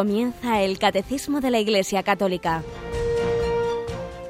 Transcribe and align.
Comienza 0.00 0.62
el 0.62 0.78
Catecismo 0.78 1.42
de 1.42 1.50
la 1.50 1.58
Iglesia 1.58 2.02
Católica, 2.02 2.62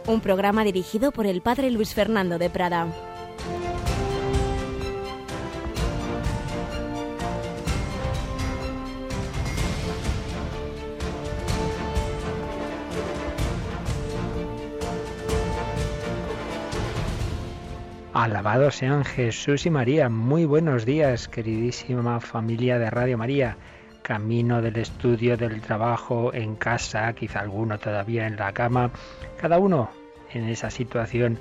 un 0.08 0.20
programa 0.20 0.64
dirigido 0.64 1.12
por 1.12 1.26
el 1.26 1.42
Padre 1.42 1.70
Luis 1.70 1.94
Fernando 1.94 2.38
de 2.38 2.50
Prada. 2.50 2.88
Alabados 18.12 18.74
sean 18.74 19.04
Jesús 19.04 19.66
y 19.66 19.70
María. 19.70 20.08
Muy 20.08 20.46
buenos 20.46 20.84
días, 20.84 21.28
queridísima 21.28 22.18
familia 22.18 22.80
de 22.80 22.90
Radio 22.90 23.16
María. 23.16 23.56
Camino 24.10 24.60
del 24.60 24.76
estudio, 24.76 25.36
del 25.36 25.60
trabajo, 25.60 26.34
en 26.34 26.56
casa, 26.56 27.12
quizá 27.12 27.38
alguno 27.38 27.78
todavía 27.78 28.26
en 28.26 28.34
la 28.34 28.50
cama. 28.50 28.90
Cada 29.40 29.60
uno 29.60 29.88
en 30.32 30.48
esa 30.48 30.68
situación 30.68 31.38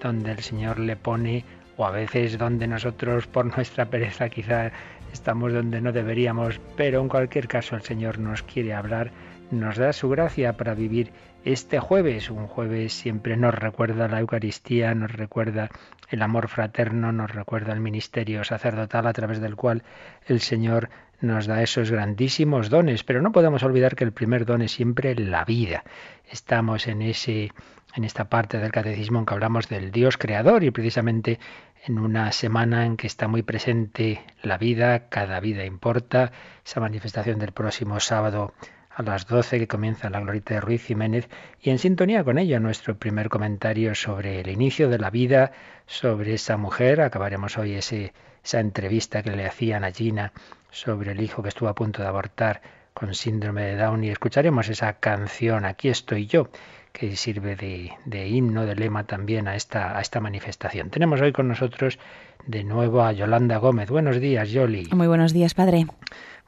donde 0.00 0.30
el 0.30 0.38
Señor 0.38 0.78
le 0.78 0.94
pone, 0.94 1.44
o 1.76 1.84
a 1.84 1.90
veces 1.90 2.38
donde 2.38 2.68
nosotros 2.68 3.26
por 3.26 3.46
nuestra 3.56 3.86
pereza 3.86 4.28
quizá 4.28 4.70
estamos 5.12 5.52
donde 5.52 5.80
no 5.80 5.90
deberíamos, 5.90 6.60
pero 6.76 7.00
en 7.00 7.08
cualquier 7.08 7.48
caso 7.48 7.74
el 7.74 7.82
Señor 7.82 8.20
nos 8.20 8.44
quiere 8.44 8.72
hablar, 8.72 9.10
nos 9.50 9.76
da 9.76 9.92
su 9.92 10.08
gracia 10.08 10.56
para 10.56 10.74
vivir 10.74 11.10
este 11.44 11.80
jueves. 11.80 12.30
Un 12.30 12.46
jueves 12.46 12.92
siempre 12.92 13.36
nos 13.36 13.52
recuerda 13.52 14.06
la 14.06 14.20
Eucaristía, 14.20 14.94
nos 14.94 15.10
recuerda 15.10 15.70
el 16.08 16.22
amor 16.22 16.46
fraterno, 16.46 17.10
nos 17.10 17.32
recuerda 17.32 17.72
el 17.72 17.80
ministerio 17.80 18.44
sacerdotal 18.44 19.08
a 19.08 19.12
través 19.12 19.40
del 19.40 19.56
cual 19.56 19.82
el 20.28 20.40
Señor 20.40 20.88
nos 21.22 21.46
da 21.46 21.62
esos 21.62 21.90
grandísimos 21.90 22.68
dones, 22.68 23.04
pero 23.04 23.22
no 23.22 23.32
podemos 23.32 23.62
olvidar 23.62 23.96
que 23.96 24.04
el 24.04 24.12
primer 24.12 24.44
don 24.44 24.62
es 24.62 24.72
siempre 24.72 25.14
la 25.14 25.44
vida. 25.44 25.84
Estamos 26.30 26.86
en 26.86 27.02
ese 27.02 27.52
en 27.94 28.04
esta 28.04 28.24
parte 28.30 28.58
del 28.58 28.72
catecismo 28.72 29.18
en 29.18 29.26
que 29.26 29.34
hablamos 29.34 29.68
del 29.68 29.90
Dios 29.90 30.16
creador 30.16 30.64
y 30.64 30.70
precisamente 30.70 31.38
en 31.84 31.98
una 31.98 32.32
semana 32.32 32.86
en 32.86 32.96
que 32.96 33.06
está 33.06 33.28
muy 33.28 33.42
presente 33.42 34.22
la 34.42 34.56
vida, 34.56 35.08
cada 35.08 35.40
vida 35.40 35.64
importa, 35.64 36.32
esa 36.64 36.80
manifestación 36.80 37.38
del 37.38 37.52
próximo 37.52 38.00
sábado 38.00 38.54
a 38.94 39.02
las 39.02 39.26
12 39.26 39.58
que 39.58 39.68
comienza 39.68 40.10
la 40.10 40.20
Glorita 40.20 40.54
de 40.54 40.60
Ruiz 40.60 40.84
Jiménez 40.84 41.28
y 41.60 41.70
en 41.70 41.78
sintonía 41.78 42.24
con 42.24 42.38
ella 42.38 42.60
nuestro 42.60 42.96
primer 42.96 43.28
comentario 43.28 43.94
sobre 43.94 44.40
el 44.40 44.48
inicio 44.48 44.88
de 44.88 44.98
la 44.98 45.10
vida, 45.10 45.52
sobre 45.86 46.34
esa 46.34 46.56
mujer. 46.56 47.00
Acabaremos 47.00 47.58
hoy 47.58 47.74
esa 47.74 48.60
entrevista 48.60 49.22
que 49.22 49.32
le 49.32 49.46
hacían 49.46 49.84
a 49.84 49.92
Gina 49.92 50.32
sobre 50.72 51.12
el 51.12 51.20
hijo 51.20 51.42
que 51.42 51.50
estuvo 51.50 51.68
a 51.68 51.74
punto 51.74 52.02
de 52.02 52.08
abortar 52.08 52.60
con 52.94 53.14
síndrome 53.14 53.62
de 53.62 53.76
Down 53.76 54.02
y 54.02 54.10
escucharemos 54.10 54.68
esa 54.68 54.94
canción 54.94 55.64
Aquí 55.64 55.88
estoy 55.88 56.26
yo 56.26 56.48
que 56.92 57.16
sirve 57.16 57.56
de, 57.56 57.92
de, 58.04 58.28
himno, 58.28 58.66
de 58.66 58.74
lema 58.74 59.04
también 59.04 59.48
a 59.48 59.56
esta, 59.56 59.96
a 59.96 60.00
esta 60.00 60.20
manifestación. 60.20 60.90
Tenemos 60.90 61.20
hoy 61.20 61.32
con 61.32 61.48
nosotros 61.48 61.98
de 62.46 62.64
nuevo 62.64 63.02
a 63.02 63.12
Yolanda 63.12 63.56
Gómez. 63.58 63.88
Buenos 63.88 64.20
días, 64.20 64.50
Yoli. 64.50 64.88
Muy 64.92 65.06
buenos 65.06 65.32
días, 65.32 65.54
padre. 65.54 65.86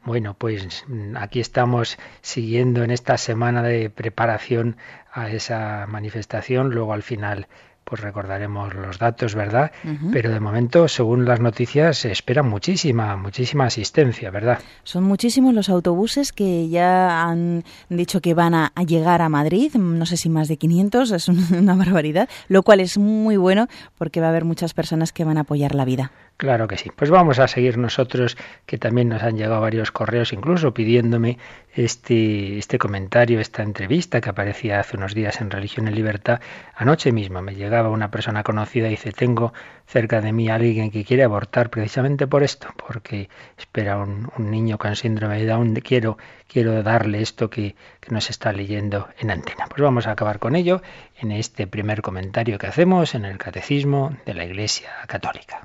Bueno, 0.05 0.34
pues 0.34 0.84
mm, 0.86 1.17
aquí 1.17 1.41
estamos 1.41 1.98
siguiendo 2.20 2.83
en 2.83 2.91
esta 2.91 3.17
semana 3.17 3.62
de 3.62 3.89
preparación 3.89 4.77
a 5.12 5.30
esa 5.30 5.86
manifestación. 5.89 6.70
Luego 6.70 6.92
al 6.92 7.02
final 7.02 7.47
pues 7.85 8.01
recordaremos 8.01 8.75
los 8.75 8.99
datos, 8.99 9.35
¿verdad? 9.35 9.73
Pero 10.13 10.31
de 10.31 10.41
momento, 10.41 10.89
según 10.89 11.25
las 11.25 11.41
noticias, 11.41 11.99
se 11.99 12.11
espera 12.11 12.42
muchísima, 12.42 13.17
muchísima 13.17 13.67
asistencia, 13.67 14.31
¿verdad? 14.31 14.58
Son 14.83 15.05
muchísimos 15.05 15.55
los 15.55 15.69
autobuses 15.69 16.33
que 16.33 16.69
ya 16.69 17.25
han 17.25 17.64
dicho 17.89 18.20
que 18.20 18.35
van 18.35 18.55
a, 18.55 18.73
llegar 18.86 19.23
a 19.23 19.29
Madrid, 19.29 19.75
no 19.75 20.07
sé 20.07 20.17
si 20.17 20.29
más 20.29 20.48
de 20.48 20.57
500, 20.57 21.11
es 21.13 21.29
una 21.53 21.75
barbaridad, 21.75 22.29
lo 22.48 22.63
cual 22.63 22.81
es 22.81 22.98
muy 22.98 23.36
bueno 23.36 23.69
porque 23.98 24.20
va 24.20 24.27
a 24.27 24.31
haber 24.31 24.45
muchas 24.45 24.75
personas 24.75 25.13
que 25.13 25.25
van 25.25 25.39
a 25.39 25.42
apoyar 25.42 25.75
la 25.75 25.85
vida. 25.85 26.13
Claro 26.36 26.67
que 26.67 26.77
sí. 26.77 26.90
Pues 26.95 27.11
vamos 27.11 27.39
a 27.39 27.46
seguir 27.46 27.78
nosotros, 27.78 28.36
que 28.67 28.77
también 28.77 29.08
nos 29.08 29.22
han 29.22 29.36
llegado 29.36 29.61
varios 29.61 29.92
correos, 29.92 30.33
incluso 30.33 30.74
pidiéndome 30.74 31.39
este, 31.72 32.58
este 32.58 32.77
comentario, 32.77 33.39
esta 33.39 33.62
entrevista 33.62 34.20
que 34.20 34.30
aparecía 34.30 34.80
hace 34.80 34.96
unos 34.96 35.14
días 35.14 35.40
en 35.40 35.50
Religión 35.50 35.86
y 35.86 35.92
Libertad. 35.92 36.40
Anoche 36.74 37.12
mismo 37.12 37.40
me 37.40 37.55
llegaba 37.55 37.89
una 37.89 38.11
persona 38.11 38.42
conocida 38.42 38.89
y 38.89 38.90
dice, 38.90 39.12
tengo 39.12 39.52
cerca 39.86 40.20
de 40.20 40.33
mí 40.33 40.48
a 40.48 40.56
alguien 40.56 40.90
que 40.90 41.05
quiere 41.05 41.22
abortar 41.22 41.70
precisamente 41.70 42.27
por 42.27 42.42
esto, 42.42 42.66
porque 42.77 43.28
espera 43.56 43.98
un, 43.98 44.28
niño 44.36 44.77
con 44.77 44.96
síndrome 44.96 45.39
de 45.39 45.46
Down. 45.46 45.74
Quiero, 45.77 46.18
quiero 46.48 46.83
darle 46.83 47.22
esto 47.22 47.48
que 47.48 47.77
nos 48.11 48.28
está 48.28 48.52
leyendo 48.52 49.08
en 49.18 49.30
antena. 49.30 49.66
Pues 49.68 49.83
vamos 49.83 50.08
a 50.08 50.12
acabar 50.12 50.40
con 50.40 50.56
ello 50.56 50.83
en 51.16 51.30
este 51.30 51.68
primer 51.68 52.02
comentario 52.02 52.58
que 52.58 52.66
hacemos 52.66 53.14
en 53.14 53.24
el 53.24 53.39
Catecismo 53.39 54.16
de 54.27 54.34
la 54.34 54.45
Iglesia 54.45 54.90
Católica. 55.06 55.64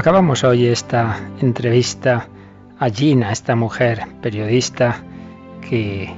Acabamos 0.00 0.44
hoy 0.44 0.66
esta 0.66 1.20
entrevista 1.42 2.26
a 2.78 2.88
Gina, 2.88 3.32
esta 3.32 3.54
mujer 3.54 4.06
periodista 4.22 5.02
que 5.60 6.10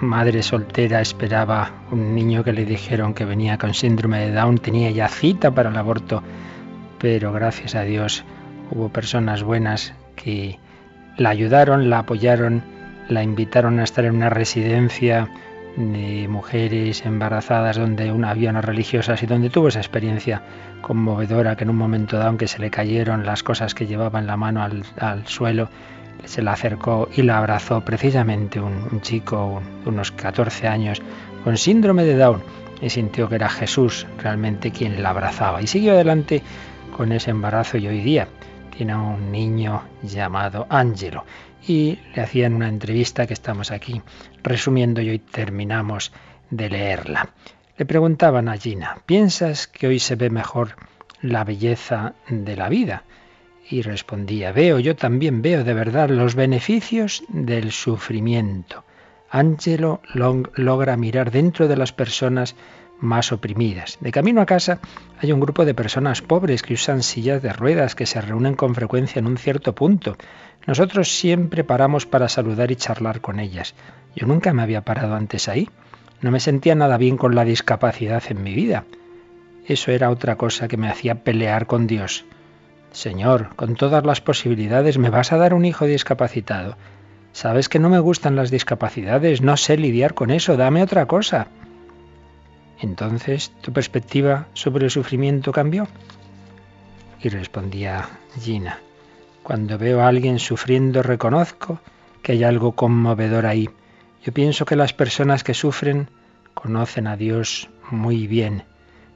madre 0.00 0.42
soltera 0.42 1.02
esperaba 1.02 1.70
un 1.90 2.14
niño 2.14 2.42
que 2.42 2.54
le 2.54 2.64
dijeron 2.64 3.12
que 3.12 3.26
venía 3.26 3.58
con 3.58 3.74
síndrome 3.74 4.20
de 4.20 4.32
Down, 4.32 4.56
tenía 4.56 4.90
ya 4.90 5.08
cita 5.08 5.50
para 5.50 5.68
el 5.68 5.76
aborto, 5.76 6.22
pero 6.98 7.30
gracias 7.30 7.74
a 7.74 7.82
Dios 7.82 8.24
hubo 8.70 8.88
personas 8.88 9.42
buenas 9.42 9.92
que 10.14 10.58
la 11.18 11.28
ayudaron, 11.28 11.90
la 11.90 11.98
apoyaron, 11.98 12.62
la 13.10 13.22
invitaron 13.22 13.80
a 13.80 13.84
estar 13.84 14.06
en 14.06 14.16
una 14.16 14.30
residencia 14.30 15.28
de 15.76 16.26
mujeres 16.28 17.04
embarazadas 17.04 17.76
donde 17.76 18.10
una, 18.10 18.30
había 18.30 18.50
unas 18.50 18.64
religiosas 18.64 19.22
y 19.22 19.26
donde 19.26 19.50
tuvo 19.50 19.68
esa 19.68 19.78
experiencia 19.78 20.42
conmovedora 20.80 21.56
que 21.56 21.64
en 21.64 21.70
un 21.70 21.76
momento 21.76 22.16
dado, 22.16 22.28
aunque 22.28 22.48
se 22.48 22.58
le 22.58 22.70
cayeron 22.70 23.26
las 23.26 23.42
cosas 23.42 23.74
que 23.74 23.86
llevaba 23.86 24.18
en 24.18 24.26
la 24.26 24.36
mano 24.36 24.62
al, 24.62 25.26
suelo, 25.26 25.68
se 26.24 26.42
la 26.42 26.52
acercó 26.52 27.08
y 27.14 27.22
la 27.22 27.38
abrazó 27.38 27.82
precisamente 27.82 28.58
un, 28.58 28.88
un 28.90 29.00
chico 29.02 29.62
de 29.84 29.90
unos 29.90 30.12
14 30.12 30.66
años 30.66 31.02
con 31.44 31.56
síndrome 31.56 32.04
de 32.04 32.16
Down 32.16 32.42
y 32.80 32.90
sintió 32.90 33.28
que 33.28 33.36
era 33.36 33.48
Jesús 33.48 34.06
realmente 34.18 34.70
quien 34.70 35.02
la 35.02 35.10
abrazaba. 35.10 35.60
Y 35.60 35.66
siguió 35.66 35.92
adelante 35.92 36.42
con 36.96 37.12
ese 37.12 37.30
embarazo 37.30 37.76
y 37.76 37.86
hoy 37.86 38.00
día 38.00 38.28
tiene 38.76 38.94
un 38.94 39.30
niño 39.30 39.82
llamado 40.02 40.66
Ángelo 40.70 41.24
y 41.66 41.98
le 42.14 42.22
hacían 42.22 42.54
una 42.54 42.68
entrevista 42.68 43.26
que 43.26 43.34
estamos 43.34 43.70
aquí 43.70 44.02
resumiendo 44.42 45.00
y 45.00 45.10
hoy 45.10 45.18
terminamos 45.18 46.12
de 46.50 46.70
leerla. 46.70 47.30
Le 47.76 47.84
preguntaban 47.84 48.48
a 48.48 48.56
Gina, 48.56 48.98
¿piensas 49.04 49.66
que 49.66 49.86
hoy 49.86 49.98
se 49.98 50.16
ve 50.16 50.30
mejor 50.30 50.76
la 51.20 51.44
belleza 51.44 52.14
de 52.28 52.56
la 52.56 52.68
vida? 52.68 53.04
Y 53.68 53.82
respondía, 53.82 54.52
veo, 54.52 54.78
yo 54.78 54.94
también 54.94 55.42
veo 55.42 55.64
de 55.64 55.74
verdad 55.74 56.08
los 56.08 56.36
beneficios 56.36 57.24
del 57.28 57.72
sufrimiento. 57.72 58.84
Angelo 59.28 60.00
logra 60.14 60.96
mirar 60.96 61.32
dentro 61.32 61.66
de 61.66 61.76
las 61.76 61.92
personas 61.92 62.54
más 63.00 63.32
oprimidas. 63.32 63.98
De 64.00 64.12
camino 64.12 64.40
a 64.40 64.46
casa 64.46 64.80
hay 65.20 65.32
un 65.32 65.40
grupo 65.40 65.64
de 65.64 65.74
personas 65.74 66.22
pobres 66.22 66.62
que 66.62 66.74
usan 66.74 67.02
sillas 67.02 67.42
de 67.42 67.52
ruedas 67.52 67.94
que 67.94 68.06
se 68.06 68.20
reúnen 68.20 68.54
con 68.54 68.74
frecuencia 68.74 69.18
en 69.18 69.26
un 69.26 69.36
cierto 69.36 69.74
punto. 69.74 70.16
Nosotros 70.66 71.16
siempre 71.16 71.64
paramos 71.64 72.06
para 72.06 72.28
saludar 72.28 72.70
y 72.70 72.76
charlar 72.76 73.20
con 73.20 73.40
ellas. 73.40 73.74
Yo 74.14 74.26
nunca 74.26 74.52
me 74.52 74.62
había 74.62 74.82
parado 74.82 75.14
antes 75.14 75.48
ahí. 75.48 75.68
No 76.20 76.30
me 76.30 76.40
sentía 76.40 76.74
nada 76.74 76.96
bien 76.96 77.16
con 77.16 77.34
la 77.34 77.44
discapacidad 77.44 78.22
en 78.28 78.42
mi 78.42 78.54
vida. 78.54 78.84
Eso 79.66 79.90
era 79.90 80.10
otra 80.10 80.36
cosa 80.36 80.68
que 80.68 80.76
me 80.76 80.88
hacía 80.88 81.22
pelear 81.22 81.66
con 81.66 81.86
Dios. 81.86 82.24
Señor, 82.92 83.54
con 83.56 83.74
todas 83.74 84.06
las 84.06 84.20
posibilidades, 84.20 84.96
¿me 84.96 85.10
vas 85.10 85.32
a 85.32 85.36
dar 85.36 85.52
un 85.52 85.64
hijo 85.64 85.84
discapacitado? 85.84 86.76
Sabes 87.32 87.68
que 87.68 87.78
no 87.78 87.90
me 87.90 87.98
gustan 87.98 88.36
las 88.36 88.50
discapacidades, 88.50 89.42
no 89.42 89.58
sé 89.58 89.76
lidiar 89.76 90.14
con 90.14 90.30
eso, 90.30 90.56
dame 90.56 90.82
otra 90.82 91.04
cosa. 91.04 91.48
Entonces, 92.80 93.52
¿tu 93.60 93.72
perspectiva 93.72 94.46
sobre 94.54 94.84
el 94.84 94.90
sufrimiento 94.90 95.52
cambió? 95.52 95.88
Y 97.22 97.28
respondía 97.28 98.08
Gina, 98.38 98.78
cuando 99.42 99.78
veo 99.78 100.00
a 100.00 100.08
alguien 100.08 100.38
sufriendo 100.38 101.02
reconozco 101.02 101.80
que 102.22 102.32
hay 102.32 102.44
algo 102.44 102.72
conmovedor 102.72 103.46
ahí. 103.46 103.70
Yo 104.24 104.32
pienso 104.32 104.64
que 104.64 104.76
las 104.76 104.92
personas 104.92 105.44
que 105.44 105.54
sufren 105.54 106.08
conocen 106.54 107.06
a 107.06 107.16
Dios 107.16 107.70
muy 107.90 108.26
bien. 108.26 108.64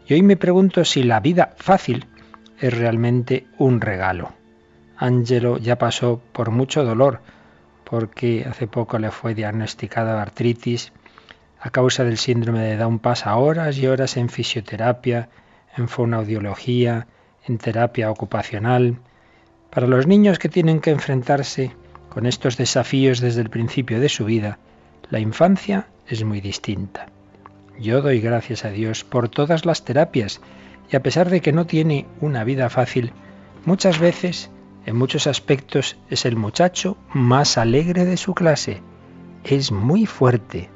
Y 0.07 0.15
hoy 0.15 0.23
me 0.23 0.37
pregunto 0.37 0.85
si 0.85 1.03
la 1.03 1.21
vida 1.21 1.55
fácil 1.57 2.07
es 2.59 2.77
realmente 2.77 3.47
un 3.59 3.81
regalo. 3.81 4.33
Ángelo 4.97 5.59
ya 5.59 5.79
pasó 5.79 6.21
por 6.33 6.51
mucho 6.51 6.85
dolor, 6.85 7.21
porque 7.85 8.47
hace 8.49 8.67
poco 8.67 8.99
le 8.99 9.11
fue 9.11 9.35
diagnosticada 9.35 10.21
artritis. 10.21 10.93
A 11.62 11.69
causa 11.69 12.05
del 12.05 12.17
síndrome 12.17 12.61
de 12.61 12.79
Down 12.79 12.99
pasa 13.01 13.37
horas 13.37 13.77
y 13.77 13.87
horas 13.87 14.17
en 14.17 14.31
fisioterapia, 14.31 15.29
en 15.77 15.89
fonoaudiología, 15.89 17.07
en 17.47 17.59
terapia 17.59 18.11
ocupacional. 18.11 18.97
Para 19.69 19.87
los 19.87 20.07
niños 20.07 20.39
que 20.39 20.49
tienen 20.49 20.81
que 20.81 20.91
enfrentarse 20.91 21.73
con 22.09 22.25
estos 22.25 22.57
desafíos 22.57 23.21
desde 23.21 23.43
el 23.43 23.51
principio 23.51 24.01
de 24.01 24.09
su 24.09 24.25
vida, 24.25 24.59
la 25.11 25.21
infancia 25.21 25.89
es 26.09 26.25
muy 26.25 26.41
distinta. 26.41 27.09
Yo 27.79 28.01
doy 28.01 28.21
gracias 28.21 28.65
a 28.65 28.71
Dios 28.71 29.05
por 29.05 29.29
todas 29.29 29.67
las 29.67 29.85
terapias 29.85 30.41
y 30.91 30.97
a 30.97 31.03
pesar 31.03 31.29
de 31.29 31.43
que 31.43 31.53
no 31.53 31.67
tiene 31.67 32.07
una 32.23 32.43
vida 32.43 32.71
fácil, 32.71 33.12
muchas 33.67 33.99
veces, 33.99 34.51
en 34.87 34.97
muchos 34.97 35.27
aspectos, 35.27 35.99
es 36.09 36.25
el 36.25 36.37
muchacho 36.37 36.97
más 37.12 37.59
alegre 37.59 38.07
de 38.07 38.17
su 38.17 38.35
clase. 38.35 38.81
Es 39.45 39.73
muy 39.73 40.07
fuerte. 40.07 40.71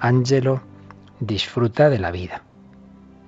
Angelo 0.00 0.62
disfruta 1.20 1.88
de 1.88 1.98
la 1.98 2.10
vida. 2.10 2.42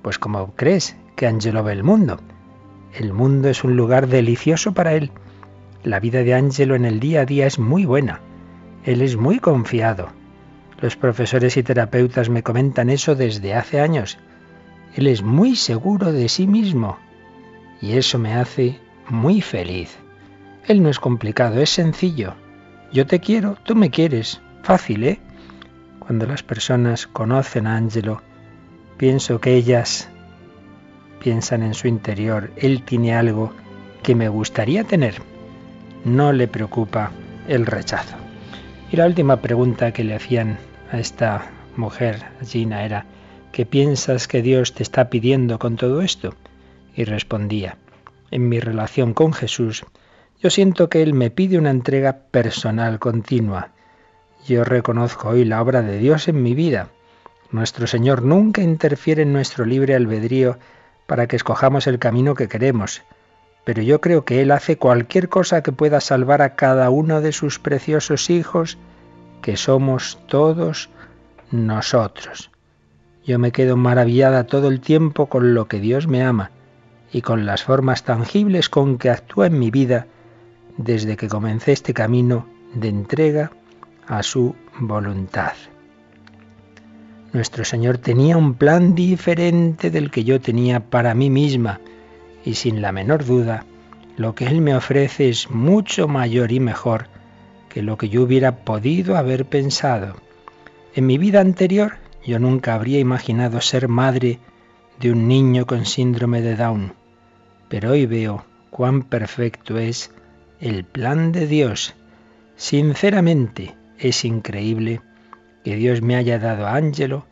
Pues 0.03 0.19
como 0.19 0.55
crees 0.55 0.97
que 1.17 1.27
Angelo 1.27 1.65
ve 1.65 1.73
el 1.73 1.83
mundo, 1.83 2.21
el 2.95 3.13
mundo 3.13 3.49
es 3.49 3.65
un 3.65 3.77
lugar 3.77 4.09
delicioso 4.09 4.73
para 4.73 4.95
él. 4.95 5.11
La 5.85 6.01
vida 6.01 6.23
de 6.23 6.35
Angelo 6.35 6.75
en 6.75 6.85
el 6.85 7.01
día 7.01 7.23
a 7.23 7.27
día 7.27 7.47
es 7.47 7.59
muy 7.59 7.85
buena. 7.85 8.21
Él 8.85 9.03
es 9.03 9.17
muy 9.17 9.39
confiado. 9.39 10.09
Los 10.81 10.97
profesores 10.97 11.57
y 11.57 11.63
terapeutas 11.63 12.29
me 12.29 12.43
comentan 12.43 12.91
eso 12.91 13.15
desde 13.15 13.55
hace 13.55 13.81
años. 13.81 14.19
Él 14.95 15.07
es 15.07 15.23
muy 15.23 15.57
seguro 15.57 16.13
de 16.13 16.29
sí 16.29 16.47
mismo 16.47 16.99
y 17.81 17.93
eso 17.93 18.19
me 18.19 18.35
hace 18.35 18.79
muy 19.09 19.41
feliz. 19.41 19.97
Él 20.67 20.83
no 20.83 20.89
es 20.89 20.99
complicado, 20.99 21.61
es 21.61 21.71
sencillo. 21.71 22.35
Yo 22.93 23.07
te 23.07 23.21
quiero, 23.21 23.57
tú 23.65 23.75
me 23.75 23.91
quieres. 23.91 24.41
Fácil, 24.63 25.05
¿eh? 25.05 25.21
Cuando 26.09 26.25
las 26.25 26.43
personas 26.43 27.07
conocen 27.07 27.67
a 27.67 27.77
Angelo, 27.77 28.23
pienso 28.97 29.43
que 29.43 29.55
ellas 29.57 30.09
piensan 31.21 31.63
en 31.63 31.75
su 31.75 31.87
interior, 31.87 32.51
él 32.57 32.83
tiene 32.83 33.15
algo 33.15 33.53
que 34.03 34.15
me 34.15 34.31
gustaría 34.31 34.85
tener. 34.85 35.17
No 36.07 36.33
le 36.33 36.49
preocupa 36.49 37.11
el 37.47 37.67
rechazo. 37.67 38.17
Y 38.91 38.97
la 38.97 39.05
última 39.05 39.43
pregunta 39.43 39.93
que 39.93 40.03
le 40.03 40.15
hacían 40.15 40.57
a 40.91 40.99
esta 40.99 41.51
mujer, 41.77 42.25
Gina, 42.43 42.87
era, 42.87 43.05
¿qué 43.53 43.67
piensas 43.67 44.29
que 44.29 44.41
Dios 44.41 44.73
te 44.73 44.85
está 44.85 45.11
pidiendo 45.11 45.59
con 45.59 45.77
todo 45.77 46.01
esto? 46.01 46.35
Y 46.97 47.05
respondía, 47.05 47.77
en 48.31 48.49
mi 48.49 48.61
relación 48.61 49.13
con 49.13 49.35
Jesús, 49.35 49.85
yo 50.41 50.49
siento 50.49 50.89
que 50.89 51.03
Él 51.03 51.13
me 51.13 51.31
pide 51.31 51.59
una 51.59 51.69
entrega 51.69 52.17
personal 52.31 52.99
continua. 52.99 53.73
Yo 54.47 54.65
reconozco 54.65 55.31
hoy 55.31 55.45
la 55.45 55.61
obra 55.61 55.83
de 55.83 55.99
Dios 55.99 56.29
en 56.29 56.43
mi 56.43 56.55
vida. 56.55 56.89
Nuestro 57.51 57.87
Señor 57.87 58.23
nunca 58.23 58.63
interfiere 58.63 59.23
en 59.23 59.33
nuestro 59.33 59.65
libre 59.65 59.95
albedrío 59.95 60.59
para 61.07 61.27
que 61.27 61.37
escojamos 61.37 61.87
el 61.87 61.99
camino 61.99 62.35
que 62.35 62.49
queremos, 62.49 63.03
pero 63.65 63.83
yo 63.83 64.01
creo 64.01 64.25
que 64.25 64.43
Él 64.43 64.51
hace 64.51 64.79
cualquier 64.79 65.29
cosa 65.29 65.63
que 65.63 65.73
pueda 65.73 66.01
salvar 66.01 66.43
a 66.43 66.55
cada 66.55 66.91
uno 66.91 67.21
de 67.21 67.33
sus 67.33 67.59
preciosos 67.59 68.31
hijos, 68.31 68.79
que 69.43 69.57
somos 69.57 70.19
todos 70.27 70.91
nosotros. 71.51 72.51
Yo 73.27 73.39
me 73.39 73.53
quedo 73.53 73.77
maravillada 73.77 74.45
todo 74.45 74.69
el 74.69 74.81
tiempo 74.81 75.27
con 75.27 75.55
lo 75.55 75.69
que 75.69 75.81
Dios 75.81 76.07
me 76.07 76.23
ama 76.23 76.51
y 77.13 77.23
con 77.23 77.47
las 77.47 77.63
formas 77.63 78.05
tangibles 78.05 78.69
con 78.69 78.99
que 78.99 79.11
actúa 79.11 79.47
en 79.47 79.59
mi 79.59 79.71
vida 79.71 80.07
desde 80.77 81.17
que 81.17 81.29
comencé 81.29 81.73
este 81.73 81.93
camino 81.93 82.47
de 82.75 82.89
entrega 82.89 83.51
a 84.09 84.23
su 84.23 84.57
voluntad. 84.81 85.53
Nuestro 87.33 87.65
Señor 87.65 87.99
tenía 87.99 88.37
un 88.39 88.55
plan 88.55 88.95
diferente 88.95 89.91
del 89.91 90.11
que 90.11 90.25
yo 90.25 90.41
tenía 90.41 90.81
para 90.81 91.15
mí 91.15 91.29
misma 91.29 91.81
y 92.45 92.55
sin 92.55 92.81
la 92.81 92.91
menor 92.91 93.25
duda, 93.25 93.67
lo 94.17 94.35
que 94.35 94.47
Él 94.47 94.63
me 94.63 94.75
ofrece 94.75 95.29
es 95.29 95.51
mucho 95.51 96.09
mayor 96.09 96.51
y 96.53 96.59
mejor 96.59 97.07
que 97.69 97.83
lo 97.83 97.99
que 97.99 98.09
yo 98.09 98.23
hubiera 98.23 98.57
podido 98.65 99.17
haber 99.17 99.45
pensado. 99.45 100.17
En 100.95 101.07
mi 101.07 101.19
vida 101.19 101.41
anterior 101.41 101.97
yo 102.25 102.39
nunca 102.39 102.75
habría 102.75 102.99
imaginado 102.99 103.61
ser 103.61 103.89
madre 103.89 104.39
de 104.99 105.13
un 105.13 105.29
niño 105.29 105.67
con 105.67 105.85
síndrome 105.85 106.41
de 106.41 106.57
Down, 106.57 106.95
pero 107.69 107.93
hoy 107.93 108.07
veo 108.07 108.45
cuán 108.71 109.03
perfecto 109.03 109.79
es 109.79 110.11
el 110.61 110.85
plan 110.85 111.31
de 111.31 111.47
Dios. 111.47 111.95
Sinceramente, 112.57 113.78
es 113.99 114.25
increíble 114.25 115.01
que 115.65 115.77
Dios 115.77 116.03
me 116.03 116.17
haya 116.17 116.39
dado 116.39 116.67
a 116.67 116.75
Ángelo 116.75 117.27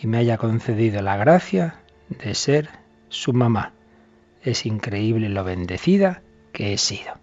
y 0.00 0.06
me 0.06 0.18
haya 0.18 0.38
concedido 0.38 1.02
la 1.02 1.16
gracia 1.16 1.76
de 2.08 2.34
ser 2.34 2.68
su 3.08 3.32
mamá. 3.32 3.72
Es 4.42 4.66
increíble 4.66 5.28
lo 5.28 5.44
bendecida 5.44 6.22
que 6.52 6.72
he 6.72 6.78
sido. 6.78 7.14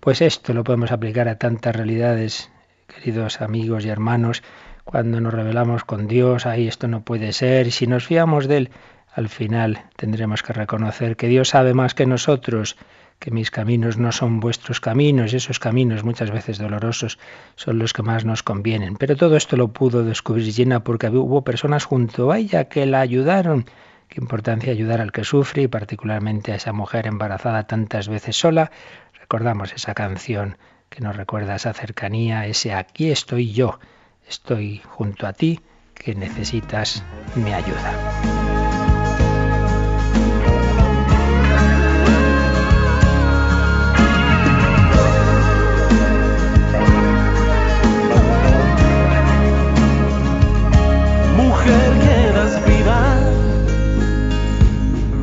Pues 0.00 0.22
esto 0.22 0.54
lo 0.54 0.64
podemos 0.64 0.92
aplicar 0.92 1.28
a 1.28 1.38
tantas 1.38 1.74
realidades, 1.74 2.50
queridos 2.86 3.40
amigos 3.40 3.84
y 3.84 3.88
hermanos, 3.88 4.42
cuando 4.84 5.20
nos 5.20 5.34
revelamos 5.34 5.84
con 5.84 6.06
Dios, 6.06 6.46
ahí 6.46 6.68
esto 6.68 6.86
no 6.86 7.02
puede 7.02 7.32
ser, 7.32 7.72
si 7.72 7.88
nos 7.88 8.06
fiamos 8.06 8.46
de 8.46 8.56
Él, 8.58 8.70
al 9.12 9.28
final 9.28 9.82
tendremos 9.96 10.42
que 10.42 10.52
reconocer 10.52 11.16
que 11.16 11.26
Dios 11.26 11.48
sabe 11.48 11.74
más 11.74 11.94
que 11.94 12.06
nosotros 12.06 12.76
que 13.18 13.30
mis 13.30 13.50
caminos 13.50 13.96
no 13.96 14.12
son 14.12 14.40
vuestros 14.40 14.80
caminos, 14.80 15.32
y 15.32 15.36
esos 15.36 15.58
caminos 15.58 16.04
muchas 16.04 16.30
veces 16.30 16.58
dolorosos 16.58 17.18
son 17.54 17.78
los 17.78 17.92
que 17.92 18.02
más 18.02 18.24
nos 18.24 18.42
convienen. 18.42 18.96
Pero 18.96 19.16
todo 19.16 19.36
esto 19.36 19.56
lo 19.56 19.68
pudo 19.68 20.04
descubrir 20.04 20.52
llena 20.52 20.80
porque 20.84 21.08
hubo 21.08 21.42
personas 21.42 21.84
junto 21.84 22.30
a 22.30 22.38
ella 22.38 22.64
que 22.64 22.86
la 22.86 23.00
ayudaron. 23.00 23.64
Qué 24.08 24.20
importancia 24.20 24.72
ayudar 24.72 25.00
al 25.00 25.12
que 25.12 25.24
sufre 25.24 25.62
y 25.62 25.68
particularmente 25.68 26.52
a 26.52 26.56
esa 26.56 26.72
mujer 26.72 27.06
embarazada 27.06 27.66
tantas 27.66 28.08
veces 28.08 28.36
sola. 28.36 28.70
Recordamos 29.18 29.72
esa 29.72 29.94
canción 29.94 30.58
que 30.88 31.00
nos 31.00 31.16
recuerda 31.16 31.56
esa 31.56 31.72
cercanía, 31.72 32.46
ese 32.46 32.72
aquí 32.72 33.10
estoy 33.10 33.52
yo, 33.52 33.80
estoy 34.28 34.80
junto 34.84 35.26
a 35.26 35.32
ti 35.32 35.60
que 35.94 36.14
necesitas 36.14 37.02
mi 37.34 37.52
ayuda. 37.52 38.65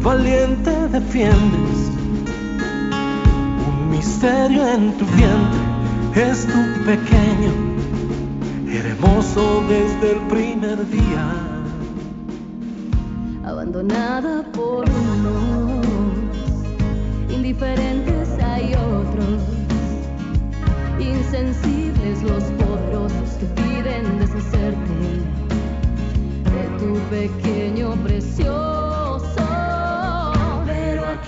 Valiente 0.04 0.72
defiendes. 0.90 1.78
Un 3.68 3.90
misterio 3.90 4.68
en 4.68 4.96
tu 4.98 5.06
vientre 5.06 6.30
es 6.30 6.46
tu 6.46 6.62
pequeño, 6.86 7.52
hermoso 8.70 9.64
desde 9.68 10.12
el 10.14 10.22
primer 10.28 10.78
día. 10.90 11.26
Abandonada 13.44 14.44
por 14.52 14.86
unos, 14.90 15.86
indiferentes 17.30 18.30
hay 18.44 18.76
otros, 18.76 19.42
insensibles 21.00 22.22
los 22.24 22.44
poderosos 22.62 23.30
que 23.40 23.46
piden 23.62 24.20
deshacerte 24.20 24.93
de 24.93 24.93
pequeño 27.10 27.96
precioso. 28.04 28.54
una 30.64 31.22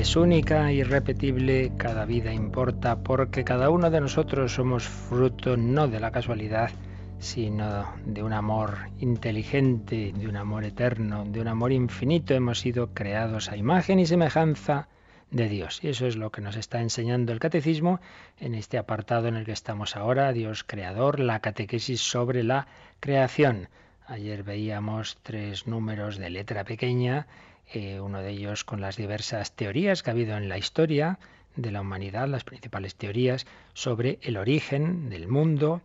es 0.00 0.16
única, 0.16 0.72
irrepetible, 0.72 1.72
cada 1.76 2.06
vida 2.06 2.32
importa, 2.32 2.96
porque 3.02 3.44
cada 3.44 3.68
uno 3.68 3.90
de 3.90 4.00
nosotros 4.00 4.54
somos 4.54 4.84
fruto 4.84 5.58
no 5.58 5.88
de 5.88 6.00
la 6.00 6.10
casualidad, 6.10 6.70
sino 7.18 7.84
de 8.06 8.22
un 8.22 8.32
amor 8.32 8.78
inteligente, 8.98 10.14
de 10.16 10.26
un 10.26 10.36
amor 10.36 10.64
eterno, 10.64 11.26
de 11.26 11.42
un 11.42 11.48
amor 11.48 11.70
infinito. 11.72 12.32
Hemos 12.32 12.60
sido 12.60 12.94
creados 12.94 13.50
a 13.50 13.58
imagen 13.58 13.98
y 13.98 14.06
semejanza 14.06 14.88
de 15.30 15.50
Dios. 15.50 15.84
Y 15.84 15.88
eso 15.88 16.06
es 16.06 16.16
lo 16.16 16.30
que 16.30 16.40
nos 16.40 16.56
está 16.56 16.80
enseñando 16.80 17.32
el 17.32 17.38
catecismo 17.38 18.00
en 18.38 18.54
este 18.54 18.78
apartado 18.78 19.28
en 19.28 19.36
el 19.36 19.44
que 19.44 19.52
estamos 19.52 19.96
ahora, 19.96 20.32
Dios 20.32 20.64
creador, 20.64 21.20
la 21.20 21.40
catequesis 21.40 22.00
sobre 22.00 22.42
la 22.42 22.68
creación. 23.00 23.68
Ayer 24.06 24.44
veíamos 24.44 25.18
tres 25.22 25.66
números 25.66 26.16
de 26.16 26.30
letra 26.30 26.64
pequeña, 26.64 27.26
eh, 27.72 28.00
uno 28.00 28.20
de 28.20 28.30
ellos 28.30 28.64
con 28.64 28.80
las 28.80 28.96
diversas 28.96 29.52
teorías 29.52 30.02
que 30.02 30.10
ha 30.10 30.12
habido 30.12 30.36
en 30.36 30.48
la 30.48 30.58
historia 30.58 31.18
de 31.56 31.70
la 31.70 31.80
humanidad, 31.80 32.28
las 32.28 32.44
principales 32.44 32.94
teorías 32.94 33.46
sobre 33.74 34.18
el 34.22 34.36
origen 34.36 35.08
del 35.08 35.28
mundo, 35.28 35.80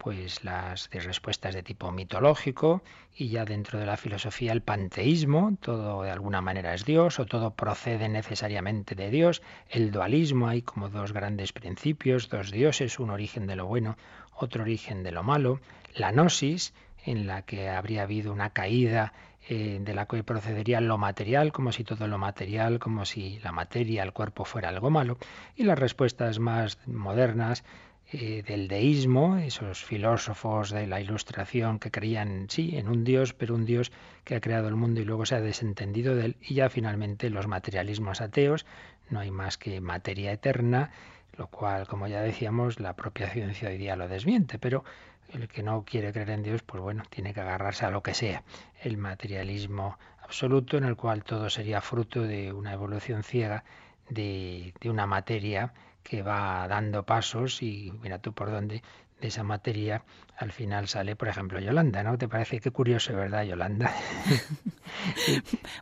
pues 0.00 0.44
las 0.44 0.88
de 0.88 1.00
respuestas 1.00 1.54
de 1.54 1.62
tipo 1.62 1.92
mitológico 1.92 2.82
y 3.14 3.28
ya 3.28 3.44
dentro 3.44 3.78
de 3.78 3.84
la 3.84 3.98
filosofía 3.98 4.52
el 4.52 4.62
panteísmo, 4.62 5.58
todo 5.60 6.02
de 6.02 6.10
alguna 6.10 6.40
manera 6.40 6.72
es 6.72 6.86
Dios 6.86 7.18
o 7.18 7.26
todo 7.26 7.50
procede 7.50 8.08
necesariamente 8.08 8.94
de 8.94 9.10
Dios, 9.10 9.42
el 9.68 9.90
dualismo, 9.90 10.48
hay 10.48 10.62
como 10.62 10.88
dos 10.88 11.12
grandes 11.12 11.52
principios, 11.52 12.30
dos 12.30 12.50
dioses, 12.50 12.98
un 12.98 13.10
origen 13.10 13.46
de 13.46 13.56
lo 13.56 13.66
bueno, 13.66 13.98
otro 14.34 14.62
origen 14.62 15.02
de 15.02 15.12
lo 15.12 15.22
malo, 15.22 15.60
la 15.94 16.12
gnosis, 16.12 16.72
en 17.04 17.26
la 17.26 17.42
que 17.42 17.68
habría 17.68 18.02
habido 18.02 18.32
una 18.32 18.50
caída 18.50 19.12
eh, 19.52 19.80
de 19.80 19.94
la 19.94 20.06
que 20.06 20.22
procedería 20.22 20.80
lo 20.80 20.96
material, 20.96 21.50
como 21.50 21.72
si 21.72 21.82
todo 21.82 22.06
lo 22.06 22.18
material, 22.18 22.78
como 22.78 23.04
si 23.04 23.40
la 23.40 23.50
materia, 23.50 24.04
el 24.04 24.12
cuerpo 24.12 24.44
fuera 24.44 24.68
algo 24.68 24.90
malo, 24.90 25.18
y 25.56 25.64
las 25.64 25.76
respuestas 25.76 26.38
más 26.38 26.78
modernas 26.86 27.64
eh, 28.12 28.44
del 28.46 28.68
deísmo, 28.68 29.38
esos 29.38 29.84
filósofos 29.84 30.70
de 30.70 30.86
la 30.86 31.00
ilustración 31.00 31.80
que 31.80 31.90
creían, 31.90 32.46
sí, 32.48 32.76
en 32.76 32.86
un 32.86 33.02
Dios, 33.02 33.34
pero 33.34 33.56
un 33.56 33.64
Dios 33.64 33.90
que 34.22 34.36
ha 34.36 34.40
creado 34.40 34.68
el 34.68 34.76
mundo 34.76 35.00
y 35.00 35.04
luego 35.04 35.26
se 35.26 35.34
ha 35.34 35.40
desentendido 35.40 36.14
de 36.14 36.26
él, 36.26 36.36
y 36.40 36.54
ya 36.54 36.68
finalmente 36.68 37.28
los 37.28 37.48
materialismos 37.48 38.20
ateos, 38.20 38.66
no 39.08 39.18
hay 39.18 39.32
más 39.32 39.58
que 39.58 39.80
materia 39.80 40.30
eterna, 40.30 40.92
lo 41.36 41.48
cual, 41.48 41.88
como 41.88 42.06
ya 42.06 42.20
decíamos, 42.20 42.78
la 42.78 42.94
propia 42.94 43.28
ciencia 43.30 43.68
hoy 43.68 43.78
día 43.78 43.96
lo 43.96 44.06
desmiente, 44.06 44.60
pero 44.60 44.84
el 45.32 45.48
que 45.48 45.62
no 45.62 45.84
quiere 45.84 46.12
creer 46.12 46.30
en 46.30 46.42
Dios, 46.42 46.62
pues 46.62 46.82
bueno, 46.82 47.02
tiene 47.10 47.34
que 47.34 47.40
agarrarse 47.40 47.86
a 47.86 47.90
lo 47.90 48.02
que 48.02 48.14
sea. 48.14 48.42
El 48.82 48.96
materialismo 48.96 49.98
absoluto 50.22 50.76
en 50.76 50.84
el 50.84 50.96
cual 50.96 51.24
todo 51.24 51.50
sería 51.50 51.80
fruto 51.80 52.22
de 52.22 52.52
una 52.52 52.72
evolución 52.72 53.22
ciega 53.22 53.64
de, 54.08 54.74
de 54.80 54.90
una 54.90 55.06
materia 55.06 55.72
que 56.02 56.22
va 56.22 56.66
dando 56.68 57.04
pasos 57.04 57.62
y 57.62 57.92
mira 58.02 58.18
tú 58.18 58.32
por 58.32 58.50
dónde 58.50 58.82
de 59.20 59.28
esa 59.28 59.42
materia 59.42 60.02
al 60.36 60.52
final 60.52 60.88
sale, 60.88 61.16
por 61.16 61.28
ejemplo, 61.28 61.60
Yolanda, 61.60 62.02
¿no? 62.02 62.16
¿Te 62.16 62.26
parece 62.26 62.60
qué 62.60 62.70
curioso, 62.70 63.14
verdad, 63.14 63.44
Yolanda? 63.44 63.92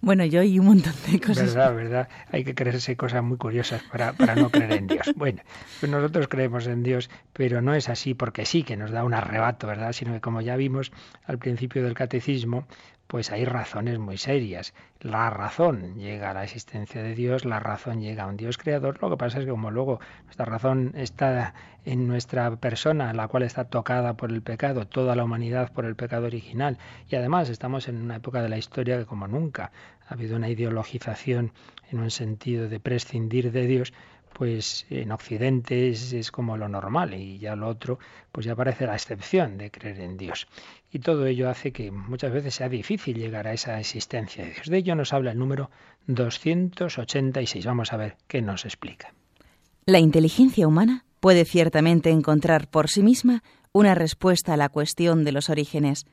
Bueno, 0.03 0.25
yo 0.25 0.43
y 0.43 0.59
un 0.59 0.67
montón 0.67 0.93
de 1.11 1.19
cosas. 1.19 1.55
verdad, 1.55 1.75
verdad. 1.75 2.09
Hay 2.31 2.45
que 2.45 2.55
creerse 2.55 2.97
cosas 2.97 3.23
muy 3.23 3.39
curiosas 3.39 3.83
para, 3.91 4.13
para 4.13 4.35
no 4.35 4.51
creer 4.51 4.73
en 4.73 4.87
Dios. 4.87 5.13
Bueno, 5.17 5.43
pues 5.81 5.91
nosotros 5.91 6.29
creemos 6.29 6.67
en 6.67 6.83
Dios, 6.83 7.09
pero 7.33 7.63
no 7.63 7.75
es 7.75 7.89
así 7.89 8.15
porque 8.15 8.45
sí, 8.45 8.65
que 8.65 8.77
nos 8.77 8.91
da 8.91 9.05
un 9.05 9.15
arrebato, 9.15 9.67
¿verdad? 9.67 9.93
Sino 9.93 10.13
que 10.13 10.21
como 10.21 10.43
ya 10.43 10.57
vimos 10.57 10.93
al 11.25 11.39
principio 11.39 11.83
del 11.83 11.95
catecismo, 11.95 12.67
pues 13.09 13.33
hay 13.33 13.47
razones 13.47 13.99
muy 13.99 14.19
serias. 14.19 14.75
La 15.01 15.31
razón 15.31 15.97
llega 15.97 16.31
a 16.31 16.35
la 16.35 16.45
existencia 16.45 17.03
de 17.03 17.15
Dios, 17.15 17.47
la 17.47 17.59
razón 17.59 18.01
llega 18.03 18.25
a 18.25 18.27
un 18.27 18.37
Dios 18.37 18.59
creador. 18.59 18.99
Lo 19.01 19.09
que 19.09 19.17
pasa 19.17 19.39
es 19.39 19.47
que 19.47 19.51
como 19.51 19.71
luego 19.71 19.99
nuestra 20.25 20.45
razón 20.45 20.93
está 20.95 21.55
en 21.87 22.07
nuestra 22.07 22.55
persona, 22.57 23.15
la 23.15 23.27
cual 23.27 23.45
está 23.45 23.65
tocada 23.65 24.15
por 24.15 24.31
el 24.31 24.43
pecado, 24.43 24.87
toda 24.87 25.17
la 25.17 25.25
humanidad 25.25 25.73
por 25.73 25.87
el 25.87 25.97
pecado 25.97 26.27
original, 26.27 26.77
y 27.09 27.17
además 27.17 27.49
estamos 27.49 27.89
en 27.89 27.97
una 27.97 28.17
época 28.17 28.43
de 28.43 28.51
la 28.51 28.59
historia 28.59 28.99
que 28.99 29.07
como 29.07 29.27
nunca 29.27 29.73
ha 30.07 30.13
habido 30.13 30.37
una 30.37 30.51
ideologización 30.51 31.53
en 31.91 32.01
un 32.01 32.11
sentido 32.11 32.69
de 32.69 32.79
prescindir 32.79 33.53
de 33.53 33.67
Dios, 33.67 33.95
pues 34.39 34.87
en 34.89 35.11
Occidente 35.11 35.89
es, 35.89 36.13
es, 36.13 36.31
como 36.31 36.57
lo 36.57 36.69
normal 36.69 37.13
y 37.15 37.39
ya 37.39 37.57
lo 37.57 37.67
otro 37.67 37.99
pues 38.31 38.47
ya 38.47 38.55
parece 38.55 38.87
la 38.87 38.95
excepción 38.95 39.59
de 39.59 39.73
creer 39.73 40.01
en 40.01 40.17
Dios. 40.17 40.47
Y 40.93 41.01
todo 41.01 41.27
ello 41.27 41.51
hace 41.51 41.73
que 41.73 41.91
muchas 41.91 42.33
veces 42.33 42.55
sea 42.55 42.69
difícil 42.69 43.19
llegar 43.19 43.49
a 43.49 43.53
esa 43.53 43.81
existencia 43.81 44.45
de 44.45 44.53
Dios. 44.53 44.69
De 44.69 44.79
ello 44.79 44.95
nos 44.95 45.13
habla 45.13 45.33
el 45.33 45.39
número 45.39 45.71
286. 46.07 47.67
Vamos 47.67 47.93
a 47.93 47.97
ver 47.97 48.17
qué 48.29 48.41
nos 48.41 48.65
explica. 48.65 49.13
La 49.87 49.99
inteligencia 49.99 50.69
humana 50.69 51.05
puede 51.19 51.45
ciertamente 51.45 52.11
encontrar 52.11 52.71
por 52.71 52.89
sí 52.89 53.03
misma 53.03 53.43
una 53.73 53.97
respuesta 53.97 54.55
a 54.55 54.57
la 54.57 54.69
cuestión 54.69 55.25
de 55.25 55.33
los 55.33 55.51
orígenes. 55.51 56.07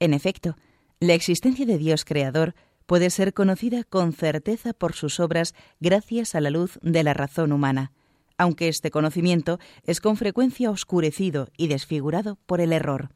En 0.00 0.14
efecto, 0.14 0.56
la 1.00 1.12
existencia 1.12 1.66
de 1.66 1.76
Dios 1.76 2.06
creador 2.06 2.54
puede 2.88 3.10
ser 3.10 3.34
conocida 3.34 3.84
con 3.84 4.14
certeza 4.14 4.72
por 4.72 4.94
sus 4.94 5.20
obras 5.20 5.54
gracias 5.78 6.34
a 6.34 6.40
la 6.40 6.48
luz 6.48 6.78
de 6.80 7.02
la 7.02 7.12
razón 7.12 7.52
humana, 7.52 7.92
aunque 8.38 8.68
este 8.68 8.90
conocimiento 8.90 9.60
es 9.84 10.00
con 10.00 10.16
frecuencia 10.16 10.70
oscurecido 10.70 11.50
y 11.58 11.68
desfigurado 11.68 12.38
por 12.46 12.62
el 12.62 12.72
error. 12.72 13.10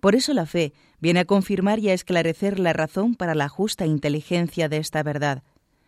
Por 0.00 0.16
eso 0.16 0.34
la 0.34 0.44
fe 0.44 0.74
viene 1.00 1.20
a 1.20 1.24
confirmar 1.24 1.78
y 1.78 1.88
a 1.88 1.94
esclarecer 1.94 2.58
la 2.58 2.74
razón 2.74 3.14
para 3.14 3.34
la 3.34 3.48
justa 3.48 3.86
inteligencia 3.86 4.68
de 4.68 4.76
esta 4.76 5.02
verdad. 5.02 5.42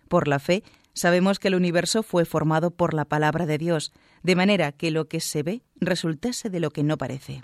Por 0.08 0.26
la 0.26 0.38
fe 0.38 0.64
sabemos 0.94 1.38
que 1.38 1.48
el 1.48 1.54
universo 1.54 2.02
fue 2.02 2.24
formado 2.24 2.70
por 2.70 2.94
la 2.94 3.04
palabra 3.04 3.44
de 3.44 3.58
Dios, 3.58 3.92
de 4.22 4.36
manera 4.36 4.72
que 4.72 4.90
lo 4.90 5.06
que 5.06 5.20
se 5.20 5.42
ve 5.42 5.60
resultase 5.76 6.48
de 6.48 6.60
lo 6.60 6.70
que 6.70 6.82
no 6.82 6.96
parece 6.96 7.42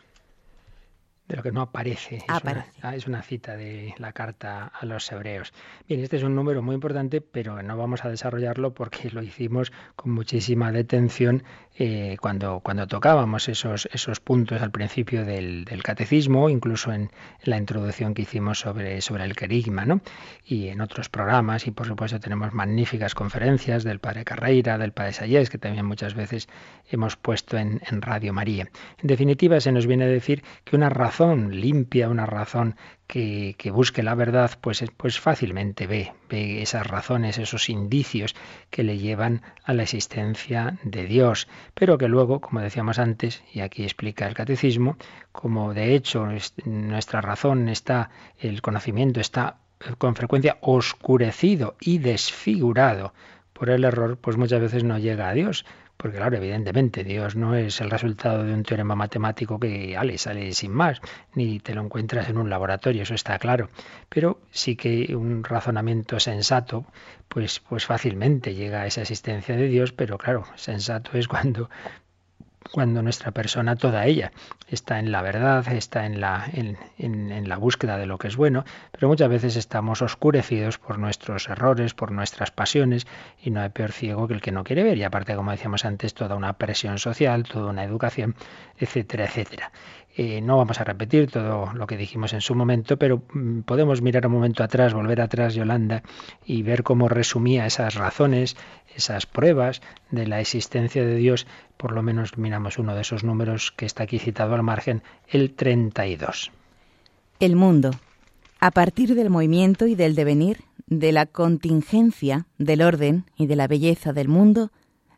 de 1.29 1.37
lo 1.37 1.43
que 1.43 1.53
no 1.53 1.63
aparece. 1.63 2.23
aparece. 2.29 2.69
Es, 2.69 2.79
una, 2.85 2.95
es, 2.97 3.07
una, 3.07 3.23
cita 3.23 3.57
de 3.57 3.95
la 3.99 4.13
carta 4.13 4.67
a 4.67 4.85
los 4.85 5.11
hebreos. 5.11 5.55
Bien, 5.89 6.01
este 6.01 6.17
es 6.19 6.23
un 6.23 6.35
número 6.35 6.63
muy 6.63 6.75
importante, 6.75 7.23
pero 7.23 7.63
no 7.63 7.79
vamos 7.79 8.05
a 8.05 8.11
desarrollarlo 8.11 8.75
porque 8.75 9.11
lo 9.11 9.23
hicimos 9.23 9.73
con 9.97 10.13
muchísima 10.13 10.71
detención 10.71 11.43
eh, 11.77 12.19
cuando, 12.21 12.61
cuando 12.61 12.87
tocábamos 12.87 13.49
esos, 13.49 13.89
esos 13.93 14.21
puntos 14.21 14.61
al 14.61 14.71
principio 14.71 15.25
del, 15.25 15.65
del 15.65 15.83
catecismo, 15.83 16.51
incluso 16.51 16.93
en, 16.93 17.03
en, 17.03 17.11
la 17.45 17.57
introducción 17.57 18.13
que 18.13 18.23
hicimos 18.23 18.61
sobre, 18.61 19.01
sobre 19.01 19.25
el 19.25 19.35
querigma, 19.35 19.85
¿no? 19.87 20.01
Y 20.45 20.69
en 20.69 20.83
otros 20.83 21.09
programas, 21.09 21.67
y 21.67 21.71
por 21.71 21.87
supuesto 21.87 22.21
tenemos 22.21 22.53
magníficas 22.53 23.15
conferencias 23.15 23.83
del 23.83 23.99
padre 23.99 24.25
Carreira, 24.25 24.79
del 24.79 24.93
padre 24.93 25.15
Sayés, 25.15 25.51
que 25.51 25.59
también 25.59 25.87
muchas 25.87 26.15
veces 26.15 26.49
hemos 26.91 27.17
puesto 27.17 27.57
en, 27.57 27.81
en 27.91 28.03
Radio 28.03 28.33
María. 28.33 28.69
En 28.99 29.07
definitiva, 29.09 29.59
se 29.61 29.73
nos 29.73 29.87
viene 29.87 30.05
a 30.05 30.09
decir 30.09 30.45
que 30.65 30.77
una 30.77 30.91
razón 30.91 31.14
razón 31.15 31.61
limpia, 31.61 32.09
una 32.09 32.27
razón 32.27 32.75
que, 33.07 33.55
que 33.57 33.71
busque 33.71 34.03
la 34.03 34.17
verdad, 34.17 34.51
pues, 34.61 34.85
pues 34.97 35.21
fácilmente 35.21 35.87
ve, 35.87 36.13
ve 36.29 36.61
esas 36.61 36.85
razones, 36.89 37.39
esos 37.39 37.69
indicios 37.69 38.35
que 38.69 38.83
le 38.83 38.99
llevan 38.99 39.43
a 39.63 39.75
la 39.75 39.85
existencia 39.85 40.77
de 40.83 41.05
Dios, 41.05 41.47
pero 41.73 41.99
que 41.99 42.09
luego, 42.09 42.41
como 42.41 42.63
decíamos 42.63 42.99
antes, 42.99 43.45
y 43.53 43.61
aquí 43.61 43.85
explica 43.85 44.27
el 44.27 44.35
catecismo, 44.35 44.97
como 45.31 45.73
de 45.73 45.95
hecho 45.95 46.27
nuestra 46.65 47.21
razón 47.21 47.69
está, 47.69 48.11
el 48.41 48.61
conocimiento 48.61 49.21
está 49.21 49.59
con 49.99 50.17
frecuencia 50.17 50.59
oscurecido 50.63 51.77
y 51.81 51.99
desfigurado 51.99 53.15
por 53.53 53.71
el 53.71 53.85
error, 53.85 54.19
pues 54.19 54.37
muchas 54.37 54.61
veces 54.61 54.83
no 54.83 54.99
llega 54.99 55.29
a 55.29 55.33
Dios. 55.33 55.65
Porque 55.97 56.17
claro, 56.19 56.37
evidentemente 56.37 57.05
Dios 57.05 57.37
no 57.37 57.55
es 57.55 57.81
el 57.81 57.91
resultado 57.91 58.43
de 58.45 58.53
un 58.53 58.63
teorema 58.63 58.95
matemático 58.95 59.59
que 59.61 59.97
ale, 59.97 60.19
sale 60.19 60.53
sin 60.53 60.73
más, 60.73 61.01
ni 61.35 61.61
te 61.61 61.75
lo 61.75 61.83
encuentras 61.83 62.29
en 62.29 62.39
un 62.39 62.51
laboratorio, 62.51 63.03
eso 63.03 63.15
está 63.15 63.39
claro. 63.39 63.71
Pero 64.09 64.41
sí 64.51 64.77
que 64.77 65.15
un 65.17 65.45
razonamiento 65.45 66.19
sensato, 66.21 66.85
pues, 67.29 67.61
pues 67.61 67.87
fácilmente 67.87 68.55
llega 68.55 68.83
a 68.83 68.87
esa 68.87 69.03
existencia 69.03 69.57
de 69.57 69.69
Dios, 69.69 69.93
pero 69.93 70.19
claro, 70.19 70.45
sensato 70.57 71.17
es 71.17 71.29
cuando 71.29 71.71
cuando 72.75 73.03
nuestra 73.03 73.31
persona, 73.31 73.77
toda 73.77 74.05
ella, 74.05 74.33
está 74.69 74.99
en 74.99 75.13
la 75.13 75.23
verdad, 75.23 75.65
está 75.73 76.07
en 76.07 76.21
la, 76.21 76.45
en, 76.53 76.77
en, 76.99 77.49
la 77.49 77.57
búsqueda 77.57 77.99
de 77.99 78.07
lo 78.07 78.19
que 78.19 78.27
es 78.27 78.35
bueno, 78.35 78.65
pero 78.91 79.07
muchas 79.07 79.29
veces 79.29 79.55
estamos 79.55 80.03
oscurecidos 80.03 80.79
por 80.79 80.99
nuestros 80.99 81.49
errores, 81.49 81.95
por 81.95 82.11
nuestras 82.11 82.51
pasiones, 82.51 83.07
y 83.41 83.53
no 83.53 83.61
hay 83.61 83.69
peor 83.69 83.93
ciego 83.93 84.27
que 84.27 84.35
el 84.35 84.41
que 84.41 84.51
no 84.51 84.65
quiere 84.65 84.83
ver. 84.83 84.99
Y 84.99 85.05
aparte, 85.05 85.37
como 85.37 85.53
decíamos 85.53 85.85
antes, 85.85 86.15
toda 86.15 86.35
una 86.35 86.55
presión 86.55 86.99
social, 86.99 87.45
toda 87.45 87.71
una 87.71 87.85
educación, 87.85 88.35
etcétera, 88.77 89.27
etcétera. 89.27 89.71
Eh, 90.17 90.41
no 90.41 90.57
vamos 90.59 90.81
a 90.81 90.85
repetir 90.85 91.29
todo 91.29 91.73
lo 91.75 91.89
que 91.89 91.97
dijimos 91.97 92.33
en 92.35 92.41
su 92.41 92.55
momento, 92.55 92.97
pero 92.97 93.25
mm, 93.33 93.61
podemos 93.63 94.01
mirar 94.01 94.27
un 94.29 94.33
momento 94.35 94.63
atrás, 94.63 94.95
volver 94.95 95.21
atrás, 95.21 95.55
Yolanda, 95.55 96.05
y 96.45 96.63
ver 96.63 96.85
cómo 96.85 97.09
resumía 97.09 97.67
esas 97.67 97.95
razones, 97.95 98.57
esas 98.95 99.27
pruebas 99.27 99.83
de 100.13 100.29
la 100.29 100.41
existencia 100.41 101.05
de 101.05 101.17
Dios. 101.17 101.49
Por 101.77 101.93
lo 101.93 102.03
menos 102.03 102.39
miramos 102.39 102.79
uno 102.79 102.95
de 102.95 103.01
esos 103.01 103.25
números 103.25 103.73
que 103.73 103.87
está 103.87 104.05
aquí 104.05 104.21
citado 104.21 104.55
al 104.55 104.63
margen, 104.63 105.03
el 105.29 105.53
32. 105.53 106.53
El 107.41 107.57
mundo. 107.57 107.91
A 108.61 108.71
partir 108.71 109.17
del 109.17 109.31
movimiento 109.31 109.89
y 109.89 109.97
del 109.97 110.15
devenir, 110.15 110.61
de 110.87 111.11
la 111.11 111.27
contingencia, 111.27 112.47
del 112.59 112.83
orden 112.83 113.25
y 113.37 113.47
de 113.47 113.57
la 113.57 113.67
belleza 113.67 114.13
del 114.13 114.29
mundo, 114.29 114.71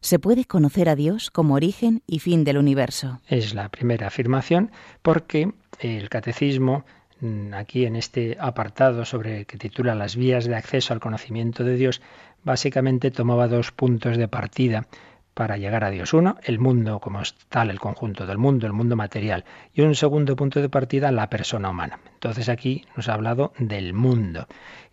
se 0.06 0.20
puede 0.20 0.44
conocer 0.44 0.88
a 0.88 0.94
Dios 0.94 1.32
como 1.32 1.54
origen 1.54 2.00
y 2.06 2.20
fin 2.20 2.44
del 2.44 2.58
universo. 2.58 3.20
Es 3.26 3.54
la 3.54 3.68
primera 3.70 4.06
afirmación 4.06 4.70
porque 5.02 5.50
el 5.80 6.08
catecismo 6.08 6.84
mm, 7.20 7.52
aquí 7.54 7.86
en 7.86 7.96
este 7.96 8.36
apartado 8.38 9.04
sobre 9.04 9.46
que 9.46 9.58
titula 9.58 9.96
las 9.96 10.14
vías 10.14 10.44
de 10.44 10.54
acceso 10.54 10.94
al 10.94 11.00
conocimiento 11.00 11.64
de 11.64 11.74
Dios 11.74 12.02
básicamente 12.44 13.10
tomaba 13.10 13.48
dos 13.48 13.72
puntos 13.72 14.16
de 14.16 14.28
partida 14.28 14.86
para 15.34 15.56
llegar 15.56 15.82
a 15.82 15.90
Dios. 15.90 16.14
Uno, 16.14 16.38
el 16.44 16.60
mundo 16.60 17.00
como 17.00 17.20
tal, 17.48 17.70
el 17.70 17.80
conjunto 17.80 18.26
del 18.26 18.38
mundo, 18.38 18.68
el 18.68 18.72
mundo 18.72 18.94
material. 18.94 19.44
Y 19.74 19.80
un 19.80 19.96
segundo 19.96 20.36
punto 20.36 20.62
de 20.62 20.68
partida, 20.68 21.10
la 21.10 21.28
persona 21.28 21.68
humana. 21.68 21.98
Entonces 22.16 22.48
aquí 22.48 22.84
nos 22.96 23.08
ha 23.08 23.14
hablado 23.14 23.52
del 23.58 23.92
mundo. 23.92 24.46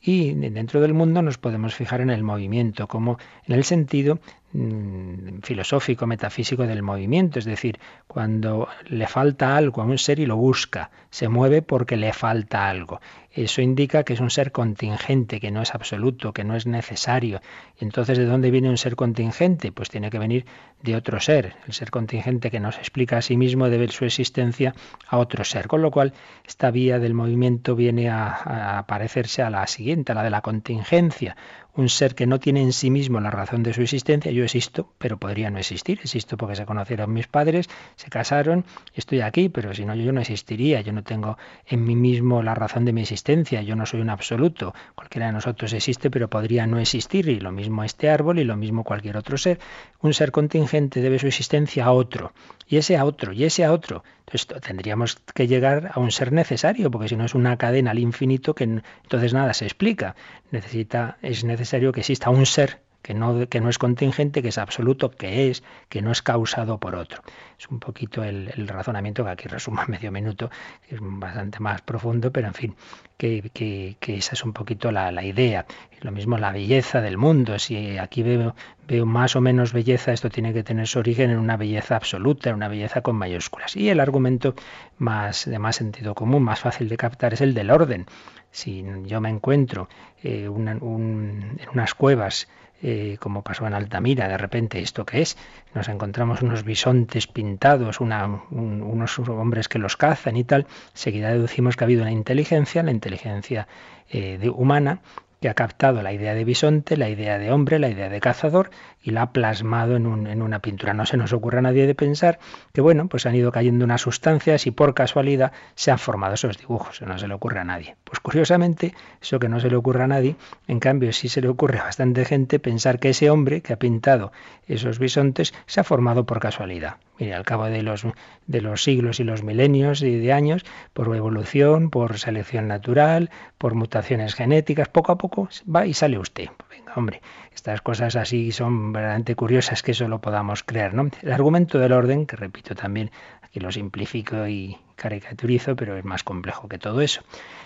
Y 0.05 0.33
dentro 0.33 0.81
del 0.81 0.93
mundo 0.93 1.21
nos 1.21 1.37
podemos 1.37 1.73
fijar 1.73 2.01
en 2.01 2.09
el 2.09 2.23
movimiento, 2.23 2.89
como 2.89 3.17
en 3.47 3.55
el 3.55 3.63
sentido 3.63 4.19
mm, 4.51 5.39
filosófico, 5.43 6.05
metafísico 6.05 6.67
del 6.67 6.83
movimiento, 6.83 7.39
es 7.39 7.45
decir, 7.45 7.79
cuando 8.05 8.67
le 8.87 9.07
falta 9.07 9.55
algo 9.55 9.81
a 9.81 9.85
un 9.85 9.97
ser 9.97 10.19
y 10.19 10.25
lo 10.25 10.35
busca, 10.35 10.91
se 11.09 11.29
mueve 11.29 11.61
porque 11.61 11.95
le 11.95 12.11
falta 12.11 12.69
algo. 12.69 12.99
Eso 13.31 13.61
indica 13.61 14.03
que 14.03 14.13
es 14.13 14.19
un 14.19 14.29
ser 14.29 14.51
contingente, 14.51 15.39
que 15.39 15.49
no 15.51 15.61
es 15.61 15.73
absoluto, 15.73 16.33
que 16.33 16.43
no 16.43 16.55
es 16.55 16.67
necesario. 16.67 17.41
Entonces, 17.79 18.17
¿de 18.17 18.25
dónde 18.25 18.51
viene 18.51 18.69
un 18.69 18.77
ser 18.77 18.95
contingente? 18.95 19.71
Pues 19.71 19.89
tiene 19.89 20.11
que 20.11 20.19
venir 20.19 20.45
de 20.83 20.95
otro 20.95 21.19
ser. 21.19 21.55
El 21.65 21.73
ser 21.73 21.89
contingente 21.89 22.51
que 22.51 22.59
nos 22.59 22.77
explica 22.77 23.17
a 23.17 23.21
sí 23.23 23.37
mismo 23.37 23.69
debe 23.69 23.87
su 23.87 24.05
existencia 24.05 24.75
a 25.07 25.17
otro 25.17 25.43
ser. 25.45 25.67
Con 25.67 25.81
lo 25.81 25.89
cual, 25.89 26.13
esta 26.45 26.69
vía 26.69 26.99
del 26.99 27.12
movimiento 27.13 27.75
viene 27.75 28.09
a, 28.09 28.79
a 28.79 28.87
parecerse 28.87 29.41
a 29.41 29.49
la 29.49 29.65
siguiente, 29.67 30.11
a 30.11 30.15
la 30.15 30.23
de 30.23 30.29
la 30.29 30.41
contingencia 30.41 31.35
un 31.75 31.89
ser 31.89 32.13
que 32.13 32.27
no 32.27 32.39
tiene 32.39 32.61
en 32.61 32.71
sí 32.71 32.91
mismo 32.91 33.19
la 33.19 33.31
razón 33.31 33.63
de 33.63 33.73
su 33.73 33.81
existencia, 33.81 34.31
yo 34.31 34.43
existo, 34.43 34.93
pero 34.99 35.17
podría 35.17 35.49
no 35.49 35.57
existir. 35.57 35.99
Existo 35.99 36.37
porque 36.37 36.55
se 36.55 36.65
conocieron 36.65 37.11
mis 37.11 37.27
padres, 37.27 37.67
se 37.95 38.09
casaron, 38.09 38.65
estoy 38.93 39.21
aquí, 39.21 39.49
pero 39.49 39.73
si 39.73 39.83
no, 39.83 39.95
yo 39.95 40.11
no 40.11 40.21
existiría. 40.21 40.81
Yo 40.81 40.93
no 40.93 41.03
tengo 41.03 41.37
en 41.65 41.83
mí 41.83 41.95
mismo 41.95 42.43
la 42.43 42.53
razón 42.53 42.85
de 42.85 42.93
mi 42.93 43.01
existencia. 43.01 43.61
Yo 43.63 43.75
no 43.75 43.85
soy 43.85 44.01
un 44.01 44.11
absoluto. 44.11 44.75
Cualquiera 44.93 45.27
de 45.27 45.33
nosotros 45.33 45.73
existe, 45.73 46.11
pero 46.11 46.29
podría 46.29 46.67
no 46.67 46.77
existir. 46.77 47.27
Y 47.27 47.39
lo 47.39 47.51
mismo 47.51 47.83
este 47.83 48.09
árbol 48.09 48.39
y 48.39 48.43
lo 48.43 48.55
mismo 48.55 48.83
cualquier 48.83 49.17
otro 49.17 49.37
ser. 49.37 49.59
Un 49.99 50.13
ser 50.13 50.31
contingente 50.31 51.01
debe 51.01 51.17
su 51.17 51.27
existencia 51.27 51.85
a 51.85 51.91
otro. 51.91 52.33
Y 52.67 52.77
ese 52.77 52.97
a 52.97 53.05
otro, 53.05 53.33
y 53.33 53.45
ese 53.45 53.65
a 53.65 53.71
otro. 53.71 54.03
Entonces 54.33 54.61
tendríamos 54.61 55.17
que 55.35 55.47
llegar 55.47 55.91
a 55.93 55.99
un 55.99 56.11
ser 56.11 56.31
necesario, 56.31 56.89
porque 56.89 57.07
si 57.07 57.15
no 57.15 57.25
es 57.25 57.35
una 57.35 57.57
cadena 57.57 57.91
al 57.91 57.99
infinito 57.99 58.55
que 58.55 58.63
entonces 58.63 59.33
nada 59.33 59.53
se 59.53 59.65
explica. 59.65 60.15
Necesita, 60.51 61.17
es 61.21 61.43
necesario 61.43 61.91
que 61.91 61.99
exista 61.99 62.31
un 62.31 62.45
ser 62.45 62.82
que 63.03 63.13
no, 63.13 63.47
que 63.47 63.61
no 63.61 63.69
es 63.69 63.77
contingente, 63.77 64.41
que 64.41 64.47
es 64.47 64.57
absoluto, 64.57 65.11
que 65.11 65.49
es, 65.49 65.61
que 65.89 66.01
no 66.01 66.11
es 66.11 66.21
causado 66.21 66.79
por 66.79 66.95
otro. 66.95 67.21
Es 67.59 67.67
un 67.67 67.79
poquito 67.79 68.23
el, 68.23 68.67
razonamiento 68.67 69.25
que 69.25 69.29
aquí 69.29 69.47
resumo 69.47 69.81
en 69.83 69.91
medio 69.91 70.11
minuto, 70.11 70.49
que 70.87 70.95
es 70.95 71.01
bastante 71.03 71.59
más 71.59 71.81
profundo, 71.81 72.31
pero 72.31 72.47
en 72.47 72.53
fin, 72.53 72.75
que, 73.17 73.51
que, 73.53 74.15
esa 74.15 74.33
es 74.33 74.43
un 74.43 74.53
poquito 74.53 74.91
la, 74.91 75.11
la, 75.11 75.23
idea. 75.23 75.65
Lo 75.99 76.11
mismo 76.11 76.37
la 76.37 76.53
belleza 76.53 77.01
del 77.01 77.17
mundo. 77.17 77.59
Si 77.59 77.97
aquí 77.97 78.23
veo, 78.23 78.55
veo 78.87 79.05
más 79.05 79.35
o 79.35 79.41
menos 79.41 79.73
belleza, 79.73 80.13
esto 80.13 80.29
tiene 80.29 80.53
que 80.53 80.63
tener 80.63 80.87
su 80.87 80.99
origen 80.99 81.29
en 81.29 81.39
una 81.39 81.57
belleza 81.57 81.97
absoluta, 81.97 82.49
en 82.49 82.55
una 82.55 82.69
belleza 82.69 83.01
con 83.01 83.17
mayúsculas. 83.17 83.75
Y 83.75 83.89
el 83.89 83.99
argumento 83.99 84.55
más 84.97 85.45
de 85.45 85.59
más 85.59 85.75
sentido 85.75 86.15
común, 86.15 86.43
más 86.43 86.61
fácil 86.61 86.87
de 86.87 86.95
captar, 86.95 87.33
es 87.33 87.41
el 87.41 87.53
del 87.53 87.69
orden. 87.69 88.05
Si 88.51 88.85
yo 89.05 89.19
me 89.19 89.29
encuentro 89.29 89.89
eh, 90.23 90.45
en 90.45 91.69
unas 91.73 91.93
cuevas, 91.95 92.47
eh, 92.85 93.15
como 93.19 93.43
pasó 93.43 93.65
en 93.65 93.73
Altamira, 93.73 94.27
de 94.27 94.37
repente, 94.37 94.81
¿esto 94.81 95.05
qué 95.05 95.21
es? 95.21 95.37
Nos 95.73 95.87
encontramos 95.87 96.41
unos 96.41 96.65
bisontes 96.65 97.27
pintados, 97.27 98.01
unos 98.01 99.19
hombres 99.19 99.69
que 99.69 99.79
los 99.79 99.95
cazan 99.95 100.35
y 100.35 100.43
tal, 100.43 100.67
seguida 100.93 101.29
deducimos 101.29 101.77
que 101.77 101.85
ha 101.85 101.87
habido 101.87 102.01
una 102.01 102.11
inteligencia, 102.11 102.83
la 102.83 102.91
inteligencia 102.91 103.69
eh, 104.09 104.49
humana, 104.53 104.99
que 105.39 105.49
ha 105.49 105.53
captado 105.53 106.01
la 106.01 106.13
idea 106.13 106.33
de 106.33 106.43
bisonte, 106.43 106.95
la 106.97 107.09
idea 107.09 107.37
de 107.37 107.51
hombre, 107.51 107.79
la 107.79 107.89
idea 107.89 108.09
de 108.09 108.19
cazador 108.19 108.69
y 109.03 109.11
la 109.11 109.23
ha 109.23 109.31
plasmado 109.33 109.97
en, 109.97 110.07
un, 110.07 110.27
en, 110.27 110.41
una 110.41 110.59
pintura. 110.59 110.93
No 110.93 111.05
se 111.05 111.17
nos 111.17 111.33
ocurre 111.33 111.59
a 111.59 111.61
nadie 111.61 111.85
de 111.85 111.93
pensar 111.93 112.39
que, 112.71 112.81
bueno, 112.81 113.07
pues 113.07 113.25
han 113.25 113.35
ido 113.35 113.51
cayendo 113.51 113.83
unas 113.83 114.01
sustancias 114.01 114.65
y 114.65 114.71
por 114.71 114.93
casualidad 114.93 115.51
se 115.75 115.91
han 115.91 115.99
formado 115.99 116.35
esos 116.35 116.57
dibujos. 116.57 117.01
No 117.01 117.19
se 117.19 117.27
le 117.27 117.33
ocurre 117.33 117.59
a 117.59 117.65
nadie. 117.65 117.97
Pues 118.05 118.21
curiosamente, 118.21 118.93
eso 119.21 119.39
que 119.39 119.49
no 119.49 119.59
se 119.59 119.69
le 119.69 119.75
ocurre 119.75 120.03
a 120.03 120.07
nadie, 120.07 120.37
en 120.67 120.79
cambio 120.79 121.11
sí 121.11 121.27
se 121.27 121.41
le 121.41 121.49
ocurre 121.49 121.79
a 121.79 121.83
bastante 121.83 122.23
gente 122.23 122.59
pensar 122.59 122.99
que 122.99 123.09
ese 123.09 123.29
hombre 123.29 123.61
que 123.61 123.73
ha 123.73 123.77
pintado 123.77 124.31
esos 124.67 124.99
bisontes 124.99 125.53
se 125.65 125.81
ha 125.81 125.83
formado 125.83 126.25
por 126.25 126.39
casualidad. 126.39 126.95
Mire, 127.19 127.35
al 127.35 127.43
cabo 127.43 127.65
de 127.65 127.83
los, 127.83 128.05
de 128.47 128.61
los 128.61 128.83
siglos 128.83 129.19
y 129.19 129.23
los 129.23 129.43
milenios 129.43 130.01
y 130.01 130.17
de 130.17 130.33
años, 130.33 130.65
por 130.93 131.13
evolución, 131.15 131.89
por 131.89 132.17
selección 132.17 132.67
natural, 132.67 133.29
por 133.57 133.75
mutaciones 133.75 134.35
genéticas, 134.35 134.89
poco 134.89 135.11
a 135.11 135.17
poco 135.17 135.49
va 135.73 135.85
y 135.85 135.93
sale 135.93 136.17
usted. 136.17 136.47
Venga, 136.69 136.93
hombre, 136.95 137.21
estas 137.55 137.81
cosas 137.81 138.15
así 138.15 138.51
son 138.51 138.93
verdaderamente 138.93 139.35
curiosas 139.35 139.81
que 139.81 139.91
eso 139.91 140.07
lo 140.07 140.19
podamos 140.19 140.63
creer, 140.63 140.93
¿no? 140.93 141.09
El 141.21 141.31
argumento 141.31 141.79
del 141.79 141.91
orden, 141.91 142.25
que 142.25 142.35
repito 142.35 142.75
también, 142.75 143.11
aquí 143.41 143.59
lo 143.59 143.71
simplifico 143.71 144.47
y 144.47 144.77
caricaturizo, 144.95 145.75
pero 145.75 145.97
es 145.97 146.05
más 146.05 146.23
complejo 146.23 146.67
que 146.67 146.77
todo 146.77 147.01
eso. 147.01 147.21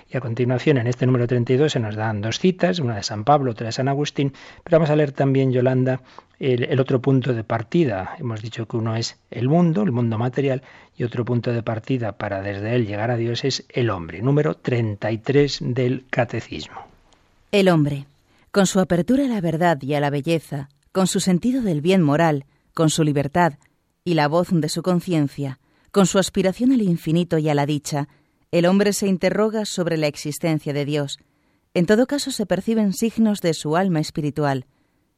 Y 0.09 0.17
a 0.17 0.21
continuación, 0.21 0.77
en 0.77 0.87
este 0.87 1.05
número 1.05 1.27
32 1.27 1.71
se 1.71 1.79
nos 1.79 1.95
dan 1.95 2.21
dos 2.21 2.39
citas, 2.39 2.79
una 2.79 2.95
de 2.95 3.03
San 3.03 3.23
Pablo, 3.23 3.51
otra 3.51 3.67
de 3.67 3.71
San 3.73 3.87
Agustín, 3.87 4.33
pero 4.63 4.77
vamos 4.77 4.89
a 4.89 4.95
leer 4.95 5.11
también, 5.11 5.51
Yolanda, 5.51 6.01
el, 6.39 6.63
el, 6.63 6.79
otro 6.79 7.01
punto 7.01 7.33
de 7.33 7.43
partida. 7.43 8.15
Hemos 8.17 8.41
dicho 8.41 8.67
que 8.67 8.77
uno 8.77 8.95
es 8.95 9.17
el 9.31 9.49
mundo, 9.49 9.83
el 9.83 9.91
mundo 9.91 10.17
material, 10.17 10.63
y 10.97 11.03
otro 11.03 11.25
punto 11.25 11.51
de 11.51 11.61
partida 11.61 12.13
para 12.13 12.41
desde 12.41 12.75
él 12.75 12.87
llegar 12.87 13.11
a 13.11 13.17
Dios 13.17 13.43
es 13.43 13.65
el 13.69 13.89
hombre, 13.89 14.21
número 14.21 14.55
33 14.55 15.59
del 15.61 16.05
Catecismo. 16.09 16.81
El 17.51 17.69
hombre, 17.69 18.05
con 18.57 18.65
su 18.65 18.79
apertura 18.79 19.25
a 19.25 19.27
la 19.27 19.39
verdad 19.39 19.79
y 19.83 19.93
a 19.93 19.99
la 19.99 20.09
belleza, 20.09 20.67
con 20.91 21.05
su 21.05 21.19
sentido 21.19 21.61
del 21.61 21.79
bien 21.79 22.01
moral, 22.01 22.47
con 22.73 22.89
su 22.89 23.03
libertad 23.03 23.53
y 24.03 24.15
la 24.15 24.27
voz 24.27 24.47
de 24.49 24.67
su 24.67 24.81
conciencia, 24.81 25.59
con 25.91 26.07
su 26.07 26.17
aspiración 26.17 26.71
al 26.71 26.81
infinito 26.81 27.37
y 27.37 27.49
a 27.49 27.53
la 27.53 27.67
dicha, 27.67 28.07
el 28.49 28.65
hombre 28.65 28.93
se 28.93 29.05
interroga 29.05 29.65
sobre 29.65 29.95
la 29.97 30.07
existencia 30.07 30.73
de 30.73 30.85
Dios. 30.85 31.19
En 31.75 31.85
todo 31.85 32.07
caso 32.07 32.31
se 32.31 32.47
perciben 32.47 32.93
signos 32.93 33.41
de 33.41 33.53
su 33.53 33.75
alma 33.77 33.99
espiritual, 33.99 34.65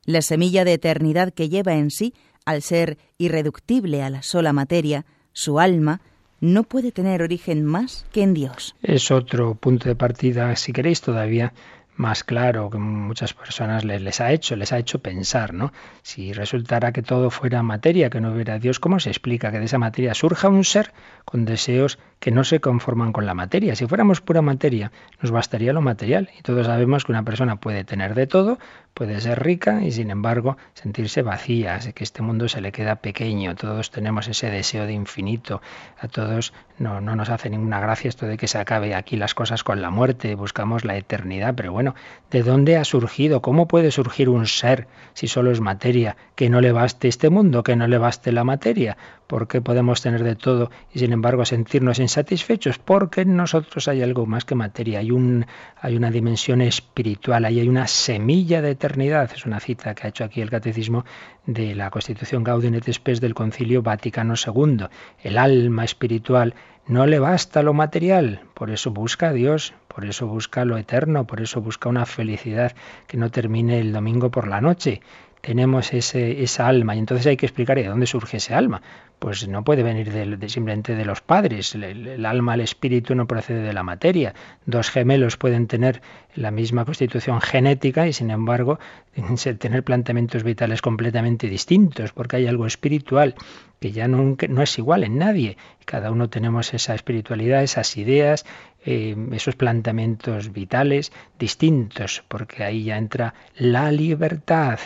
la 0.03 0.21
semilla 0.21 0.65
de 0.65 0.73
eternidad 0.73 1.31
que 1.31 1.47
lleva 1.47 1.75
en 1.75 1.91
sí, 1.91 2.13
al 2.43 2.61
ser 2.61 2.97
irreductible 3.17 4.03
a 4.03 4.09
la 4.09 4.21
sola 4.21 4.51
materia, 4.51 5.05
su 5.31 5.61
alma, 5.61 6.01
no 6.41 6.63
puede 6.63 6.91
tener 6.91 7.21
origen 7.21 7.63
más 7.63 8.05
que 8.11 8.21
en 8.21 8.33
Dios. 8.33 8.75
Es 8.81 9.11
otro 9.11 9.55
punto 9.55 9.87
de 9.87 9.95
partida, 9.95 10.53
si 10.57 10.73
queréis, 10.73 10.99
todavía 10.99 11.53
más 11.99 12.23
claro 12.23 12.69
que 12.69 12.77
muchas 12.77 13.33
personas 13.33 13.83
les, 13.83 14.01
les, 14.01 14.21
ha 14.21 14.31
hecho, 14.31 14.55
les 14.55 14.71
ha 14.71 14.77
hecho 14.77 14.99
pensar, 14.99 15.53
¿no? 15.53 15.73
Si 16.01 16.31
resultara 16.31 16.93
que 16.93 17.01
todo 17.01 17.29
fuera 17.29 17.61
materia, 17.61 18.09
que 18.09 18.21
no 18.21 18.31
hubiera 18.31 18.57
Dios, 18.57 18.79
¿cómo 18.79 19.01
se 19.01 19.09
explica 19.09 19.51
que 19.51 19.59
de 19.59 19.65
esa 19.65 19.79
materia 19.79 20.13
surja 20.13 20.47
un 20.47 20.63
ser 20.63 20.93
con 21.29 21.45
deseos 21.45 21.99
que 22.19 22.31
no 22.31 22.43
se 22.43 22.59
conforman 22.59 23.13
con 23.13 23.27
la 23.27 23.35
materia? 23.35 23.75
Si 23.75 23.85
fuéramos 23.85 24.19
pura 24.19 24.41
materia, 24.41 24.91
nos 25.21 25.29
bastaría 25.29 25.73
lo 25.73 25.81
material. 25.81 26.31
Y 26.39 26.41
todos 26.41 26.65
sabemos 26.65 27.05
que 27.05 27.11
una 27.11 27.21
persona 27.21 27.57
puede 27.57 27.83
tener 27.83 28.15
de 28.15 28.25
todo, 28.25 28.57
puede 28.95 29.21
ser 29.21 29.43
rica 29.43 29.83
y 29.83 29.91
sin 29.91 30.09
embargo 30.09 30.57
sentirse 30.73 31.21
vacía, 31.21 31.77
que 31.93 32.03
este 32.03 32.23
mundo 32.23 32.49
se 32.49 32.61
le 32.61 32.71
queda 32.71 32.95
pequeño. 32.95 33.55
Todos 33.55 33.91
tenemos 33.91 34.27
ese 34.27 34.49
deseo 34.49 34.87
de 34.87 34.93
infinito. 34.93 35.61
A 35.99 36.07
todos 36.07 36.51
no, 36.79 36.99
no 36.99 37.15
nos 37.15 37.29
hace 37.29 37.51
ninguna 37.51 37.79
gracia 37.79 38.09
esto 38.09 38.25
de 38.25 38.37
que 38.37 38.47
se 38.47 38.57
acabe 38.57 38.95
aquí 38.95 39.15
las 39.15 39.35
cosas 39.35 39.63
con 39.63 39.83
la 39.83 39.91
muerte, 39.91 40.33
buscamos 40.33 40.85
la 40.85 40.97
eternidad, 40.97 41.53
pero 41.55 41.71
bueno, 41.71 41.93
¿de 42.31 42.41
dónde 42.41 42.75
ha 42.77 42.83
surgido? 42.85 43.43
¿Cómo 43.43 43.67
puede 43.67 43.91
surgir 43.91 44.29
un 44.29 44.47
ser 44.47 44.87
si 45.13 45.27
solo 45.27 45.51
es 45.51 45.61
materia? 45.61 46.17
Que 46.35 46.49
no 46.49 46.59
le 46.59 46.71
baste 46.71 47.07
este 47.07 47.29
mundo, 47.29 47.61
que 47.61 47.75
no 47.75 47.87
le 47.87 47.99
baste 47.99 48.31
la 48.31 48.43
materia. 48.43 48.97
¿Por 49.27 49.47
qué 49.47 49.61
podemos 49.61 50.01
tener 50.01 50.23
de 50.23 50.35
todo 50.35 50.71
y 50.91 50.97
sin 50.97 51.13
embargo 51.13 51.18
sentirnos 51.45 51.99
insatisfechos? 51.99 52.79
Porque 52.79 53.21
en 53.21 53.35
nosotros 53.35 53.87
hay 53.87 54.01
algo 54.01 54.25
más 54.25 54.45
que 54.45 54.55
materia, 54.55 54.99
hay, 54.99 55.11
un, 55.11 55.45
hay 55.81 55.95
una 55.95 56.11
dimensión 56.11 56.61
espiritual, 56.61 57.45
ahí 57.45 57.59
hay 57.59 57.69
una 57.69 57.87
semilla 57.87 58.61
de 58.61 58.71
eternidad. 58.71 59.31
Es 59.33 59.45
una 59.45 59.59
cita 59.59 59.95
que 59.95 60.07
ha 60.07 60.09
hecho 60.09 60.23
aquí 60.23 60.41
el 60.41 60.49
Catecismo 60.49 61.05
de 61.45 61.75
la 61.75 61.89
Constitución 61.89 62.43
Gaudium 62.43 62.75
et 62.75 62.91
Spes 62.91 63.21
del 63.21 63.33
Concilio 63.33 63.81
Vaticano 63.81 64.33
II. 64.35 64.87
El 65.23 65.37
alma 65.37 65.83
espiritual 65.83 66.55
no 66.87 67.05
le 67.05 67.19
basta 67.19 67.61
lo 67.61 67.73
material, 67.73 68.41
por 68.55 68.71
eso 68.71 68.91
busca 68.91 69.29
a 69.29 69.33
Dios, 69.33 69.73
por 69.87 70.05
eso 70.05 70.27
busca 70.27 70.65
lo 70.65 70.77
eterno, 70.77 71.27
por 71.27 71.39
eso 71.39 71.61
busca 71.61 71.87
una 71.87 72.05
felicidad 72.05 72.73
que 73.05 73.17
no 73.17 73.29
termine 73.29 73.79
el 73.79 73.93
domingo 73.93 74.31
por 74.31 74.47
la 74.47 74.59
noche 74.59 75.01
tenemos 75.41 75.93
ese, 75.93 76.43
esa 76.43 76.67
alma 76.67 76.95
y 76.95 76.99
entonces 76.99 77.25
hay 77.27 77.37
que 77.37 77.45
explicar 77.45 77.77
de 77.77 77.87
dónde 77.87 78.05
surge 78.05 78.37
ese 78.37 78.53
alma. 78.53 78.81
Pues 79.19 79.47
no 79.47 79.63
puede 79.63 79.83
venir 79.83 80.11
de, 80.11 80.49
simplemente 80.49 80.95
de 80.95 81.05
los 81.05 81.21
padres. 81.21 81.75
El, 81.75 81.83
el, 81.83 82.25
alma, 82.25 82.53
el 82.53 82.61
espíritu 82.61 83.15
no 83.15 83.27
procede 83.27 83.61
de 83.61 83.73
la 83.73 83.83
materia. 83.83 84.33
Dos 84.65 84.89
gemelos 84.89 85.35
pueden 85.35 85.67
tener 85.67 86.01
la 86.35 86.51
misma 86.51 86.85
constitución 86.85 87.41
genética 87.41 88.07
y 88.07 88.13
sin 88.13 88.31
embargo 88.31 88.79
tener 89.59 89.83
planteamientos 89.83 90.43
vitales 90.43 90.81
completamente 90.81 91.47
distintos 91.47 92.13
porque 92.13 92.37
hay 92.37 92.47
algo 92.47 92.65
espiritual 92.65 93.35
que 93.79 93.91
ya 93.91 94.07
no, 94.07 94.37
no 94.47 94.61
es 94.61 94.77
igual 94.77 95.03
en 95.03 95.17
nadie. 95.17 95.57
Cada 95.85 96.11
uno 96.11 96.29
tenemos 96.29 96.73
esa 96.73 96.95
espiritualidad, 96.95 97.61
esas 97.61 97.97
ideas, 97.97 98.45
eh, 98.85 99.15
esos 99.33 99.55
planteamientos 99.55 100.53
vitales 100.53 101.11
distintos 101.37 102.23
porque 102.27 102.63
ahí 102.63 102.85
ya 102.85 102.97
entra 102.97 103.33
la 103.57 103.91
libertad 103.91 104.79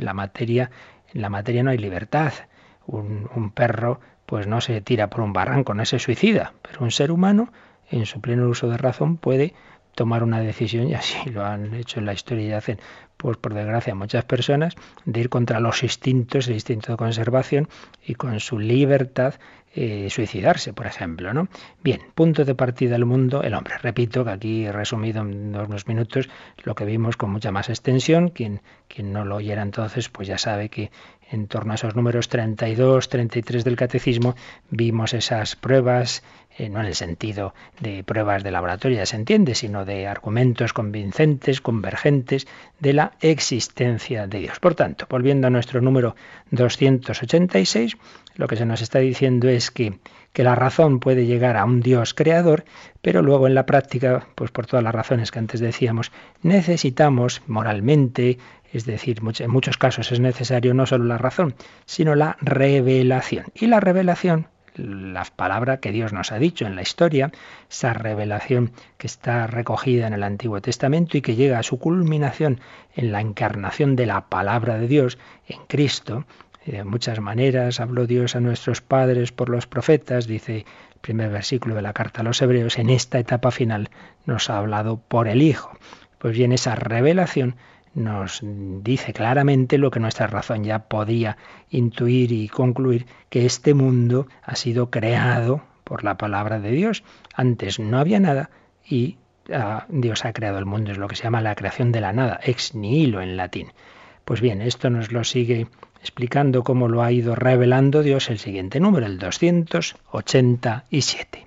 la 0.00 0.14
materia, 0.14 0.70
en 1.12 1.22
la 1.22 1.28
materia 1.28 1.62
no 1.62 1.70
hay 1.70 1.78
libertad. 1.78 2.32
Un, 2.92 3.28
un, 3.36 3.50
perro 3.50 4.00
pues 4.26 4.46
no 4.46 4.60
se 4.60 4.80
tira 4.80 5.08
por 5.10 5.20
un 5.20 5.32
barranco, 5.32 5.74
no 5.74 5.84
se 5.84 5.98
suicida, 5.98 6.54
pero 6.62 6.80
un 6.80 6.90
ser 6.90 7.12
humano 7.12 7.52
en 7.90 8.06
su 8.06 8.20
pleno 8.20 8.48
uso 8.48 8.68
de 8.68 8.76
razón 8.76 9.16
puede 9.16 9.54
tomar 9.94 10.22
una 10.22 10.40
decisión 10.40 10.88
y 10.88 10.94
así 10.94 11.30
lo 11.30 11.44
han 11.44 11.74
hecho 11.74 12.00
en 12.00 12.06
la 12.06 12.12
historia 12.12 12.46
y 12.46 12.52
hacen 12.52 12.78
pues 13.16 13.36
por 13.36 13.54
desgracia 13.54 13.94
muchas 13.94 14.24
personas 14.24 14.74
de 15.04 15.20
ir 15.20 15.28
contra 15.28 15.60
los 15.60 15.82
instintos, 15.82 16.48
el 16.48 16.54
instinto 16.54 16.92
de 16.92 16.96
conservación 16.96 17.68
y 18.04 18.14
con 18.14 18.40
su 18.40 18.58
libertad 18.58 19.34
eh, 19.72 20.08
suicidarse, 20.10 20.72
por 20.72 20.86
ejemplo, 20.86 21.32
¿no? 21.32 21.48
Bien, 21.82 22.00
punto 22.14 22.44
de 22.44 22.56
partida 22.56 22.92
del 22.92 23.04
mundo, 23.04 23.42
el 23.42 23.54
hombre. 23.54 23.78
Repito 23.78 24.24
que 24.24 24.30
aquí 24.30 24.64
he 24.64 24.72
resumido 24.72 25.22
en 25.22 25.54
unos 25.54 25.86
minutos 25.86 26.28
lo 26.64 26.74
que 26.74 26.84
vimos 26.84 27.16
con 27.16 27.30
mucha 27.30 27.52
más 27.52 27.68
extensión. 27.68 28.30
Quien, 28.30 28.62
quien 28.88 29.12
no 29.12 29.24
lo 29.24 29.36
oyera 29.36 29.62
entonces, 29.62 30.08
pues 30.08 30.26
ya 30.26 30.38
sabe 30.38 30.70
que 30.70 30.90
en 31.30 31.46
torno 31.46 31.72
a 31.72 31.74
esos 31.76 31.94
números 31.94 32.28
32, 32.28 33.08
33 33.08 33.64
del 33.64 33.76
catecismo 33.76 34.34
vimos 34.70 35.14
esas 35.14 35.56
pruebas, 35.56 36.22
eh, 36.58 36.68
no 36.68 36.80
en 36.80 36.86
el 36.86 36.94
sentido 36.94 37.54
de 37.80 38.02
pruebas 38.04 38.42
de 38.42 38.50
laboratorio, 38.50 38.98
ya 38.98 39.06
se 39.06 39.16
entiende, 39.16 39.54
sino 39.54 39.84
de 39.84 40.06
argumentos 40.06 40.72
convincentes, 40.72 41.60
convergentes 41.60 42.46
de 42.78 42.92
la 42.92 43.12
existencia 43.20 44.26
de 44.26 44.40
Dios. 44.40 44.58
Por 44.58 44.74
tanto, 44.74 45.06
volviendo 45.08 45.46
a 45.46 45.50
nuestro 45.50 45.80
número 45.80 46.16
286, 46.50 47.96
lo 48.36 48.48
que 48.48 48.56
se 48.56 48.66
nos 48.66 48.82
está 48.82 48.98
diciendo 48.98 49.48
es 49.48 49.70
que, 49.70 49.98
que, 50.32 50.44
la 50.44 50.54
razón 50.54 51.00
puede 51.00 51.26
llegar 51.26 51.56
a 51.56 51.64
un 51.64 51.80
Dios 51.80 52.14
creador, 52.14 52.64
pero 53.02 53.22
luego 53.22 53.46
en 53.46 53.54
la 53.54 53.66
práctica, 53.66 54.26
pues 54.34 54.50
por 54.50 54.66
todas 54.66 54.82
las 54.82 54.94
razones 54.94 55.30
que 55.30 55.38
antes 55.38 55.60
decíamos, 55.60 56.12
necesitamos 56.42 57.42
moralmente, 57.46 58.38
es 58.72 58.84
decir, 58.86 59.20
en 59.38 59.50
muchos 59.50 59.76
casos 59.76 60.12
es 60.12 60.20
necesario 60.20 60.74
no 60.74 60.86
solo 60.86 61.04
la 61.04 61.18
razón, 61.18 61.54
sino 61.84 62.14
la 62.14 62.36
revelación. 62.40 63.46
Y 63.54 63.66
la 63.66 63.80
revelación 63.80 64.48
la 64.76 65.24
palabra 65.24 65.80
que 65.80 65.92
Dios 65.92 66.12
nos 66.12 66.32
ha 66.32 66.38
dicho 66.38 66.66
en 66.66 66.76
la 66.76 66.82
historia, 66.82 67.32
esa 67.68 67.92
revelación 67.92 68.72
que 68.98 69.06
está 69.06 69.46
recogida 69.46 70.06
en 70.06 70.12
el 70.12 70.22
Antiguo 70.22 70.60
Testamento 70.60 71.16
y 71.16 71.22
que 71.22 71.36
llega 71.36 71.58
a 71.58 71.62
su 71.62 71.78
culminación 71.78 72.60
en 72.94 73.12
la 73.12 73.20
encarnación 73.20 73.96
de 73.96 74.06
la 74.06 74.28
palabra 74.28 74.78
de 74.78 74.88
Dios 74.88 75.18
en 75.46 75.60
Cristo. 75.66 76.24
De 76.66 76.84
muchas 76.84 77.20
maneras 77.20 77.80
habló 77.80 78.06
Dios 78.06 78.36
a 78.36 78.40
nuestros 78.40 78.80
padres 78.80 79.32
por 79.32 79.48
los 79.48 79.66
profetas, 79.66 80.26
dice 80.26 80.66
el 80.94 81.00
primer 81.00 81.30
versículo 81.30 81.74
de 81.74 81.82
la 81.82 81.94
carta 81.94 82.20
a 82.20 82.24
los 82.24 82.42
hebreos, 82.42 82.78
en 82.78 82.90
esta 82.90 83.18
etapa 83.18 83.50
final 83.50 83.88
nos 84.26 84.50
ha 84.50 84.58
hablado 84.58 85.00
por 85.00 85.26
el 85.26 85.40
Hijo. 85.40 85.70
Pues 86.18 86.36
bien, 86.36 86.52
esa 86.52 86.74
revelación 86.74 87.56
nos 87.94 88.40
dice 88.42 89.12
claramente 89.12 89.78
lo 89.78 89.90
que 89.90 90.00
nuestra 90.00 90.26
razón 90.26 90.62
ya 90.62 90.80
podía 90.80 91.38
intuir 91.70 92.30
y 92.30 92.48
concluir, 92.48 93.06
que 93.30 93.46
este 93.46 93.74
mundo 93.74 94.28
ha 94.42 94.54
sido 94.54 94.90
creado 94.90 95.62
por 95.82 96.04
la 96.04 96.16
palabra 96.16 96.60
de 96.60 96.70
Dios. 96.70 97.02
Antes 97.34 97.80
no 97.80 97.98
había 97.98 98.20
nada 98.20 98.50
y 98.86 99.16
uh, 99.48 99.80
Dios 99.88 100.24
ha 100.24 100.32
creado 100.32 100.58
el 100.58 100.66
mundo, 100.66 100.92
es 100.92 100.98
lo 100.98 101.08
que 101.08 101.16
se 101.16 101.24
llama 101.24 101.40
la 101.40 101.54
creación 101.54 101.90
de 101.90 102.00
la 102.00 102.12
nada, 102.12 102.38
ex 102.44 102.74
nihilo 102.74 103.22
en 103.22 103.36
latín. 103.36 103.72
Pues 104.24 104.40
bien, 104.40 104.60
esto 104.60 104.90
nos 104.90 105.10
lo 105.10 105.24
sigue 105.24 105.66
explicando 106.00 106.64
cómo 106.64 106.88
lo 106.88 107.02
ha 107.02 107.12
ido 107.12 107.34
revelando 107.34 108.02
Dios 108.02 108.30
el 108.30 108.38
siguiente 108.38 108.80
número, 108.80 109.04
el 109.06 109.18
287. 109.18 111.46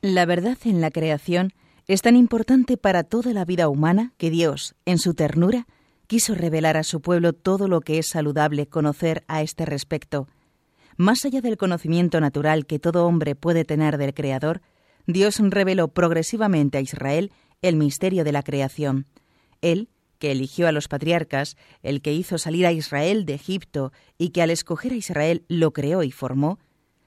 La 0.00 0.26
verdad 0.26 0.58
en 0.64 0.80
la 0.80 0.90
creación 0.90 1.52
es 1.86 2.02
tan 2.02 2.16
importante 2.16 2.76
para 2.76 3.04
toda 3.04 3.32
la 3.32 3.44
vida 3.44 3.68
humana 3.68 4.12
que 4.16 4.30
Dios, 4.30 4.74
en 4.84 4.98
su 4.98 5.14
ternura, 5.14 5.66
quiso 6.06 6.34
revelar 6.34 6.76
a 6.76 6.82
su 6.82 7.00
pueblo 7.00 7.32
todo 7.32 7.68
lo 7.68 7.80
que 7.80 7.98
es 7.98 8.08
saludable 8.08 8.66
conocer 8.66 9.24
a 9.28 9.42
este 9.42 9.64
respecto. 9.64 10.28
Más 10.96 11.24
allá 11.24 11.40
del 11.40 11.56
conocimiento 11.56 12.20
natural 12.20 12.66
que 12.66 12.78
todo 12.78 13.06
hombre 13.06 13.34
puede 13.34 13.64
tener 13.64 13.98
del 13.98 14.14
Creador, 14.14 14.60
Dios 15.06 15.40
reveló 15.40 15.88
progresivamente 15.88 16.78
a 16.78 16.80
Israel 16.80 17.32
el 17.62 17.76
misterio 17.76 18.24
de 18.24 18.32
la 18.32 18.42
creación. 18.42 19.06
Él, 19.60 19.88
que 20.22 20.30
eligió 20.30 20.68
a 20.68 20.72
los 20.72 20.86
patriarcas, 20.86 21.56
el 21.82 22.00
que 22.00 22.12
hizo 22.12 22.38
salir 22.38 22.64
a 22.64 22.70
Israel 22.70 23.26
de 23.26 23.34
Egipto 23.34 23.92
y 24.18 24.28
que 24.28 24.40
al 24.40 24.50
escoger 24.50 24.92
a 24.92 24.94
Israel 24.94 25.42
lo 25.48 25.72
creó 25.72 26.04
y 26.04 26.12
formó, 26.12 26.60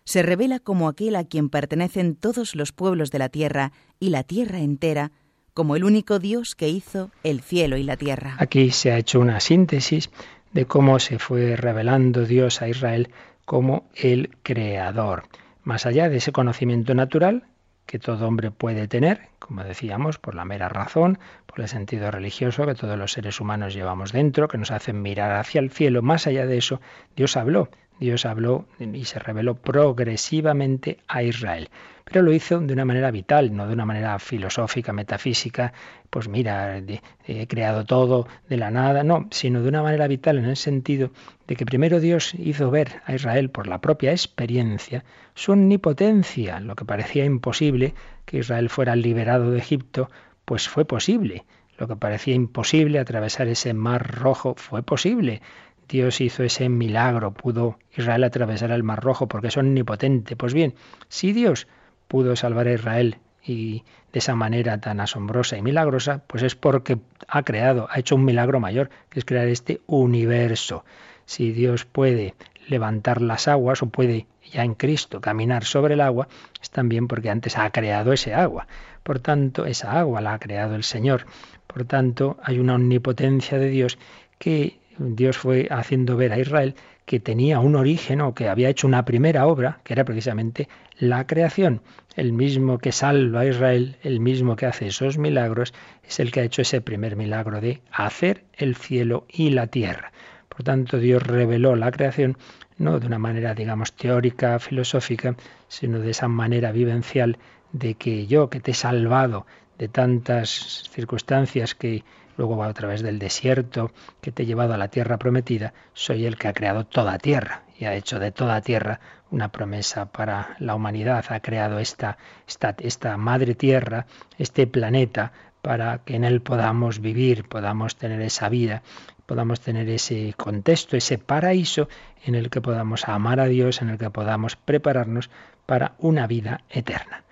se 0.03 0.21
revela 0.21 0.59
como 0.59 0.89
aquel 0.89 1.15
a 1.15 1.23
quien 1.23 1.47
pertenecen 1.47 2.15
todos 2.17 2.55
los 2.55 2.73
pueblos 2.73 3.11
de 3.11 3.19
la 3.19 3.29
tierra 3.29 3.71
y 4.01 4.09
la 4.09 4.23
tierra 4.23 4.59
entera, 4.59 5.13
como 5.53 5.77
el 5.77 5.85
único 5.85 6.19
Dios 6.19 6.55
que 6.55 6.67
hizo 6.67 7.09
el 7.23 7.39
cielo 7.39 7.77
y 7.77 7.83
la 7.83 7.95
tierra. 7.95 8.35
Aquí 8.37 8.71
se 8.71 8.91
ha 8.91 8.97
hecho 8.97 9.21
una 9.21 9.39
síntesis 9.39 10.09
de 10.51 10.65
cómo 10.65 10.99
se 10.99 11.17
fue 11.17 11.55
revelando 11.55 12.25
Dios 12.25 12.61
a 12.61 12.67
Israel 12.67 13.11
como 13.45 13.87
el 13.95 14.35
creador. 14.43 15.23
Más 15.63 15.85
allá 15.85 16.09
de 16.09 16.17
ese 16.17 16.33
conocimiento 16.33 16.93
natural 16.93 17.45
que 17.85 17.99
todo 17.99 18.27
hombre 18.27 18.51
puede 18.51 18.87
tener, 18.87 19.29
como 19.39 19.63
decíamos, 19.63 20.17
por 20.17 20.35
la 20.35 20.45
mera 20.45 20.69
razón, 20.69 21.19
por 21.45 21.61
el 21.61 21.67
sentido 21.67 22.11
religioso 22.11 22.65
que 22.65 22.75
todos 22.75 22.97
los 22.97 23.11
seres 23.11 23.39
humanos 23.39 23.73
llevamos 23.73 24.11
dentro, 24.11 24.47
que 24.47 24.57
nos 24.57 24.71
hacen 24.71 25.01
mirar 25.01 25.31
hacia 25.33 25.59
el 25.59 25.71
cielo, 25.71 26.01
más 26.01 26.27
allá 26.27 26.45
de 26.45 26.57
eso, 26.57 26.81
Dios 27.15 27.37
habló 27.37 27.69
Dios 27.99 28.25
habló 28.25 28.65
y 28.79 29.05
se 29.05 29.19
reveló 29.19 29.55
progresivamente 29.55 30.99
a 31.07 31.23
Israel. 31.23 31.69
Pero 32.03 32.21
lo 32.21 32.33
hizo 32.33 32.59
de 32.59 32.73
una 32.73 32.85
manera 32.85 33.09
vital, 33.09 33.55
no 33.55 33.65
de 33.67 33.73
una 33.73 33.85
manera 33.85 34.19
filosófica, 34.19 34.93
metafísica, 34.93 35.73
pues 36.09 36.27
mira, 36.27 36.81
he 37.25 37.47
creado 37.47 37.83
todo 37.85 38.27
de 38.47 38.57
la 38.57 38.69
nada, 38.69 39.03
no, 39.03 39.27
sino 39.31 39.63
de 39.63 39.69
una 39.69 39.81
manera 39.81 40.07
vital 40.07 40.37
en 40.37 40.45
el 40.45 40.55
sentido 40.55 41.11
de 41.47 41.55
que 41.55 41.65
primero 41.65 41.99
Dios 41.99 42.35
hizo 42.35 42.69
ver 42.69 43.01
a 43.05 43.15
Israel 43.15 43.49
por 43.49 43.67
la 43.67 43.81
propia 43.81 44.11
experiencia 44.11 45.03
su 45.33 45.51
omnipotencia, 45.51 46.59
lo 46.59 46.75
que 46.75 46.85
parecía 46.85 47.25
imposible, 47.25 47.95
que 48.25 48.37
Israel 48.37 48.69
fuera 48.69 48.95
liberado 48.95 49.51
de 49.51 49.59
Egipto, 49.59 50.09
pues 50.45 50.69
fue 50.69 50.85
posible. 50.85 51.43
Lo 51.77 51.87
que 51.87 51.95
parecía 51.97 52.35
imposible, 52.35 52.99
atravesar 52.99 53.47
ese 53.47 53.73
mar 53.73 54.15
rojo, 54.15 54.55
fue 54.55 54.81
posible 54.81 55.41
Dios 55.87 56.21
hizo 56.21 56.43
ese 56.43 56.69
milagro, 56.69 57.33
pudo 57.33 57.77
Israel 57.95 58.23
atravesar 58.23 58.71
el 58.71 58.83
Mar 58.83 59.03
Rojo 59.03 59.27
porque 59.27 59.47
es 59.47 59.57
omnipotente. 59.57 60.35
Pues 60.35 60.53
bien, 60.53 60.75
si 61.09 61.33
Dios 61.33 61.67
pudo 62.07 62.35
salvar 62.35 62.67
a 62.67 62.73
Israel 62.73 63.17
y 63.43 63.83
de 64.11 64.19
esa 64.19 64.35
manera 64.35 64.79
tan 64.79 64.99
asombrosa 64.99 65.57
y 65.57 65.61
milagrosa, 65.61 66.23
pues 66.27 66.43
es 66.43 66.55
porque 66.55 66.97
ha 67.27 67.43
creado, 67.43 67.87
ha 67.91 67.99
hecho 67.99 68.15
un 68.15 68.25
milagro 68.25 68.59
mayor, 68.59 68.89
que 69.09 69.19
es 69.19 69.25
crear 69.25 69.47
este 69.47 69.81
universo. 69.85 70.85
Si 71.25 71.51
Dios 71.51 71.85
puede 71.85 72.33
levantar 72.67 73.21
las 73.21 73.47
aguas 73.47 73.83
o 73.83 73.87
puede 73.87 74.27
ya 74.51 74.63
en 74.63 74.73
Cristo 74.73 75.21
caminar 75.21 75.63
sobre 75.63 75.95
el 75.95 76.01
agua, 76.01 76.27
es 76.61 76.69
también 76.69 77.07
porque 77.07 77.29
antes 77.29 77.57
ha 77.57 77.69
creado 77.71 78.13
ese 78.13 78.33
agua. 78.33 78.67
Por 79.03 79.19
tanto, 79.19 79.65
esa 79.65 79.99
agua 79.99 80.21
la 80.21 80.33
ha 80.33 80.39
creado 80.39 80.75
el 80.75 80.83
Señor. 80.83 81.25
Por 81.67 81.85
tanto, 81.85 82.37
hay 82.41 82.59
una 82.59 82.75
omnipotencia 82.75 83.57
de 83.57 83.69
Dios 83.69 83.97
que 84.39 84.79
Dios 84.97 85.37
fue 85.37 85.67
haciendo 85.69 86.15
ver 86.15 86.33
a 86.33 86.39
Israel 86.39 86.75
que 87.05 87.19
tenía 87.19 87.59
un 87.59 87.75
origen 87.75 88.21
o 88.21 88.33
que 88.33 88.49
había 88.49 88.69
hecho 88.69 88.87
una 88.87 89.05
primera 89.05 89.45
obra, 89.45 89.79
que 89.83 89.93
era 89.93 90.05
precisamente 90.05 90.67
la 90.97 91.27
creación. 91.27 91.81
El 92.15 92.33
mismo 92.33 92.77
que 92.77 92.91
salva 92.91 93.41
a 93.41 93.45
Israel, 93.45 93.97
el 94.03 94.19
mismo 94.19 94.55
que 94.55 94.65
hace 94.65 94.87
esos 94.87 95.17
milagros, 95.17 95.73
es 96.07 96.19
el 96.19 96.31
que 96.31 96.39
ha 96.39 96.43
hecho 96.43 96.61
ese 96.61 96.81
primer 96.81 97.15
milagro 97.15 97.61
de 97.61 97.81
hacer 97.91 98.43
el 98.53 98.75
cielo 98.75 99.25
y 99.29 99.49
la 99.49 99.67
tierra. 99.67 100.11
Por 100.49 100.63
tanto, 100.63 100.97
Dios 100.97 101.21
reveló 101.21 101.75
la 101.75 101.91
creación 101.91 102.37
no 102.77 102.99
de 102.99 103.07
una 103.07 103.19
manera, 103.19 103.53
digamos, 103.53 103.93
teórica, 103.93 104.59
filosófica, 104.59 105.35
sino 105.67 105.99
de 105.99 106.11
esa 106.11 106.27
manera 106.27 106.71
vivencial 106.71 107.37
de 107.71 107.95
que 107.95 108.27
yo, 108.27 108.49
que 108.49 108.59
te 108.59 108.71
he 108.71 108.73
salvado 108.73 109.45
de 109.77 109.87
tantas 109.87 110.89
circunstancias 110.91 111.75
que 111.75 112.03
luego 112.37 112.57
va 112.57 112.67
a 112.67 112.73
través 112.73 113.01
del 113.01 113.19
desierto, 113.19 113.91
que 114.21 114.31
te 114.31 114.43
he 114.43 114.45
llevado 114.45 114.73
a 114.73 114.77
la 114.77 114.89
tierra 114.89 115.17
prometida, 115.17 115.73
soy 115.93 116.25
el 116.25 116.37
que 116.37 116.47
ha 116.47 116.53
creado 116.53 116.85
toda 116.85 117.17
tierra 117.17 117.63
y 117.77 117.85
ha 117.85 117.95
hecho 117.95 118.19
de 118.19 118.31
toda 118.31 118.61
tierra 118.61 118.99
una 119.31 119.51
promesa 119.51 120.11
para 120.11 120.55
la 120.59 120.75
humanidad, 120.75 121.25
ha 121.29 121.39
creado 121.39 121.79
esta, 121.79 122.17
esta, 122.47 122.75
esta 122.79 123.17
madre 123.17 123.55
tierra, 123.55 124.05
este 124.37 124.67
planeta, 124.67 125.33
para 125.61 125.97
que 125.99 126.15
en 126.15 126.23
él 126.23 126.41
podamos 126.41 126.99
vivir, 126.99 127.49
podamos 127.49 127.95
tener 127.95 128.21
esa 128.21 128.49
vida, 128.49 128.83
podamos 129.25 129.61
tener 129.61 129.89
ese 129.89 130.33
contexto, 130.37 130.95
ese 130.95 131.17
paraíso 131.17 131.89
en 132.23 132.35
el 132.35 132.51
que 132.51 132.61
podamos 132.61 133.07
amar 133.07 133.39
a 133.39 133.45
Dios, 133.45 133.81
en 133.81 133.89
el 133.89 133.97
que 133.97 134.11
podamos 134.11 134.55
prepararnos 134.55 135.31
para 135.65 135.93
una 135.97 136.27
vida 136.27 136.61
eterna. 136.69 137.24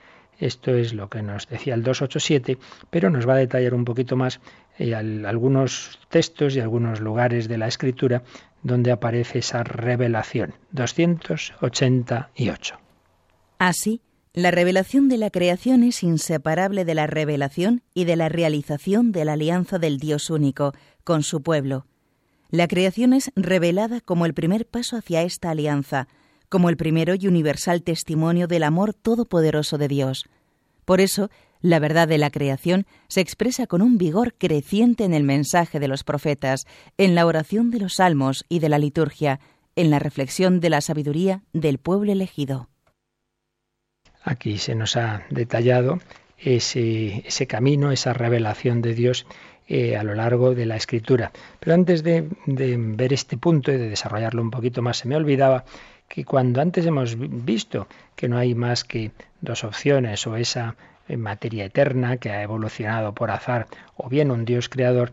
Esto 0.43 0.75
es 0.75 0.93
lo 0.93 1.09
que 1.09 1.21
nos 1.21 1.47
decía 1.47 1.73
el 1.73 1.83
287, 1.83 2.57
pero 2.89 3.09
nos 3.09 3.25
va 3.25 3.35
a 3.35 3.37
detallar 3.37 3.73
un 3.73 3.85
poquito 3.85 4.17
más 4.17 4.41
eh, 4.77 4.93
algunos 4.93 5.99
textos 6.09 6.57
y 6.57 6.59
algunos 6.59 6.99
lugares 6.99 7.47
de 7.47 7.57
la 7.57 7.69
escritura 7.69 8.23
donde 8.61 8.91
aparece 8.91 9.39
esa 9.39 9.63
revelación. 9.63 10.53
288. 10.71 12.77
Así, 13.57 14.01
la 14.33 14.51
revelación 14.51 15.07
de 15.07 15.17
la 15.17 15.29
creación 15.29 15.81
es 15.81 16.03
inseparable 16.03 16.83
de 16.83 16.95
la 16.95 17.07
revelación 17.07 17.81
y 17.93 18.03
de 18.03 18.17
la 18.17 18.27
realización 18.27 19.13
de 19.13 19.23
la 19.23 19.33
alianza 19.33 19.79
del 19.79 19.97
Dios 19.97 20.29
único 20.29 20.73
con 21.05 21.23
su 21.23 21.41
pueblo. 21.41 21.85
La 22.49 22.67
creación 22.67 23.13
es 23.13 23.31
revelada 23.37 24.01
como 24.01 24.25
el 24.25 24.33
primer 24.33 24.67
paso 24.67 24.97
hacia 24.97 25.21
esta 25.21 25.51
alianza, 25.51 26.09
como 26.49 26.69
el 26.69 26.77
primero 26.77 27.15
y 27.15 27.27
universal 27.27 27.81
testimonio 27.81 28.47
del 28.47 28.61
amor 28.61 28.93
todopoderoso 28.93 29.79
de 29.79 29.87
Dios. 29.87 30.25
Por 30.85 31.01
eso, 31.01 31.29
la 31.61 31.79
verdad 31.79 32.07
de 32.07 32.17
la 32.17 32.29
creación 32.29 32.85
se 33.07 33.21
expresa 33.21 33.67
con 33.67 33.81
un 33.81 33.97
vigor 33.97 34.33
creciente 34.37 35.05
en 35.05 35.13
el 35.13 35.23
mensaje 35.23 35.79
de 35.79 35.87
los 35.87 36.03
profetas, 36.03 36.65
en 36.97 37.15
la 37.15 37.25
oración 37.25 37.71
de 37.71 37.79
los 37.79 37.95
salmos 37.95 38.45
y 38.49 38.59
de 38.59 38.69
la 38.69 38.79
liturgia, 38.79 39.39
en 39.75 39.89
la 39.89 39.99
reflexión 39.99 40.59
de 40.59 40.69
la 40.69 40.81
sabiduría 40.81 41.41
del 41.53 41.77
pueblo 41.77 42.11
elegido. 42.11 42.69
Aquí 44.23 44.57
se 44.57 44.75
nos 44.75 44.95
ha 44.95 45.23
detallado 45.29 45.99
ese, 46.37 47.23
camino, 47.47 47.91
esa 47.91 48.13
revelación 48.13 48.81
de 48.81 48.93
Dios 48.93 49.25
eh, 49.67 49.95
a 49.95 50.03
lo 50.03 50.15
largo 50.15 50.53
de 50.53 50.65
la 50.65 50.75
escritura. 50.75 51.31
Pero 51.59 51.73
antes 51.73 52.03
de, 52.03 52.29
de 52.45 52.75
ver 52.77 53.13
este 53.13 53.37
punto 53.37 53.71
y 53.71 53.77
de 53.77 53.89
desarrollarlo 53.89 54.41
un 54.41 54.51
poquito 54.51 54.81
más, 54.81 54.97
se 54.97 55.07
me 55.07 55.15
olvidaba 55.15 55.63
que 56.07 56.25
cuando 56.25 56.61
antes 56.61 56.85
hemos 56.85 57.15
visto 57.17 57.87
que 58.15 58.27
no 58.29 58.37
hay 58.37 58.55
más 58.55 58.83
que 58.83 59.11
dos 59.41 59.63
opciones, 59.63 60.25
o 60.27 60.35
esa 60.35 60.75
materia 61.17 61.65
eterna 61.65 62.17
que 62.17 62.29
ha 62.31 62.43
evolucionado 62.43 63.13
por 63.13 63.31
azar, 63.31 63.67
o 63.95 64.09
bien 64.09 64.31
un 64.31 64.45
Dios 64.45 64.69
creador, 64.69 65.11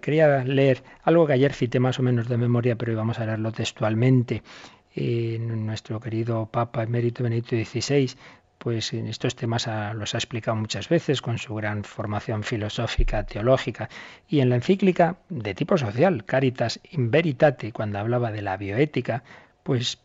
quería 0.00 0.44
leer 0.44 0.82
algo 1.02 1.26
que 1.26 1.34
ayer 1.34 1.52
cité 1.52 1.78
más 1.80 1.98
o 1.98 2.02
menos 2.02 2.28
de 2.28 2.36
memoria, 2.36 2.76
pero 2.76 2.92
hoy 2.92 2.96
vamos 2.96 3.18
a 3.18 3.26
leerlo 3.26 3.52
textualmente. 3.52 4.42
nuestro 4.96 6.00
querido 6.00 6.46
Papa 6.46 6.82
Emérito 6.82 7.22
Benedicto 7.22 7.54
XVI 7.54 8.16
pues 8.58 8.92
en 8.92 9.06
estos 9.06 9.36
temas 9.36 9.68
los 9.94 10.14
ha 10.14 10.18
explicado 10.18 10.56
muchas 10.56 10.88
veces 10.88 11.22
con 11.22 11.38
su 11.38 11.54
gran 11.54 11.84
formación 11.84 12.42
filosófica, 12.42 13.24
teológica, 13.24 13.88
y 14.28 14.40
en 14.40 14.50
la 14.50 14.56
encíclica 14.56 15.18
de 15.28 15.54
tipo 15.54 15.78
social, 15.78 16.24
Caritas 16.24 16.80
in 16.90 17.10
Veritate, 17.10 17.72
cuando 17.72 18.00
hablaba 18.00 18.32
de 18.32 18.42
la 18.42 18.56
bioética, 18.56 19.22
pues 19.62 19.98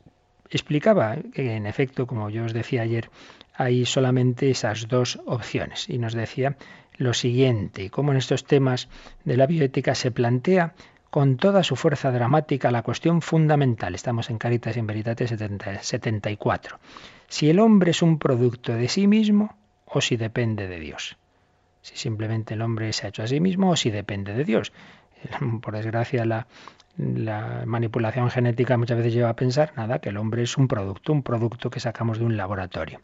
explicaba 0.57 1.17
que 1.33 1.55
en 1.55 1.65
efecto, 1.65 2.07
como 2.07 2.29
yo 2.29 2.45
os 2.45 2.53
decía 2.53 2.81
ayer, 2.81 3.09
hay 3.53 3.85
solamente 3.85 4.49
esas 4.49 4.87
dos 4.87 5.19
opciones 5.25 5.89
y 5.89 5.97
nos 5.97 6.13
decía 6.13 6.57
lo 6.97 7.13
siguiente, 7.13 7.89
cómo 7.89 8.11
en 8.11 8.17
estos 8.17 8.45
temas 8.45 8.87
de 9.23 9.37
la 9.37 9.47
bioética 9.47 9.95
se 9.95 10.11
plantea 10.11 10.73
con 11.09 11.37
toda 11.37 11.63
su 11.63 11.75
fuerza 11.75 12.11
dramática 12.11 12.71
la 12.71 12.81
cuestión 12.81 13.21
fundamental. 13.21 13.93
Estamos 13.93 14.29
en 14.31 14.39
Caritas 14.39 14.77
in 14.77 14.87
Veritate 14.87 15.27
74. 15.27 16.79
Si 17.27 17.49
el 17.49 17.59
hombre 17.59 17.91
es 17.91 18.01
un 18.01 18.17
producto 18.17 18.73
de 18.73 18.87
sí 18.89 19.05
mismo 19.05 19.55
o 19.85 20.01
si 20.01 20.17
depende 20.17 20.67
de 20.67 20.79
Dios. 20.79 21.17
Si 21.83 21.97
simplemente 21.97 22.55
el 22.55 22.63
hombre 22.63 22.91
se 22.93 23.05
ha 23.05 23.09
hecho 23.09 23.21
a 23.21 23.27
sí 23.27 23.39
mismo 23.39 23.69
o 23.69 23.75
si 23.75 23.91
depende 23.91 24.33
de 24.33 24.43
Dios. 24.43 24.73
Por 25.61 25.75
desgracia, 25.75 26.25
la, 26.25 26.47
la 26.97 27.63
manipulación 27.65 28.29
genética 28.29 28.77
muchas 28.77 28.97
veces 28.97 29.13
lleva 29.13 29.29
a 29.29 29.35
pensar, 29.35 29.73
nada, 29.75 29.99
que 29.99 30.09
el 30.09 30.17
hombre 30.17 30.43
es 30.43 30.57
un 30.57 30.67
producto, 30.67 31.11
un 31.11 31.23
producto 31.23 31.69
que 31.69 31.79
sacamos 31.79 32.19
de 32.19 32.25
un 32.25 32.37
laboratorio. 32.37 33.01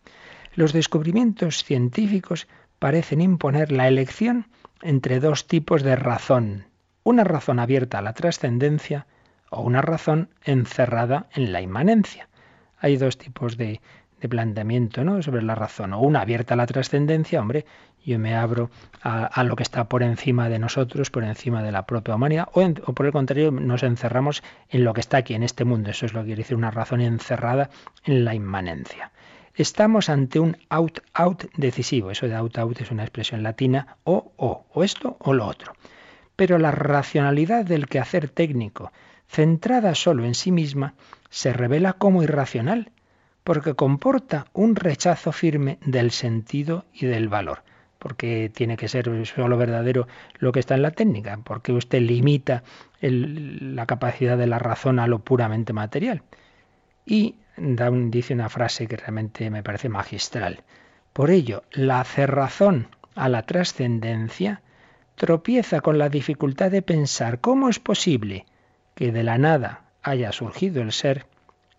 Los 0.56 0.74
descubrimientos 0.74 1.64
científicos 1.64 2.48
parecen 2.78 3.22
imponer 3.22 3.72
la 3.72 3.88
elección 3.88 4.48
entre 4.82 5.20
dos 5.20 5.48
tipos 5.48 5.84
de 5.84 5.96
razón, 5.96 6.66
una 7.04 7.24
razón 7.24 7.60
abierta 7.60 8.00
a 8.00 8.02
la 8.02 8.14
trascendencia 8.14 9.08
o 9.50 9.62
una 9.62 9.82
razón 9.82 10.30
encerrada 10.44 11.28
en 11.34 11.52
la 11.52 11.62
inmanencia. 11.62 12.30
Hay 12.78 12.98
dos 12.98 13.18
tipos 13.18 13.58
de, 13.58 13.82
de 14.22 14.30
planteamiento 14.30 15.04
¿no? 15.04 15.22
sobre 15.22 15.42
la 15.42 15.56
razón, 15.56 15.94
o 15.94 16.00
una 16.00 16.22
abierta 16.22 16.54
a 16.54 16.58
la 16.58 16.66
trascendencia, 16.66 17.40
hombre, 17.40 17.66
yo 18.06 18.18
me 18.18 18.36
abro 18.36 18.70
a, 19.02 19.44
lo 19.44 19.56
que 19.56 19.64
está 19.64 19.90
por 19.90 20.04
encima 20.04 20.50
de 20.50 20.60
nosotros, 20.60 21.10
por 21.10 21.24
encima 21.24 21.62
de 21.62 21.72
la 21.72 21.86
propia 21.86 22.16
humanidad, 22.16 22.48
o, 22.54 22.62
o, 22.62 22.94
por 22.94 23.06
el 23.06 23.12
contrario, 23.12 23.52
nos 23.52 23.84
encerramos 23.84 24.44
en 24.70 24.84
lo 24.84 24.94
que 24.94 25.02
está 25.02 25.18
aquí, 25.18 25.34
en 25.34 25.44
este 25.44 25.66
mundo. 25.66 25.90
Eso 25.90 26.06
es 26.06 26.14
lo 26.14 26.22
que 26.22 26.28
quiere 26.28 26.44
decir 26.44 26.58
una 26.58 26.72
razón 26.72 27.02
encerrada 27.02 27.70
en 28.06 28.26
la 28.26 28.34
inmanencia. 28.34 29.12
Estamos 29.54 30.10
ante 30.10 30.40
un 30.40 30.58
out-out 30.70 31.46
decisivo. 31.58 32.12
Eso 32.12 32.28
de 32.28 32.36
out-out 32.36 32.80
es 32.80 32.92
una 32.92 33.04
expresión 33.04 33.44
latina, 33.44 33.98
o, 34.06 34.32
o, 34.38 34.66
o 34.72 34.84
esto 34.84 35.18
o 35.20 35.34
lo 35.34 35.46
otro. 35.46 35.74
Pero 36.36 36.58
la 36.58 36.72
racionalidad 36.72 37.66
del 37.66 37.88
quehacer 37.88 38.30
técnico, 38.30 38.92
centrada 39.28 39.94
solo 39.96 40.24
en 40.24 40.34
sí 40.34 40.52
misma, 40.52 40.94
se 41.30 41.52
revela 41.52 41.94
como 41.94 42.24
irracional, 42.24 42.92
porque 43.50 43.74
comporta 43.74 44.46
un 44.54 44.76
rechazo 44.76 45.32
firme 45.32 45.80
del 45.84 46.12
sentido 46.12 46.86
y 46.94 47.08
del 47.08 47.30
valor 47.30 47.64
porque 47.98 48.52
tiene 48.54 48.78
que 48.78 48.88
ser 48.88 49.10
solo 49.26 49.58
verdadero 49.58 50.08
lo 50.38 50.52
que 50.52 50.60
está 50.60 50.76
en 50.76 50.84
la 50.84 50.92
técnica, 50.92 51.40
porque 51.44 51.72
usted 51.72 52.00
limita 52.00 52.62
la 53.02 53.88
capacidad 53.88 54.38
de 54.38 54.46
la 54.46 54.60
razón 54.60 55.00
a 55.00 55.08
lo 55.08 55.24
puramente 55.24 55.74
material. 55.74 56.22
Y 57.08 57.38
da 57.58 57.90
un, 57.90 58.12
dice 58.12 58.36
una 58.36 58.50
frase 58.50 58.86
que 58.86 58.98
realmente 58.98 59.50
me 59.50 59.64
parece 59.64 59.90
magistral. 59.90 60.62
Por 61.12 61.32
ello, 61.32 61.64
la 61.72 62.04
cerrazón 62.04 62.90
a 63.16 63.30
la 63.30 63.48
trascendencia 63.48 64.62
tropieza 65.16 65.82
con 65.82 65.98
la 65.98 66.10
dificultad 66.10 66.70
de 66.70 66.84
pensar 66.84 67.40
cómo 67.40 67.68
es 67.68 67.80
posible 67.80 68.46
que 68.94 69.12
de 69.12 69.24
la 69.24 69.40
nada 69.40 69.86
haya 70.04 70.32
surgido 70.34 70.84
el 70.84 70.92
ser 70.92 71.26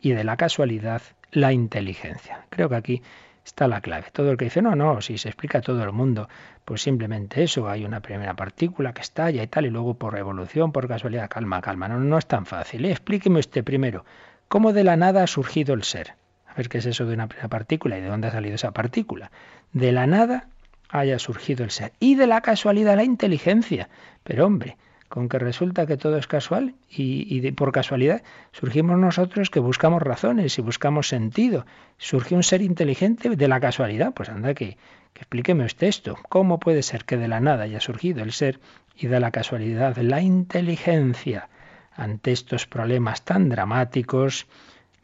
y 0.00 0.10
de 0.10 0.24
la 0.24 0.36
casualidad 0.36 1.02
la 1.32 1.52
inteligencia. 1.52 2.46
Creo 2.50 2.68
que 2.68 2.76
aquí 2.76 3.02
está 3.44 3.68
la 3.68 3.80
clave. 3.80 4.06
Todo 4.12 4.30
el 4.30 4.36
que 4.36 4.46
dice, 4.46 4.62
no, 4.62 4.74
no, 4.76 5.00
si 5.00 5.18
se 5.18 5.28
explica 5.28 5.58
a 5.58 5.60
todo 5.60 5.82
el 5.82 5.92
mundo, 5.92 6.28
pues 6.64 6.82
simplemente 6.82 7.42
eso, 7.42 7.68
hay 7.68 7.84
una 7.84 8.00
primera 8.00 8.34
partícula 8.34 8.92
que 8.92 9.00
estalla 9.00 9.42
y 9.42 9.46
tal, 9.46 9.66
y 9.66 9.70
luego 9.70 9.94
por 9.94 10.12
revolución, 10.12 10.72
por 10.72 10.88
casualidad, 10.88 11.28
calma, 11.28 11.60
calma, 11.60 11.88
no, 11.88 11.98
no 11.98 12.18
es 12.18 12.26
tan 12.26 12.46
fácil. 12.46 12.84
¿eh? 12.84 12.90
Explíqueme 12.90 13.40
usted 13.40 13.64
primero, 13.64 14.04
¿cómo 14.48 14.72
de 14.72 14.84
la 14.84 14.96
nada 14.96 15.22
ha 15.22 15.26
surgido 15.26 15.74
el 15.74 15.82
ser? 15.82 16.14
A 16.46 16.54
ver 16.54 16.68
qué 16.68 16.78
es 16.78 16.86
eso 16.86 17.06
de 17.06 17.14
una 17.14 17.28
primera 17.28 17.48
partícula 17.48 17.98
y 17.98 18.00
de 18.00 18.08
dónde 18.08 18.28
ha 18.28 18.32
salido 18.32 18.56
esa 18.56 18.72
partícula. 18.72 19.30
De 19.72 19.92
la 19.92 20.06
nada 20.06 20.48
haya 20.88 21.18
surgido 21.18 21.64
el 21.64 21.70
ser. 21.70 21.92
Y 22.00 22.16
de 22.16 22.26
la 22.26 22.40
casualidad 22.40 22.96
la 22.96 23.04
inteligencia. 23.04 23.88
Pero 24.24 24.46
hombre, 24.46 24.76
con 25.10 25.28
que 25.28 25.40
resulta 25.40 25.86
que 25.86 25.96
todo 25.96 26.16
es 26.18 26.28
casual 26.28 26.76
y, 26.88 27.50
por 27.50 27.72
casualidad 27.72 28.22
surgimos 28.52 28.96
nosotros 28.96 29.50
que 29.50 29.58
buscamos 29.58 30.00
razones 30.00 30.56
y 30.56 30.62
buscamos 30.62 31.08
sentido. 31.08 31.66
Surge 31.98 32.36
un 32.36 32.44
ser 32.44 32.62
inteligente 32.62 33.28
de 33.28 33.48
la 33.48 33.58
casualidad. 33.58 34.14
Pues 34.14 34.28
anda 34.28 34.54
que, 34.54 34.78
que 35.12 35.22
explíqueme 35.22 35.64
usted 35.64 35.88
esto. 35.88 36.16
¿Cómo 36.28 36.60
puede 36.60 36.84
ser 36.84 37.04
que 37.04 37.16
de 37.16 37.26
la 37.26 37.40
nada 37.40 37.64
haya 37.64 37.80
surgido 37.80 38.22
el 38.22 38.30
ser 38.30 38.60
y 38.96 39.08
de 39.08 39.18
la 39.18 39.32
casualidad 39.32 39.96
la 39.96 40.20
inteligencia? 40.20 41.48
Ante 41.90 42.30
estos 42.30 42.68
problemas 42.68 43.24
tan 43.24 43.48
dramáticos, 43.48 44.46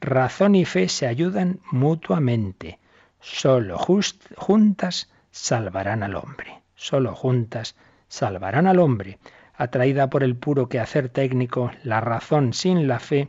razón 0.01 0.55
y 0.55 0.64
fe 0.64 0.88
se 0.88 1.09
ayudan 1.09 1.59
mutuamente. 1.73 2.79
Solo 3.19 3.77
juntas 3.77 5.11
salvarán 5.33 6.05
al 6.05 6.14
hombre. 6.14 6.62
Solo 6.77 7.12
juntas 7.12 7.75
salvarán 8.07 8.69
al 8.69 8.79
hombre. 8.79 9.19
Atraída 9.57 10.11
por 10.11 10.23
el 10.23 10.37
puro 10.37 10.69
quehacer 10.69 11.09
técnico, 11.09 11.71
la 11.83 12.01
razón 12.01 12.53
sin 12.53 12.88
la 12.88 12.99
fe 12.99 13.29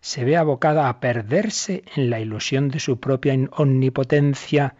se 0.00 0.24
ve 0.24 0.36
abocada 0.36 0.88
a 0.88 0.98
perderse 0.98 1.84
en 1.94 2.10
la 2.10 2.18
ilusión 2.18 2.68
de 2.68 2.80
su 2.80 2.98
propia 2.98 3.34
omnipotencia. 3.52 4.74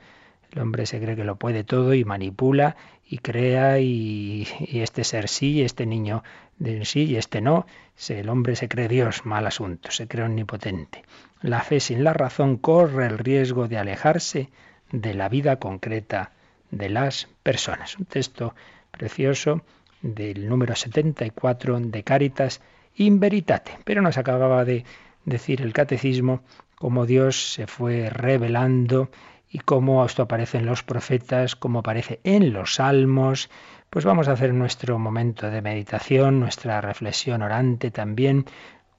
El 0.51 0.61
hombre 0.61 0.85
se 0.87 1.01
cree 1.01 1.15
que 1.15 1.25
lo 1.25 1.37
puede 1.37 1.63
todo 1.63 1.95
y 1.95 2.05
manipula 2.05 2.77
y 3.09 3.19
crea 3.19 3.79
y, 3.79 4.49
este 4.73 5.05
ser 5.05 5.29
sí 5.29 5.53
y 5.53 5.63
este 5.63 5.87
niño 5.87 6.25
de 6.59 6.85
sí 6.85 7.05
y 7.05 7.17
este 7.17 7.41
no. 7.41 7.67
El 8.09 8.29
hombre 8.29 8.57
se 8.57 8.69
cree 8.69 8.89
Dios, 8.89 9.25
mal 9.25 9.47
asunto, 9.47 9.93
se 9.93 10.09
cree 10.09 10.25
omnipotente. 10.25 11.05
La 11.41 11.61
fe 11.61 11.79
sin 11.79 12.03
la 12.03 12.15
razón 12.15 12.57
corre 12.57 13.07
el 13.07 13.19
riesgo 13.19 13.69
de 13.69 13.79
alejarse 13.79 14.49
de 14.91 15.15
la 15.15 15.29
vida 15.29 15.57
concreta 15.61 16.33
de 16.73 16.89
las 16.89 17.29
personas. 17.45 17.97
Un 17.97 18.07
texto 18.07 18.55
precioso 18.91 19.63
del 20.03 20.49
número 20.49 20.75
74 20.75 21.81
de 21.81 22.03
Caritas 22.03 22.61
in 22.95 23.21
Veritate. 23.21 23.79
Pero 23.85 24.03
nos 24.03 24.19
acababa 24.19 24.65
de 24.65 24.85
decir 25.25 25.63
el 25.63 25.73
catecismo 25.73 26.43
cómo 26.75 27.07
Dios 27.07 27.53
se 27.55 27.67
fue 27.67 28.11
revelando 28.11 29.11
y 29.49 29.59
cómo 29.61 30.05
esto 30.05 30.23
aparece 30.23 30.59
en 30.59 30.67
los 30.67 30.83
profetas, 30.83 31.57
cómo 31.57 31.81
aparece 31.81 32.21
en 32.25 32.53
los 32.53 32.75
salmos. 32.75 33.51
Pues 33.91 34.05
vamos 34.05 34.29
a 34.29 34.33
hacer 34.33 34.53
nuestro 34.55 34.99
momento 34.99 35.51
de 35.51 35.63
meditación, 35.63 36.41
nuestra 36.41 36.81
reflexión 36.81 37.43
orante 37.43 37.91
también 37.91 38.47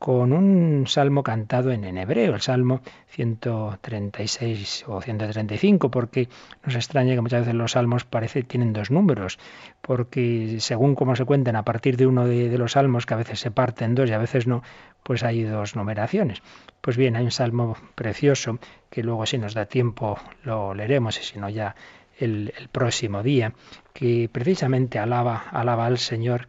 con 0.03 0.33
un 0.33 0.85
salmo 0.85 1.23
cantado 1.23 1.71
en, 1.71 1.97
hebreo, 1.97 2.35
el 2.35 2.41
salmo 2.41 2.81
136 3.07 4.83
o 4.89 4.99
135, 4.99 5.89
porque 5.89 6.27
nos 6.61 6.75
extraña 6.75 7.15
que 7.15 7.21
muchas 7.21 7.43
veces 7.43 7.55
los 7.55 7.71
salmos 7.71 8.03
parece 8.03 8.43
tienen 8.43 8.73
dos 8.73 8.91
números, 8.91 9.39
porque 9.79 10.57
según 10.59 10.95
cómo 10.95 11.15
se 11.15 11.23
cuenten 11.23 11.55
a 11.55 11.63
partir 11.63 11.95
de 11.95 12.05
uno 12.05 12.27
de, 12.27 12.57
los 12.57 12.73
salmos, 12.73 13.05
que 13.05 13.13
a 13.13 13.17
veces 13.17 13.39
se 13.39 13.49
parten 13.49 13.95
dos 13.95 14.09
y 14.09 14.11
a 14.11 14.17
veces 14.17 14.45
no, 14.45 14.61
pues 15.03 15.23
hay 15.23 15.43
dos 15.43 15.77
numeraciones. 15.77 16.41
Pues 16.81 16.97
bien, 16.97 17.15
hay 17.15 17.23
un 17.23 17.31
salmo 17.31 17.77
precioso 17.95 18.59
que 18.89 19.03
luego 19.03 19.25
si 19.25 19.37
nos 19.37 19.53
da 19.53 19.67
tiempo 19.67 20.19
lo 20.43 20.73
leeremos 20.73 21.17
y 21.17 21.23
si 21.23 21.39
no 21.39 21.47
ya 21.47 21.77
el, 22.19 22.53
el 22.59 22.67
próximo 22.67 23.23
día, 23.23 23.53
que 23.93 24.29
precisamente 24.29 24.99
alaba, 24.99 25.45
alaba 25.49 25.85
al 25.85 25.97
Señor 25.97 26.47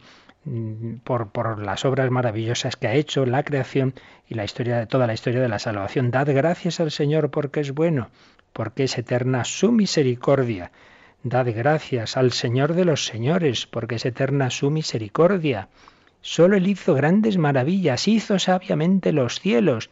por, 1.03 1.29
por 1.29 1.63
las 1.63 1.85
obras 1.85 2.11
maravillosas 2.11 2.75
que 2.75 2.87
ha 2.87 2.93
hecho, 2.93 3.25
la 3.25 3.43
creación 3.43 3.93
y 4.27 4.35
la 4.35 4.43
historia 4.43 4.85
toda 4.85 5.07
la 5.07 5.13
historia 5.13 5.41
de 5.41 5.49
la 5.49 5.59
salvación. 5.59 6.11
Dad 6.11 6.27
gracias 6.33 6.79
al 6.79 6.91
Señor 6.91 7.31
porque 7.31 7.61
es 7.61 7.73
bueno, 7.73 8.09
porque 8.53 8.83
es 8.83 8.97
eterna 8.97 9.43
su 9.43 9.71
misericordia. 9.71 10.71
Dad 11.23 11.47
gracias 11.55 12.17
al 12.17 12.31
Señor 12.31 12.73
de 12.73 12.85
los 12.85 13.05
señores, 13.05 13.65
porque 13.65 13.95
es 13.95 14.05
eterna 14.05 14.51
su 14.51 14.69
misericordia. 14.69 15.69
Solo 16.21 16.55
Él 16.55 16.67
hizo 16.67 16.93
grandes 16.93 17.37
maravillas, 17.37 18.07
hizo 18.07 18.37
sabiamente 18.37 19.11
los 19.11 19.39
cielos, 19.39 19.89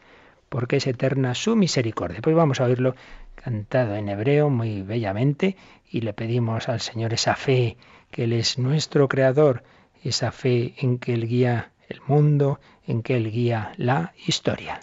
porque 0.48 0.76
es 0.76 0.86
eterna 0.86 1.34
su 1.34 1.56
misericordia. 1.56 2.20
Pues 2.22 2.36
vamos 2.36 2.60
a 2.60 2.64
oírlo 2.64 2.94
cantado 3.34 3.96
en 3.96 4.08
hebreo 4.08 4.50
muy 4.50 4.82
bellamente 4.82 5.56
y 5.90 6.02
le 6.02 6.12
pedimos 6.12 6.68
al 6.68 6.80
Señor 6.80 7.12
esa 7.12 7.34
fe, 7.34 7.76
que 8.12 8.24
Él 8.24 8.32
es 8.32 8.58
nuestro 8.58 9.08
Creador, 9.08 9.64
esa 10.04 10.30
fe 10.32 10.74
en 10.78 10.98
que 10.98 11.14
Él 11.14 11.26
guía 11.26 11.72
el 11.88 12.00
mundo, 12.06 12.60
en 12.86 13.02
que 13.02 13.16
Él 13.16 13.30
guía 13.30 13.72
la 13.76 14.12
historia. 14.26 14.80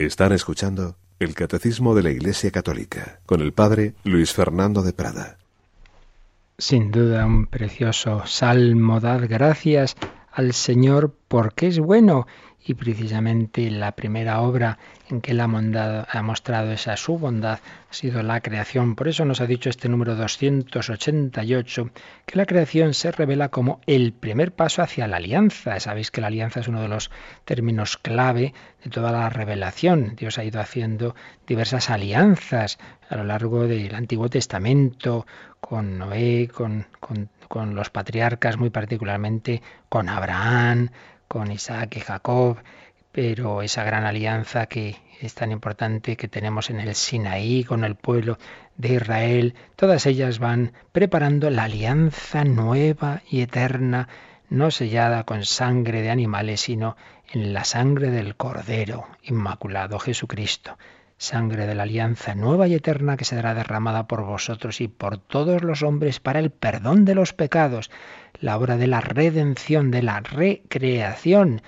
Están 0.00 0.32
escuchando 0.32 0.96
el 1.18 1.34
Catecismo 1.34 1.94
de 1.94 2.02
la 2.02 2.10
Iglesia 2.10 2.50
Católica 2.50 3.20
con 3.26 3.42
el 3.42 3.52
Padre 3.52 3.92
Luis 4.02 4.32
Fernando 4.32 4.80
de 4.80 4.94
Prada. 4.94 5.36
Sin 6.56 6.90
duda 6.90 7.26
un 7.26 7.44
precioso 7.44 8.22
salmo, 8.24 8.98
dad 8.98 9.26
gracias 9.28 9.96
al 10.32 10.54
Señor 10.54 11.14
porque 11.28 11.66
es 11.66 11.78
bueno 11.78 12.26
y 12.64 12.74
precisamente 12.74 13.70
la 13.70 13.92
primera 13.92 14.40
obra 14.42 14.78
en 15.08 15.20
que 15.20 15.30
Él 15.32 15.40
ha, 15.40 15.44
ha 15.44 16.22
mostrado 16.22 16.70
esa 16.72 16.96
su 16.96 17.18
bondad 17.18 17.58
ha 17.90 17.92
sido 17.94 18.22
la 18.22 18.40
creación. 18.40 18.94
Por 18.96 19.08
eso 19.08 19.24
nos 19.24 19.40
ha 19.40 19.46
dicho 19.46 19.70
este 19.70 19.88
número 19.88 20.14
288 20.14 21.90
que 22.26 22.36
la 22.38 22.46
creación 22.46 22.94
se 22.94 23.10
revela 23.12 23.48
como 23.48 23.80
el 23.86 24.12
primer 24.12 24.52
paso 24.52 24.82
hacia 24.82 25.08
la 25.08 25.16
alianza. 25.16 25.80
Sabéis 25.80 26.10
que 26.10 26.20
la 26.20 26.28
alianza 26.28 26.60
es 26.60 26.68
uno 26.68 26.82
de 26.82 26.88
los 26.88 27.10
términos 27.44 27.96
clave 27.96 28.54
de 28.84 28.90
toda 28.90 29.10
la 29.12 29.28
revelación. 29.30 30.14
Dios 30.16 30.38
ha 30.38 30.44
ido 30.44 30.60
haciendo 30.60 31.14
diversas 31.46 31.90
alianzas 31.90 32.78
a 33.08 33.16
lo 33.16 33.24
largo 33.24 33.66
del 33.66 33.94
Antiguo 33.94 34.28
Testamento 34.28 35.26
con 35.60 35.98
Noé, 35.98 36.48
con, 36.52 36.86
con- 37.00 37.28
con 37.48 37.74
los 37.74 37.90
patriarcas, 37.90 38.58
muy 38.58 38.70
particularmente 38.70 39.60
con 39.88 40.08
Abraham, 40.08 40.90
con 41.30 41.52
Isaac 41.52 41.94
y 41.96 42.00
Jacob, 42.00 42.56
pero 43.12 43.62
esa 43.62 43.84
gran 43.84 44.04
alianza 44.04 44.66
que 44.66 44.96
es 45.20 45.32
tan 45.32 45.52
importante 45.52 46.16
que 46.16 46.26
tenemos 46.26 46.70
en 46.70 46.80
el 46.80 46.96
Sinaí 46.96 47.62
con 47.62 47.84
el 47.84 47.94
pueblo 47.94 48.36
de 48.76 48.94
Israel, 48.94 49.54
todas 49.76 50.06
ellas 50.06 50.40
van 50.40 50.72
preparando 50.90 51.48
la 51.48 51.64
alianza 51.64 52.42
nueva 52.42 53.22
y 53.30 53.42
eterna, 53.42 54.08
no 54.48 54.72
sellada 54.72 55.22
con 55.22 55.44
sangre 55.44 56.02
de 56.02 56.10
animales, 56.10 56.62
sino 56.62 56.96
en 57.30 57.52
la 57.52 57.62
sangre 57.62 58.10
del 58.10 58.34
Cordero 58.34 59.06
Inmaculado 59.22 60.00
Jesucristo. 60.00 60.78
Sangre 61.16 61.68
de 61.68 61.76
la 61.76 61.84
alianza 61.84 62.34
nueva 62.34 62.66
y 62.66 62.74
eterna 62.74 63.16
que 63.16 63.24
será 63.24 63.54
derramada 63.54 64.08
por 64.08 64.24
vosotros 64.24 64.80
y 64.80 64.88
por 64.88 65.18
todos 65.18 65.62
los 65.62 65.84
hombres 65.84 66.18
para 66.18 66.40
el 66.40 66.50
perdón 66.50 67.04
de 67.04 67.14
los 67.14 67.34
pecados, 67.34 67.88
la 68.40 68.56
obra 68.56 68.76
de 68.76 68.86
la 68.86 69.00
redención, 69.00 69.90
de 69.90 70.02
la 70.02 70.20
recreación. 70.20 71.62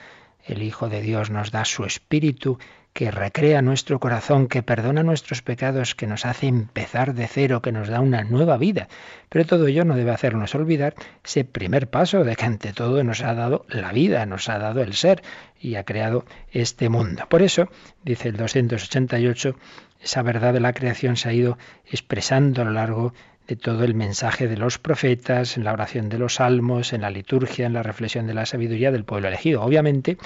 El 0.45 0.63
Hijo 0.63 0.89
de 0.89 1.03
Dios 1.03 1.31
nos 1.31 1.51
da 1.51 1.65
su 1.65 1.85
Espíritu 1.85 2.59
que 2.93 3.11
recrea 3.11 3.63
nuestro 3.63 3.99
corazón, 4.01 4.49
que 4.49 4.63
perdona 4.63 5.03
nuestros 5.03 5.41
pecados, 5.41 5.95
que 5.95 6.07
nos 6.07 6.27
hace 6.27 6.47
empezar 6.47 7.15
de 7.15 7.27
cero, 7.27 7.63
que 7.63 7.73
nos 7.73 7.89
da 7.89 8.01
una 8.01 8.23
nueva 8.25 8.59
vida. 8.59 8.89
Pero 9.31 9.47
todo 9.47 9.67
ello 9.67 9.85
no 9.85 9.97
debe 9.97 10.11
hacernos 10.11 10.55
olvidar 10.55 10.95
ese 11.25 11.45
primer 11.45 11.89
paso 11.89 12.23
de 12.23 12.37
que 12.37 12.45
ante 12.45 12.73
todo 12.73 13.03
nos 13.03 13.23
ha 13.23 13.35
dado 13.35 13.65
la 13.69 13.93
vida, 13.93 14.27
nos 14.27 14.49
ha 14.51 14.59
dado 14.59 14.83
el 14.83 14.93
ser 14.93 15.23
y 15.59 15.77
ha 15.77 15.85
creado 15.85 16.27
este 16.51 16.91
mundo. 16.91 17.25
Por 17.29 17.41
eso, 17.41 17.69
dice 18.05 18.29
el 18.29 18.37
288, 18.37 19.57
esa 20.03 20.23
verdad 20.23 20.53
de 20.53 20.61
la 20.61 20.75
creación 20.75 21.17
se 21.17 21.31
ha 21.31 21.33
ido 21.33 21.57
expresando 21.87 22.61
a 22.61 22.65
lo 22.67 22.73
largo 22.73 23.15
de 23.15 23.32
todo 23.61 23.85
el 23.85 23.95
mensaje 23.95 24.49
de 24.49 24.57
los 24.57 24.79
profetas, 24.79 25.57
en 25.57 25.65
la 25.65 25.73
oración 25.73 26.09
de 26.09 26.19
los 26.19 26.35
salmos, 26.35 26.93
en 26.93 27.03
la 27.03 27.11
liturgia, 27.11 27.67
en 27.67 27.73
la 27.73 27.83
reflexión 27.83 28.27
de 28.27 28.35
la 28.35 28.47
sabiduría 28.47 28.91
del 28.93 29.05
pueblo 29.05 29.29
elegido. 29.29 29.63
Obviamente, 29.63 30.17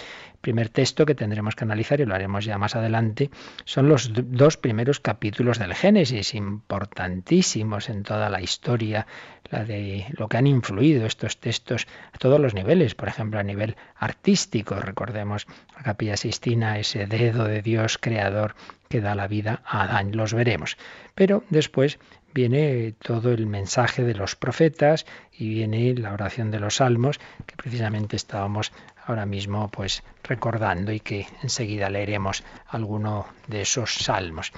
primer 0.47 0.69
texto 0.69 1.07
que 1.07 1.17
tendremos 1.17 1.57
que 1.57 1.65
analizar, 1.65 2.01
y 2.01 2.05
lo 2.05 2.15
haremos 2.15 2.45
ya 2.45 2.57
más 2.57 2.77
adelante, 2.77 3.31
son 3.65 3.89
los 3.89 4.13
dos 4.13 4.57
primeros 4.57 5.01
capítulos 5.01 5.59
del 5.59 5.75
Génesis, 5.75 6.37
importantísimos 6.37 7.89
en 7.89 8.05
toda 8.05 8.31
la 8.31 8.41
historia, 8.41 9.09
la 9.51 9.65
de 9.65 10.07
lo 10.11 10.29
que 10.29 10.37
han 10.37 10.47
influido 10.47 11.05
estos 11.05 11.41
textos 11.41 11.89
a 12.13 12.19
todos 12.19 12.39
los 12.39 12.55
niveles, 12.55 12.95
por 12.95 13.09
ejemplo, 13.09 13.41
a 13.41 13.43
nivel 13.43 13.75
artístico. 13.97 14.77
Recordemos 14.77 15.49
la 15.77 15.83
Capilla 15.83 16.17
Sistina, 16.17 16.79
ese 16.79 17.09
dedo 17.09 17.43
de 17.47 17.61
Dios 17.61 17.99
creador 17.99 18.55
que 18.89 19.01
da 19.01 19.17
la 19.17 19.27
vida 19.27 19.63
a 19.65 19.83
Adán. 19.83 20.13
Los 20.13 20.33
veremos. 20.33 20.77
Pero 21.17 21.43
después 21.51 21.99
viene 22.33 22.95
todo 23.03 23.33
el 23.33 23.47
mensaje 23.47 24.05
de 24.05 24.15
los 24.15 24.37
profetas 24.37 25.07
y 25.33 25.49
viene 25.49 25.95
la 25.95 26.13
oración 26.13 26.53
de 26.53 26.61
los 26.61 26.77
salmos 26.77 27.19
que 27.47 27.57
precisamente 27.57 28.15
estábamos 28.15 28.73
ahora 29.07 29.27
mismo 29.27 29.69
pues 29.69 30.03
recordando 30.23 30.93
y 30.93 31.01
que 31.01 31.27
enseguida 31.43 31.89
leeremos 31.91 32.45
alguno 32.67 33.27
de 33.47 33.63
esos 33.63 33.95
salmos. 33.95 34.53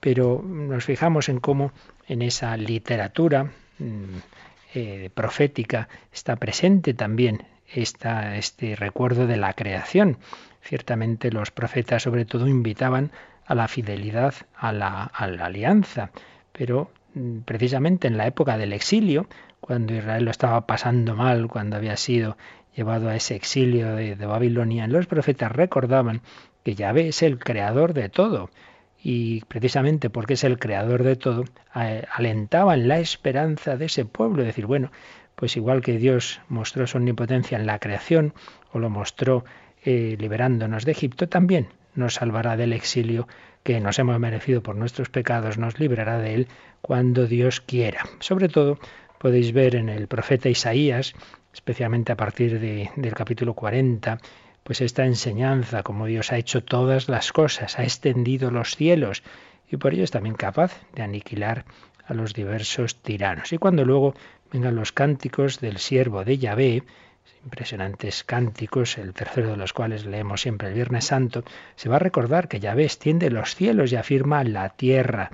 Pero 0.00 0.42
nos 0.42 0.84
fijamos 0.84 1.28
en 1.28 1.40
cómo 1.40 1.72
en 2.08 2.22
esa 2.22 2.56
literatura 2.56 3.50
mm, 3.78 4.16
eh, 4.74 5.10
profética 5.14 5.88
está 6.12 6.36
presente 6.36 6.94
también 6.94 7.44
esta, 7.72 8.36
este 8.36 8.74
recuerdo 8.74 9.26
de 9.26 9.36
la 9.36 9.52
creación. 9.52 10.18
Ciertamente 10.62 11.30
los 11.30 11.50
profetas 11.50 12.02
sobre 12.02 12.24
todo 12.24 12.48
invitaban 12.48 13.12
a 13.46 13.54
la 13.54 13.68
fidelidad 13.68 14.34
a 14.56 14.72
la, 14.72 15.04
a 15.04 15.26
la 15.26 15.46
alianza, 15.46 16.10
pero 16.52 16.90
mm, 17.14 17.40
precisamente 17.40 18.08
en 18.08 18.16
la 18.16 18.26
época 18.26 18.56
del 18.56 18.72
exilio, 18.72 19.26
cuando 19.60 19.94
Israel 19.94 20.24
lo 20.24 20.30
estaba 20.30 20.66
pasando 20.66 21.14
mal, 21.14 21.48
cuando 21.48 21.76
había 21.76 21.96
sido 21.96 22.36
llevado 22.74 23.08
a 23.08 23.16
ese 23.16 23.34
exilio 23.34 23.94
de, 23.94 24.14
Babilonia, 24.14 24.86
los 24.86 25.06
profetas 25.06 25.52
recordaban 25.52 26.22
que 26.64 26.74
Yahvé 26.74 27.08
es 27.08 27.22
el 27.22 27.38
creador 27.38 27.94
de 27.94 28.08
todo. 28.08 28.50
Y 29.02 29.40
precisamente 29.46 30.10
porque 30.10 30.34
es 30.34 30.44
el 30.44 30.58
creador 30.58 31.02
de 31.02 31.16
todo, 31.16 31.44
alentaban 31.72 32.86
la 32.86 32.98
esperanza 32.98 33.76
de 33.76 33.86
ese 33.86 34.04
pueblo, 34.04 34.44
decir, 34.44 34.66
bueno, 34.66 34.92
pues 35.36 35.56
igual 35.56 35.80
que 35.80 35.96
Dios 35.96 36.40
mostró 36.48 36.86
su 36.86 36.98
omnipotencia 36.98 37.56
en 37.58 37.64
la 37.64 37.78
creación, 37.78 38.34
o 38.72 38.78
lo 38.78 38.90
mostró 38.90 39.44
eh, 39.84 40.16
liberándonos 40.18 40.84
de 40.84 40.92
Egipto, 40.92 41.28
también 41.28 41.68
nos 41.94 42.14
salvará 42.14 42.56
del 42.56 42.74
exilio 42.74 43.26
que 43.62 43.80
nos 43.80 43.98
hemos 43.98 44.18
merecido 44.18 44.62
por 44.62 44.76
nuestros 44.76 45.08
pecados, 45.08 45.58
nos 45.58 45.78
librará 45.78 46.18
de 46.18 46.34
él 46.34 46.48
cuando 46.80 47.26
Dios 47.26 47.60
quiera. 47.60 48.04
Sobre 48.20 48.48
todo 48.48 48.78
podéis 49.18 49.52
ver 49.52 49.76
en 49.76 49.88
el 49.88 50.08
profeta 50.08 50.48
Isaías, 50.48 51.14
especialmente 51.52 52.12
a 52.12 52.16
partir 52.16 52.58
de- 52.60 52.90
del 52.96 53.14
capítulo 53.14 53.54
40, 53.54 54.18
pues 54.62 54.80
esta 54.80 55.04
enseñanza, 55.06 55.82
como 55.82 56.06
Dios 56.06 56.32
ha 56.32 56.36
hecho 56.38 56.62
todas 56.62 57.08
las 57.08 57.32
cosas, 57.32 57.78
ha 57.78 57.82
extendido 57.82 58.50
los 58.50 58.76
cielos 58.76 59.22
y 59.70 59.76
por 59.76 59.94
ello 59.94 60.04
es 60.04 60.10
también 60.10 60.34
capaz 60.34 60.80
de 60.94 61.02
aniquilar 61.02 61.64
a 62.06 62.14
los 62.14 62.34
diversos 62.34 62.96
tiranos. 63.02 63.52
Y 63.52 63.58
cuando 63.58 63.84
luego 63.84 64.14
vengan 64.52 64.74
los 64.76 64.92
cánticos 64.92 65.60
del 65.60 65.78
siervo 65.78 66.24
de 66.24 66.38
Yahvé, 66.38 66.82
impresionantes 67.44 68.24
cánticos, 68.24 68.98
el 68.98 69.14
tercero 69.14 69.50
de 69.50 69.56
los 69.56 69.72
cuales 69.72 70.04
leemos 70.04 70.42
siempre 70.42 70.68
el 70.68 70.74
Viernes 70.74 71.06
Santo, 71.06 71.44
se 71.76 71.88
va 71.88 71.96
a 71.96 72.00
recordar 72.00 72.48
que 72.48 72.60
Yahvé 72.60 72.84
extiende 72.84 73.30
los 73.30 73.54
cielos 73.54 73.92
y 73.92 73.96
afirma 73.96 74.44
la 74.44 74.68
tierra, 74.70 75.30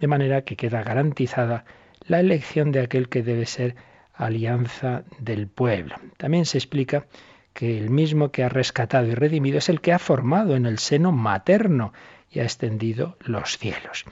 de 0.00 0.06
manera 0.06 0.42
que 0.42 0.56
queda 0.56 0.82
garantizada 0.82 1.64
la 2.06 2.20
elección 2.20 2.72
de 2.72 2.80
aquel 2.80 3.08
que 3.08 3.22
debe 3.22 3.46
ser 3.46 3.74
alianza 4.16 5.04
del 5.18 5.46
pueblo. 5.46 5.96
También 6.16 6.46
se 6.46 6.58
explica 6.58 7.06
que 7.52 7.78
el 7.78 7.90
mismo 7.90 8.30
que 8.30 8.44
ha 8.44 8.48
rescatado 8.48 9.06
y 9.06 9.14
redimido 9.14 9.58
es 9.58 9.68
el 9.68 9.80
que 9.80 9.92
ha 9.92 9.98
formado 9.98 10.56
en 10.56 10.66
el 10.66 10.78
seno 10.78 11.12
materno 11.12 11.92
y 12.30 12.40
ha 12.40 12.44
extendido 12.44 13.16
los 13.20 13.58
cielos. 13.58 14.04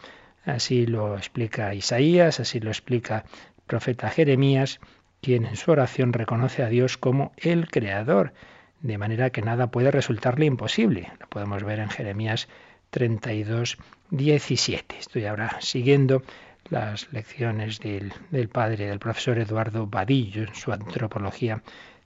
Así 0.45 0.87
lo 0.87 1.17
explica 1.17 1.75
Isaías, 1.75 2.41
así 2.41 2.61
lo 2.61 2.71
explica 2.71 3.25
el 3.57 3.63
profeta 3.67 4.09
Jeremías, 4.11 4.81
quien 5.21 5.47
en 5.47 5.57
su 5.57 5.71
oración 5.71 6.13
reconoce 6.13 6.63
a 6.63 6.69
Dios 6.69 6.99
como 6.99 7.33
el 7.37 7.69
creador, 7.69 8.35
de 8.81 8.99
manera 8.99 9.31
que 9.31 9.43
nada 9.43 9.71
puede 9.71 9.91
resultarle 9.91 10.47
imposible. 10.47 11.13
Lo 11.19 11.27
podemos 11.29 11.63
ver 11.65 11.81
en 11.81 11.89
Jeremías 11.89 12.49
32, 12.91 13.79
17. 14.11 14.99
Estoy 14.99 15.25
ahora 15.25 15.59
siguiendo 15.61 16.23
las 16.71 17.12
lecciones 17.12 17.79
del, 17.81 18.12
del 18.31 18.49
padre, 18.49 18.87
del 18.87 18.99
profesor 18.99 19.39
Eduardo 19.39 19.87
Vadillo, 19.87 20.43
en 20.43 20.55
su 20.55 20.73
antropología 20.73 21.62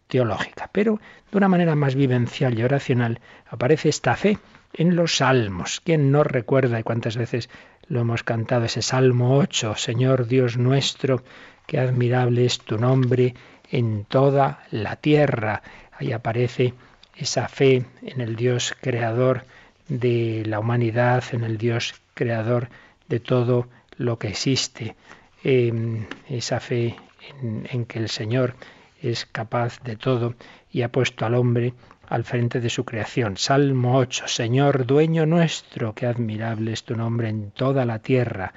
teológica. 0.09 0.69
Pero 0.73 1.01
de 1.31 1.37
una 1.37 1.49
manera 1.49 1.75
más 1.75 1.95
vivencial 1.95 2.59
y 2.59 2.65
oracional 2.65 3.21
aparece 3.49 3.89
esta 3.89 4.17
fe 4.17 4.39
en 4.73 4.97
los 4.97 5.17
salmos. 5.17 5.81
¿Quién 5.85 6.11
no 6.11 6.25
recuerda 6.25 6.81
y 6.81 6.83
cuántas 6.83 7.17
veces 7.17 7.49
lo 7.87 8.01
hemos 8.01 8.23
cantado 8.23 8.65
ese 8.65 8.83
Salmo 8.83 9.39
8? 9.39 9.77
Señor 9.77 10.27
Dios 10.27 10.57
nuestro, 10.57 11.23
qué 11.67 11.79
admirable 11.79 12.45
es 12.45 12.59
tu 12.61 12.79
nombre 12.79 13.35
en 13.71 14.05
toda 14.05 14.65
la 14.71 14.97
tierra. 14.97 15.63
Ahí 15.93 16.13
aparece 16.13 16.75
esa 17.17 17.49
fe 17.49 17.85
en 18.03 18.21
el 18.21 18.37
Dios 18.37 18.75
creador 18.81 19.45
de 19.89 20.45
la 20.47 20.61
humanidad, 20.61 21.25
en 21.33 21.45
el 21.45 21.59
Dios 21.59 21.95
creador 22.15 22.69
de 23.09 23.21
todo 23.21 23.69
lo 23.99 24.19
que 24.19 24.29
existe. 24.29 24.97
Eh, 25.45 26.07
esa 26.29 26.61
fe 26.61 26.97
en, 27.43 27.85
que 27.85 27.99
el 27.99 28.09
Señor 28.09 28.55
es 29.03 29.27
capaz 29.27 29.81
de 29.83 29.97
todo 29.97 30.35
y 30.73 30.83
ha 30.83 30.91
puesto 30.91 31.27
al 31.27 31.35
hombre 31.35 31.75
al 32.09 32.25
frente 32.25 32.61
de 32.61 32.71
su 32.71 32.85
creación. 32.85 33.37
Salmo 33.37 33.99
8. 33.99 34.29
Señor, 34.29 34.87
dueño 34.87 35.27
nuestro, 35.27 35.95
qué 35.95 36.07
admirable 36.07 36.73
es 36.73 36.85
tu 36.85 36.97
nombre 36.97 37.29
en 37.29 37.51
toda 37.51 37.85
la 37.85 37.99
tierra. 37.99 38.55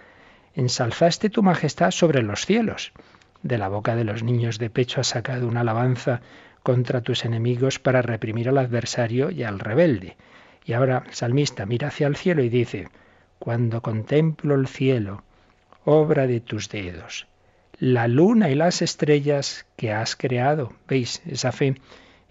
Ensalzaste 0.55 1.29
tu 1.29 1.43
majestad 1.43 1.91
sobre 1.91 2.23
los 2.23 2.45
cielos. 2.45 2.93
De 3.43 3.57
la 3.57 3.67
boca 3.67 3.95
de 3.95 4.05
los 4.05 4.23
niños 4.23 4.57
de 4.57 4.69
pecho 4.69 5.01
has 5.01 5.07
sacado 5.07 5.47
una 5.47 5.61
alabanza 5.61 6.21
contra 6.63 7.01
tus 7.01 7.25
enemigos 7.25 7.79
para 7.79 8.01
reprimir 8.01 8.49
al 8.49 8.57
adversario 8.57 9.31
y 9.31 9.43
al 9.43 9.59
rebelde. 9.59 10.15
Y 10.65 10.73
ahora 10.73 11.03
salmista 11.09 11.65
mira 11.65 11.87
hacia 11.87 12.07
el 12.07 12.15
cielo 12.15 12.43
y 12.43 12.49
dice, 12.49 12.87
cuando 13.39 13.81
contemplo 13.81 14.55
el 14.55 14.67
cielo, 14.67 15.23
obra 15.85 16.27
de 16.27 16.39
tus 16.39 16.69
dedos, 16.69 17.27
la 17.79 18.07
luna 18.07 18.49
y 18.49 18.55
las 18.55 18.81
estrellas 18.81 19.65
que 19.75 19.91
has 19.91 20.15
creado. 20.15 20.73
¿Veis? 20.87 21.21
Esa 21.25 21.51
fe 21.51 21.75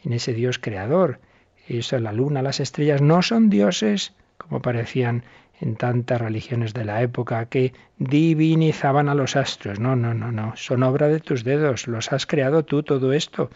en 0.04 0.12
ese 0.12 0.32
Dios 0.32 0.58
creador. 0.58 1.20
Eso, 1.66 1.98
la 1.98 2.12
luna, 2.12 2.42
las 2.42 2.60
estrellas 2.60 3.00
no 3.00 3.22
son 3.22 3.50
dioses, 3.50 4.14
como 4.38 4.60
parecían 4.60 5.24
en 5.60 5.76
tantas 5.76 6.20
religiones 6.20 6.72
de 6.72 6.84
la 6.84 7.02
época, 7.02 7.46
que 7.46 7.74
divinizaban 7.98 9.08
a 9.08 9.14
los 9.14 9.36
astros. 9.36 9.78
No, 9.78 9.94
no, 9.94 10.14
no, 10.14 10.32
no. 10.32 10.56
Son 10.56 10.82
obra 10.82 11.08
de 11.08 11.20
tus 11.20 11.44
dedos. 11.44 11.86
Los 11.86 12.12
has 12.12 12.26
creado 12.26 12.64
tú, 12.64 12.82
todo 12.82 13.12
esto, 13.12 13.50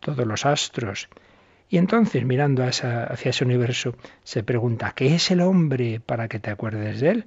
todos 0.00 0.26
los 0.26 0.46
astros. 0.46 1.08
Y 1.68 1.76
entonces, 1.76 2.24
mirando 2.24 2.64
hacia, 2.64 3.04
ese 3.06 3.44
universo, 3.44 3.94
se 4.22 4.42
pregunta, 4.42 4.92
¿qué 4.94 5.14
es 5.14 5.30
el 5.30 5.40
hombre 5.40 6.00
para 6.00 6.28
que 6.28 6.38
te 6.38 6.50
acuerdes 6.50 7.00
de 7.00 7.10
él? 7.10 7.24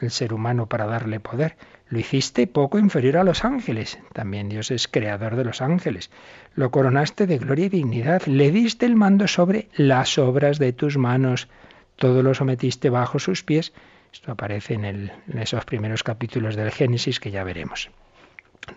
El 0.00 0.10
ser 0.10 0.34
humano 0.34 0.66
para 0.66 0.86
darle 0.86 1.20
poder. 1.20 1.56
Lo 1.88 1.98
hiciste 1.98 2.46
poco 2.46 2.78
inferior 2.78 3.16
a 3.16 3.24
los 3.24 3.44
ángeles. 3.44 3.98
También 4.12 4.48
Dios 4.48 4.70
es 4.70 4.88
creador 4.88 5.36
de 5.36 5.44
los 5.44 5.62
ángeles. 5.62 6.10
Lo 6.54 6.70
coronaste 6.70 7.26
de 7.26 7.38
gloria 7.38 7.66
y 7.66 7.70
dignidad. 7.70 8.22
Le 8.26 8.50
diste 8.50 8.86
el 8.86 8.96
mando 8.96 9.28
sobre 9.28 9.68
las 9.76 10.18
obras 10.18 10.58
de 10.58 10.72
tus 10.72 10.98
manos. 10.98 11.48
Todo 11.96 12.22
lo 12.22 12.34
sometiste 12.34 12.90
bajo 12.90 13.18
sus 13.18 13.42
pies. 13.42 13.72
Esto 14.12 14.32
aparece 14.32 14.74
en, 14.74 14.84
en 14.84 15.38
esos 15.38 15.64
primeros 15.64 16.02
capítulos 16.02 16.56
del 16.56 16.70
Génesis 16.70 17.20
que 17.20 17.30
ya 17.30 17.44
veremos. 17.44 17.90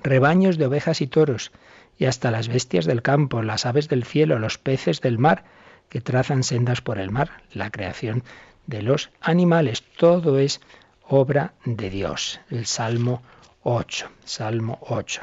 Rebaños 0.04 0.58
de 0.58 0.68
ovejas 0.68 1.02
y 1.02 1.08
toros, 1.08 1.52
y 1.98 2.06
hasta 2.06 2.32
las 2.32 2.48
bestias 2.48 2.86
del 2.86 3.02
campo, 3.02 3.42
las 3.42 3.66
aves 3.66 3.90
del 3.90 4.04
cielo, 4.04 4.40
los 4.40 4.58
peces 4.58 5.02
del 5.02 5.18
mar, 5.18 5.44
que 5.90 6.02
trazan 6.02 6.44
sendas 6.44 6.82
por 6.82 7.00
el 7.00 7.10
mar, 7.10 7.42
la 7.52 7.72
creación 7.72 8.24
de 8.68 8.84
los 8.84 9.10
animales. 9.20 9.84
Todo 9.98 10.40
es 10.40 10.62
obra 11.10 11.54
de 11.66 11.90
Dios. 11.90 12.40
El 12.50 12.66
Salmo 12.66 13.24
8, 13.64 14.10
Salmo 14.24 14.78
8. 14.82 15.22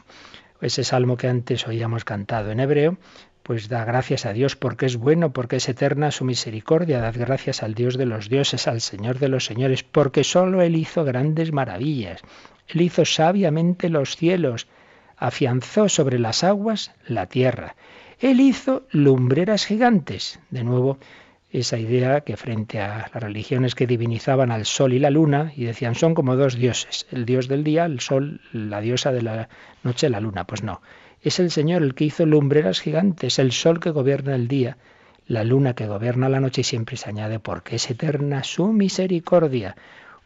Ese 0.61 0.85
salmo 0.85 1.17
que 1.17 1.29
antes 1.29 1.67
oíamos 1.69 2.05
cantado 2.05 2.51
en 2.51 2.61
hebreo, 2.61 2.99
pues 3.45 3.69
da 3.69 3.85
gracias 3.85 4.27
a 4.27 4.33
Dios 4.33 4.57
porque 4.57 4.87
es 4.87 4.97
bueno, 4.97 5.33
porque 5.33 5.57
es 5.57 5.69
eterna 5.69 6.11
su 6.11 6.25
misericordia. 6.25 7.01
Dad 7.01 7.15
gracias 7.17 7.63
al 7.63 7.75
Dios 7.75 7.97
de 7.97 8.07
los 8.07 8.29
dioses, 8.29 8.67
al 8.67 8.81
Señor 8.81 9.21
de 9.21 9.29
los 9.29 9.45
señores, 9.45 9.85
porque 9.85 10.25
solo 10.25 10.61
Él 10.61 10.75
hizo 10.75 11.05
grandes 11.05 11.53
maravillas. 11.53 12.21
Él 12.67 12.81
hizo 12.81 13.05
sabiamente 13.05 13.89
los 13.89 14.17
cielos, 14.17 14.67
afianzó 15.17 15.89
sobre 15.89 16.19
las 16.19 16.43
aguas 16.43 16.91
la 17.07 17.27
tierra. 17.27 17.77
Él 18.19 18.41
hizo 18.41 18.87
lumbreras 18.91 19.65
gigantes. 19.65 20.41
De 20.51 20.65
nuevo, 20.65 20.99
esa 21.61 21.79
idea 21.79 22.21
que 22.21 22.37
frente 22.37 22.81
a 22.81 23.09
las 23.13 23.23
religiones 23.23 23.75
que 23.75 23.87
divinizaban 23.87 24.51
al 24.51 24.67
sol 24.67 24.93
y 24.93 24.99
la 24.99 25.11
luna 25.11 25.53
y 25.57 25.65
decían 25.65 25.95
son 25.95 26.15
como 26.15 26.37
dos 26.37 26.57
dioses, 26.57 27.07
el 27.11 27.25
dios 27.25 27.49
del 27.49 27.65
día, 27.65 27.87
el 27.87 28.01
sol, 28.01 28.41
la 28.53 28.81
diosa 28.81 29.13
de 29.13 29.23
la 29.23 29.49
noche, 29.83 30.11
la 30.11 30.21
luna. 30.21 30.45
Pues 30.45 30.63
no, 30.63 30.83
es 31.23 31.41
el 31.41 31.51
Señor 31.51 31.83
el 31.83 31.95
que 31.95 32.05
hizo 32.05 32.27
lumbreras 32.27 32.81
gigantes, 32.81 33.39
el 33.39 33.53
sol 33.53 33.81
que 33.81 33.91
gobierna 33.91 34.35
el 34.35 34.49
día, 34.49 34.77
la 35.27 35.45
luna 35.45 35.75
que 35.75 35.87
gobierna 35.87 36.29
la 36.29 36.41
noche 36.41 36.61
y 36.61 36.65
siempre 36.65 36.97
se 36.97 37.09
añade 37.09 37.39
porque 37.39 37.77
es 37.77 37.91
eterna 37.91 38.45
su 38.45 38.73
misericordia, 38.73 39.77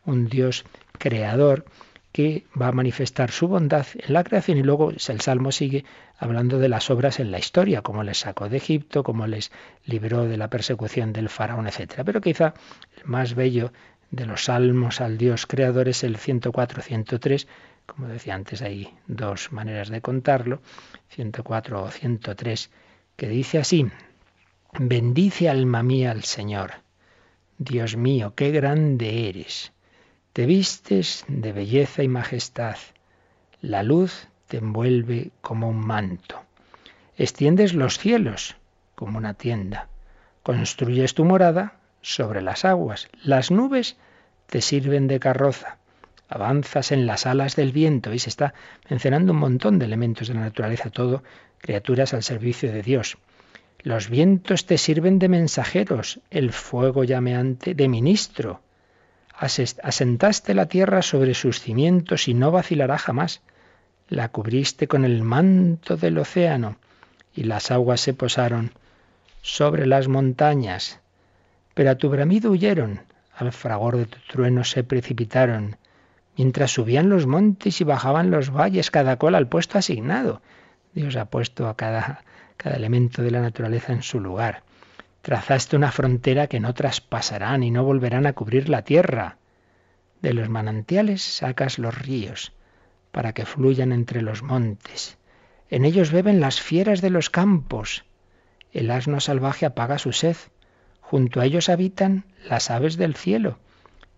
un 0.05 0.29
Dios 0.29 0.65
creador 0.99 1.65
que 2.13 2.45
va 2.61 2.69
a 2.69 2.73
manifestar 2.73 3.31
su 3.31 3.47
bondad 3.47 3.87
en 3.95 4.13
la 4.13 4.25
creación 4.25 4.59
y 4.59 4.63
luego 4.63 4.91
el 4.91 5.21
Salmo 5.21 5.53
sigue 5.53 5.85
hablando 6.19 6.59
de 6.59 6.69
las 6.69 6.91
obras 6.91 7.21
en 7.21 7.31
la 7.31 7.39
historia, 7.39 7.83
como 7.83 8.03
les 8.03 8.19
sacó 8.19 8.49
de 8.49 8.57
Egipto, 8.57 9.05
como 9.05 9.27
les 9.27 9.53
libró 9.87 10.25
de 10.25 10.37
la 10.37 10.51
persecución 10.51 11.13
del 11.13 11.29
faraón, 11.29 11.69
etc. 11.69 12.03
Pero 12.05 12.21
quizá 12.21 12.55
el 12.97 13.05
más 13.05 13.35
bello 13.35 13.73
de 14.11 14.27
los 14.27 14.45
salmos 14.45 15.01
al 15.01 15.19
Dios 15.19 15.47
creador 15.47 15.89
es 15.89 16.03
el 16.03 16.19
104-103, 16.19 17.47
como 17.87 18.09
decía 18.09 18.35
antes 18.35 18.61
hay 18.63 18.93
dos 19.07 19.53
maneras 19.53 19.89
de 19.89 20.01
contarlo, 20.01 20.63
104 21.11 21.83
o 21.83 21.91
103, 21.91 22.71
que 23.17 23.29
dice 23.29 23.59
así, 23.59 23.87
bendice 24.79 25.49
alma 25.49 25.85
mía 25.85 26.11
al 26.11 26.25
Señor, 26.25 26.73
Dios 27.59 27.97
mío, 27.97 28.35
qué 28.35 28.51
grande 28.51 29.29
eres 29.29 29.73
te 30.33 30.47
vistes 30.47 31.25
de 31.27 31.53
belleza 31.53 32.05
y 32.05 32.09
majestad. 32.09 32.77
La 33.61 33.83
luz 33.83 34.29
te 34.47 34.59
envuelve 34.59 35.33
como 35.41 35.69
un 35.69 35.85
manto. 35.85 36.41
Extiendes 37.17 37.75
los 37.75 37.99
cielos 37.99 38.57
como 38.95 39.19
una 39.19 39.35
tienda. 39.35 39.89
Construyes 40.45 41.15
tu 41.15 41.25
morada 41.25 41.81
sobre 42.01 42.43
las 42.43 42.65
aguas. 42.65 43.09
Las 43.25 43.51
nubes 43.51 43.97
te 44.47 44.61
sirven 44.61 45.09
de 45.09 45.19
carroza. 45.19 45.79
Avanzas 46.29 46.93
en 46.93 47.07
las 47.07 47.27
alas 47.27 47.57
del 47.57 47.73
viento 47.73 48.15
y 48.15 48.21
se 48.21 48.29
está 48.29 48.55
mencionando 48.89 49.33
un 49.33 49.41
montón 49.41 49.81
de 49.81 49.87
elementos 49.87 50.29
de 50.29 50.35
la 50.35 50.41
naturaleza, 50.41 50.91
todo 50.91 51.25
criaturas 51.59 52.15
al 52.15 52.23
servicio 52.23 52.71
de 52.71 52.83
Dios. 52.83 53.19
Los 53.81 54.09
vientos 54.09 54.65
te 54.65 54.79
sirven 54.79 55.19
de 55.19 55.29
mensajeros, 55.29 56.21
el 56.31 56.53
fuego 56.53 57.03
llameante 57.03 57.75
de 57.75 57.89
ministro 57.89 58.61
asentaste 59.41 60.55
la 60.55 60.67
tierra 60.67 61.01
sobre 61.03 61.35
sus 61.35 61.61
cimientos 61.61 62.29
y 62.29 62.35
no 62.35 62.51
vacilará 62.51 62.99
jamás. 62.99 63.41
La 64.09 64.29
cubriste 64.29 64.87
con 64.87 65.05
el 65.05 65.23
manto 65.23 65.97
del 65.97 66.19
océano 66.19 66.77
y 67.35 67.45
las 67.45 67.71
aguas 67.71 68.01
se 68.01 68.13
posaron 68.13 68.73
sobre 69.41 69.87
las 69.87 70.09
montañas. 70.09 71.01
Pero 71.75 71.91
a 71.91 71.95
tu 71.95 72.11
bramido 72.11 72.51
huyeron, 72.51 73.01
al 73.35 73.53
fragor 73.53 73.97
de 73.97 74.07
tu 74.07 74.19
trueno 74.29 74.65
se 74.65 74.85
precipitaron, 74.85 75.77
mientras 76.37 76.73
subían 76.73 77.09
los 77.09 77.27
montes 77.27 77.81
y 77.81 77.85
bajaban 77.85 78.31
los 78.31 78.51
valles, 78.51 78.91
cada 78.91 79.17
cual 79.17 79.35
al 79.35 79.49
puesto 79.49 79.79
asignado. 79.79 80.43
Dios 80.93 81.17
ha 81.17 81.27
puesto 81.27 81.69
a 81.69 81.77
cada, 81.77 82.25
cada 82.57 82.77
elemento 82.77 83.23
de 83.23 83.31
la 83.31 83.41
naturaleza 83.41 83.93
en 83.93 84.03
su 84.03 84.21
lugar. 84.21 84.65
Trazaste 85.23 85.77
una 85.77 85.93
frontera 85.93 86.47
que 86.47 86.61
no 86.61 86.73
traspasarán 86.73 87.63
y 87.63 87.71
no 87.71 87.85
volverán 87.85 88.27
a 88.27 88.33
cubrir 88.33 88.69
la 88.69 88.83
tierra. 88.83 89.37
De 90.23 90.33
los 90.33 90.49
manantiales 90.49 91.23
sacas 91.23 91.79
los 91.79 91.97
ríos, 91.97 92.53
para 93.11 93.33
que 93.33 93.45
fluyan 93.45 93.93
entre 93.93 94.23
los 94.23 94.43
montes. 94.43 95.19
En 95.69 95.85
ellos 95.85 96.11
beben 96.11 96.41
las 96.41 96.61
fieras 96.61 97.01
de 97.01 97.11
los 97.11 97.29
campos. 97.31 98.05
El 98.73 98.91
asno 98.91 99.21
salvaje 99.21 99.67
apaga 99.67 99.99
su 99.99 100.13
sed. 100.13 100.37
Junto 101.01 101.41
a 101.41 101.45
ellos 101.45 101.69
habitan 101.69 102.25
las 102.49 102.71
aves 102.71 102.97
del 102.97 103.15
cielo. 103.15 103.59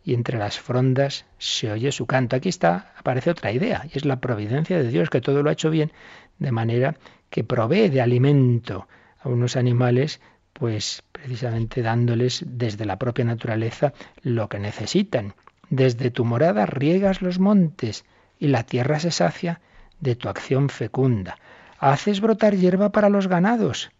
Y 0.04 0.14
entre 0.14 0.38
las 0.38 0.58
frondas 0.58 1.26
se 1.38 1.70
oye 1.70 1.92
su 1.92 2.06
canto. 2.06 2.36
Aquí 2.36 2.48
está, 2.48 2.92
aparece 2.96 3.30
otra 3.30 3.52
idea, 3.52 3.86
y 3.92 3.98
es 3.98 4.04
la 4.04 4.20
providencia 4.20 4.78
de 4.78 4.88
Dios, 4.88 5.10
que 5.10 5.20
todo 5.20 5.42
lo 5.42 5.50
ha 5.50 5.54
hecho 5.54 5.70
bien, 5.70 5.92
de 6.38 6.52
manera 6.52 6.96
que 7.30 7.44
provee 7.44 7.88
de 7.88 8.00
alimento 8.00 8.88
a 9.20 9.28
unos 9.28 9.56
animales 9.56 10.20
pues 10.62 11.02
precisamente 11.10 11.82
dándoles 11.82 12.44
desde 12.46 12.84
la 12.84 12.96
propia 12.96 13.24
naturaleza 13.24 13.94
lo 14.22 14.48
que 14.48 14.60
necesitan. 14.60 15.34
Desde 15.70 16.12
tu 16.12 16.24
morada 16.24 16.66
riegas 16.66 17.20
los 17.20 17.40
montes 17.40 18.04
y 18.38 18.46
la 18.46 18.62
tierra 18.62 19.00
se 19.00 19.10
sacia 19.10 19.60
de 19.98 20.14
tu 20.14 20.28
acción 20.28 20.68
fecunda. 20.68 21.36
Haces 21.80 22.20
brotar 22.20 22.54
hierba 22.54 22.92
para 22.92 23.08
los 23.08 23.26
ganados 23.26 23.90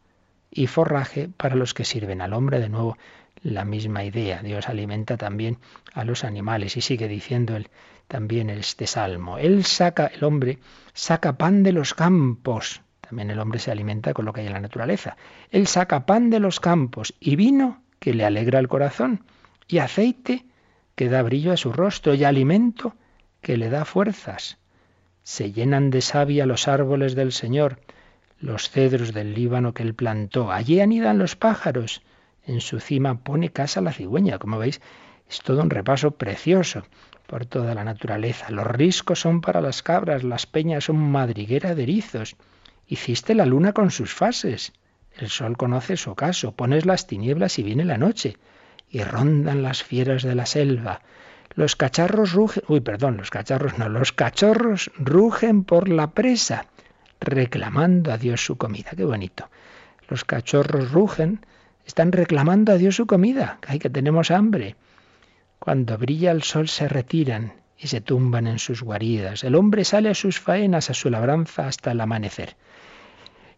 y 0.53 0.69
forraje 0.69 1.29
para 1.37 1.57
los 1.57 1.75
que 1.75 1.85
sirven 1.85 2.21
al 2.21 2.33
hombre. 2.33 2.61
De 2.61 2.69
nuevo, 2.69 2.97
la 3.43 3.65
misma 3.65 4.05
idea. 4.05 4.41
Dios 4.41 4.69
alimenta 4.69 5.17
también 5.17 5.59
a 5.95 6.05
los 6.05 6.23
animales 6.23 6.77
y 6.77 6.81
sigue 6.81 7.09
diciendo 7.09 7.57
él 7.57 7.71
también 8.07 8.51
este 8.51 8.87
salmo. 8.87 9.37
Él 9.37 9.65
saca, 9.65 10.07
el 10.07 10.23
hombre 10.23 10.61
saca 10.95 11.37
pan 11.37 11.65
de 11.65 11.73
los 11.73 11.93
campos 11.93 12.83
también 13.13 13.31
el 13.31 13.41
hombre 13.41 13.59
se 13.59 13.71
alimenta 13.71 14.15
con 14.15 14.25
lo 14.25 14.33
que 14.33 14.41
hay 14.41 14.47
en 14.47 14.55
la 14.55 14.61
naturaleza. 14.61 15.19
Él 15.51 15.67
saca 15.67 16.07
pan 16.07 16.31
de 16.31 16.41
los 16.41 16.61
campos 16.61 17.13
y 17.21 17.37
vino 17.37 17.83
que 17.99 18.15
le 18.15 18.25
alegra 18.25 18.59
el 18.59 18.69
corazón, 18.69 19.27
y 19.69 19.81
aceite 19.81 20.47
que 20.95 21.11
da 21.11 21.21
brillo 21.21 21.53
a 21.53 21.59
su 21.59 21.75
rostro, 21.75 22.15
y 22.15 22.25
alimento 22.25 22.95
que 23.43 23.59
le 23.59 23.69
da 23.69 23.85
fuerzas. 23.85 24.57
Se 25.25 25.53
llenan 25.53 25.91
de 25.91 26.01
savia 26.01 26.47
los 26.47 26.69
árboles 26.69 27.15
del 27.15 27.33
Señor, 27.33 27.81
los 28.41 28.71
cedros 28.71 29.13
del 29.13 29.35
Líbano 29.35 29.75
que 29.75 29.83
él 29.83 29.93
plantó. 29.93 30.51
Allí 30.51 30.81
anidan 30.81 31.19
los 31.19 31.37
pájaros. 31.37 32.01
En 32.47 32.63
su 32.63 32.81
cima 32.81 33.19
pone 33.23 33.51
casa 33.51 33.83
la 33.83 33.93
cigüeña. 33.93 34.39
Como 34.39 34.57
veis, 34.57 34.81
es 35.29 35.43
todo 35.43 35.61
un 35.61 35.69
repaso 35.69 36.13
precioso 36.13 36.83
por 37.27 37.45
toda 37.45 37.75
la 37.75 37.85
naturaleza. 37.85 38.51
Los 38.51 38.67
riscos 38.67 39.21
son 39.21 39.43
para 39.43 39.61
las 39.61 39.83
cabras, 39.83 40.25
las 40.25 40.47
peñas 40.47 40.85
son 40.85 40.97
madriguera 40.97 41.75
de 41.75 41.83
erizos. 41.83 42.37
Hiciste 42.87 43.35
la 43.35 43.47
luna 43.47 43.73
con 43.73 43.91
sus 43.91 44.13
fases. 44.13 44.73
El 45.17 45.29
sol 45.29 45.57
conoce 45.57 45.97
su 45.97 46.11
ocaso. 46.11 46.53
Pones 46.53 46.87
las 46.87 47.07
tinieblas 47.07 47.59
y 47.59 47.63
viene 47.63 47.85
la 47.85 47.99
noche. 47.99 48.37
Y 48.91 49.03
rondan 49.03 49.63
las 49.63 49.83
fieras 49.83 50.23
de 50.23 50.35
la 50.35 50.47
selva. 50.47 51.03
Los 51.55 51.77
cacharros 51.77 52.33
rugen. 52.33 52.63
Uy, 52.69 52.81
perdón, 52.81 53.17
los 53.17 53.31
cacharros 53.31 53.79
no. 53.79 53.89
Los 53.89 54.13
cachorros 54.13 54.91
rugen 54.97 55.65
por 55.65 55.89
la 55.89 56.11
presa, 56.11 56.67
reclamando 57.21 58.13
a 58.13 58.19
Dios 58.19 58.45
su 58.45 58.57
comida. 58.57 58.91
Qué 58.97 59.05
bonito. 59.05 59.49
Los 60.09 60.25
cachorros 60.25 60.93
rugen 60.93 61.45
Están 61.85 62.13
reclamando 62.13 62.73
a 62.73 62.77
Dios 62.77 62.97
su 62.97 63.07
comida. 63.07 63.59
Ay, 63.67 63.79
que 63.79 63.91
tenemos 63.91 64.31
hambre. 64.31 64.77
Cuando 65.59 65.99
brilla 65.99 66.31
el 66.31 66.43
sol 66.43 66.69
se 66.69 66.89
retiran 66.89 67.55
y 67.79 67.89
se 67.89 68.01
tumban 68.01 68.47
en 68.47 68.59
sus 68.59 68.83
guaridas. 68.83 69.45
El 69.45 69.55
hombre 69.55 69.85
sale 69.85 70.11
a 70.11 70.15
sus 70.15 70.39
faenas, 70.39 70.91
a 70.91 70.95
su 70.95 71.11
labranza 71.11 71.67
hasta 71.67 71.93
el 71.93 72.01
amanecer. 72.01 72.57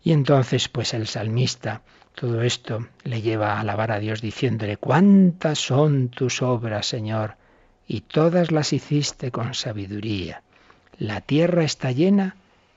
Y 0.02 0.12
entonces, 0.12 0.68
pues 0.68 0.94
el 0.94 1.06
salmista, 1.06 1.82
todo 2.14 2.42
esto 2.42 2.86
le 3.04 3.22
lleva 3.22 3.54
a 3.54 3.60
alabar 3.60 3.90
a 3.90 3.98
Dios 3.98 4.20
diciéndole, 4.20 4.76
¿cuántas 4.76 5.58
son 5.58 6.08
tus 6.08 6.42
obras, 6.42 6.86
Señor? 6.86 7.36
Y 7.86 8.02
todas 8.02 8.50
las 8.50 8.72
hiciste 8.72 9.30
con 9.30 9.54
sabiduría. 9.54 10.42
La 10.98 11.20
tierra 11.20 11.64
está 11.64 11.90
llena 11.90 12.36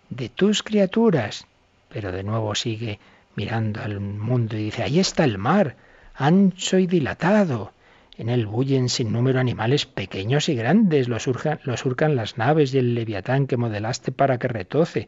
de 0.10 0.30
tus 0.30 0.64
criaturas. 0.64 1.46
Pero 1.90 2.12
de 2.12 2.24
nuevo 2.24 2.56
sigue 2.56 3.00
mirando 3.36 3.82
al 3.82 4.00
mundo 4.00 4.58
y 4.58 4.66
dice, 4.66 4.84
ahí 4.84 5.00
está 5.00 5.24
el 5.24 5.38
mar, 5.38 5.76
ancho 6.16 6.78
y 6.78 6.88
dilatado. 6.88 7.72
En 8.18 8.30
él 8.30 8.48
bullen 8.48 8.90
sin 8.90 9.12
número 9.12 9.40
animales 9.40 9.86
pequeños 9.86 10.50
y 10.50 10.56
grandes, 10.56 11.08
lo, 11.08 11.20
surjan, 11.20 11.60
lo 11.64 11.78
surcan 11.78 12.16
las 12.16 12.38
naves 12.38 12.74
y 12.74 12.80
el 12.80 12.96
leviatán 12.96 13.46
que 13.46 13.58
modelaste 13.58 14.12
para 14.12 14.40
que 14.40 14.48
retoce. 14.48 15.08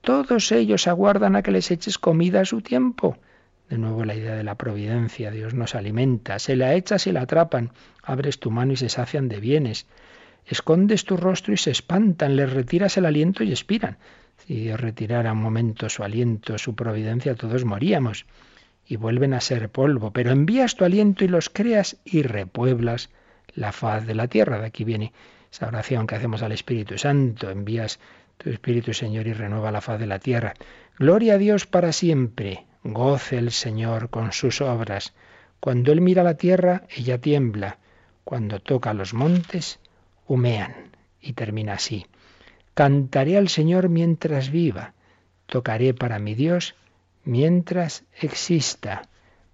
Todos 0.00 0.50
ellos 0.50 0.88
aguardan 0.88 1.36
a 1.36 1.42
que 1.42 1.52
les 1.52 1.70
eches 1.70 1.98
comida 1.98 2.40
a 2.40 2.44
su 2.44 2.60
tiempo. 2.60 3.16
De 3.70 3.78
nuevo 3.78 4.04
la 4.04 4.16
idea 4.16 4.34
de 4.34 4.42
la 4.42 4.56
providencia, 4.56 5.30
Dios 5.30 5.54
nos 5.54 5.76
alimenta, 5.76 6.40
se 6.40 6.56
la 6.56 6.74
echas 6.74 7.06
y 7.06 7.12
la 7.12 7.22
atrapan, 7.22 7.70
abres 8.02 8.40
tu 8.40 8.50
mano 8.50 8.72
y 8.72 8.76
se 8.76 8.88
sacian 8.88 9.28
de 9.28 9.38
bienes. 9.38 9.86
Escondes 10.44 11.04
tu 11.04 11.16
rostro 11.16 11.54
y 11.54 11.56
se 11.56 11.70
espantan, 11.70 12.34
les 12.34 12.52
retiras 12.52 12.96
el 12.96 13.06
aliento 13.06 13.44
y 13.44 13.52
expiran. 13.52 13.98
Si 14.44 14.56
Dios 14.56 14.80
retirara 14.80 15.30
un 15.30 15.40
momento 15.40 15.88
su 15.88 16.02
aliento, 16.02 16.58
su 16.58 16.74
providencia, 16.74 17.36
todos 17.36 17.64
moríamos 17.64 18.26
y 18.92 18.96
vuelven 18.96 19.32
a 19.32 19.40
ser 19.40 19.70
polvo, 19.70 20.10
pero 20.10 20.32
envías 20.32 20.76
tu 20.76 20.84
aliento 20.84 21.24
y 21.24 21.28
los 21.28 21.48
creas 21.48 21.96
y 22.04 22.24
repueblas 22.24 23.08
la 23.54 23.72
faz 23.72 24.06
de 24.06 24.14
la 24.14 24.28
tierra. 24.28 24.58
De 24.58 24.66
aquí 24.66 24.84
viene 24.84 25.14
esa 25.50 25.68
oración 25.68 26.06
que 26.06 26.16
hacemos 26.16 26.42
al 26.42 26.52
Espíritu 26.52 26.98
Santo, 26.98 27.48
envías 27.48 28.00
tu 28.36 28.50
Espíritu 28.50 28.92
Señor 28.92 29.26
y 29.26 29.32
renueva 29.32 29.72
la 29.72 29.80
faz 29.80 29.98
de 29.98 30.06
la 30.06 30.18
tierra. 30.18 30.52
Gloria 30.98 31.34
a 31.34 31.38
Dios 31.38 31.66
para 31.66 31.90
siempre. 31.92 32.66
Goce 32.84 33.38
el 33.38 33.50
Señor 33.50 34.10
con 34.10 34.30
sus 34.32 34.60
obras. 34.60 35.14
Cuando 35.58 35.90
Él 35.90 36.02
mira 36.02 36.22
la 36.22 36.36
tierra, 36.36 36.82
ella 36.94 37.16
tiembla. 37.16 37.78
Cuando 38.24 38.60
toca 38.60 38.92
los 38.92 39.14
montes, 39.14 39.80
humean. 40.26 40.90
Y 41.18 41.32
termina 41.32 41.74
así. 41.74 42.04
Cantaré 42.74 43.38
al 43.38 43.48
Señor 43.48 43.88
mientras 43.88 44.50
viva. 44.50 44.92
Tocaré 45.46 45.94
para 45.94 46.18
mi 46.18 46.34
Dios 46.34 46.74
mientras 47.24 48.04
exista. 48.20 49.02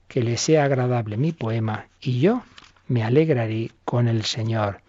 Que 0.07 0.23
le 0.23 0.39
sea 0.39 0.64
agradable 0.64 1.19
mi 1.19 1.33
poema 1.33 1.89
y 2.01 2.21
yo 2.21 2.43
me 2.87 3.05
alegraré 3.05 3.73
con 3.85 4.09
el 4.09 4.25
Señor. 4.25 4.81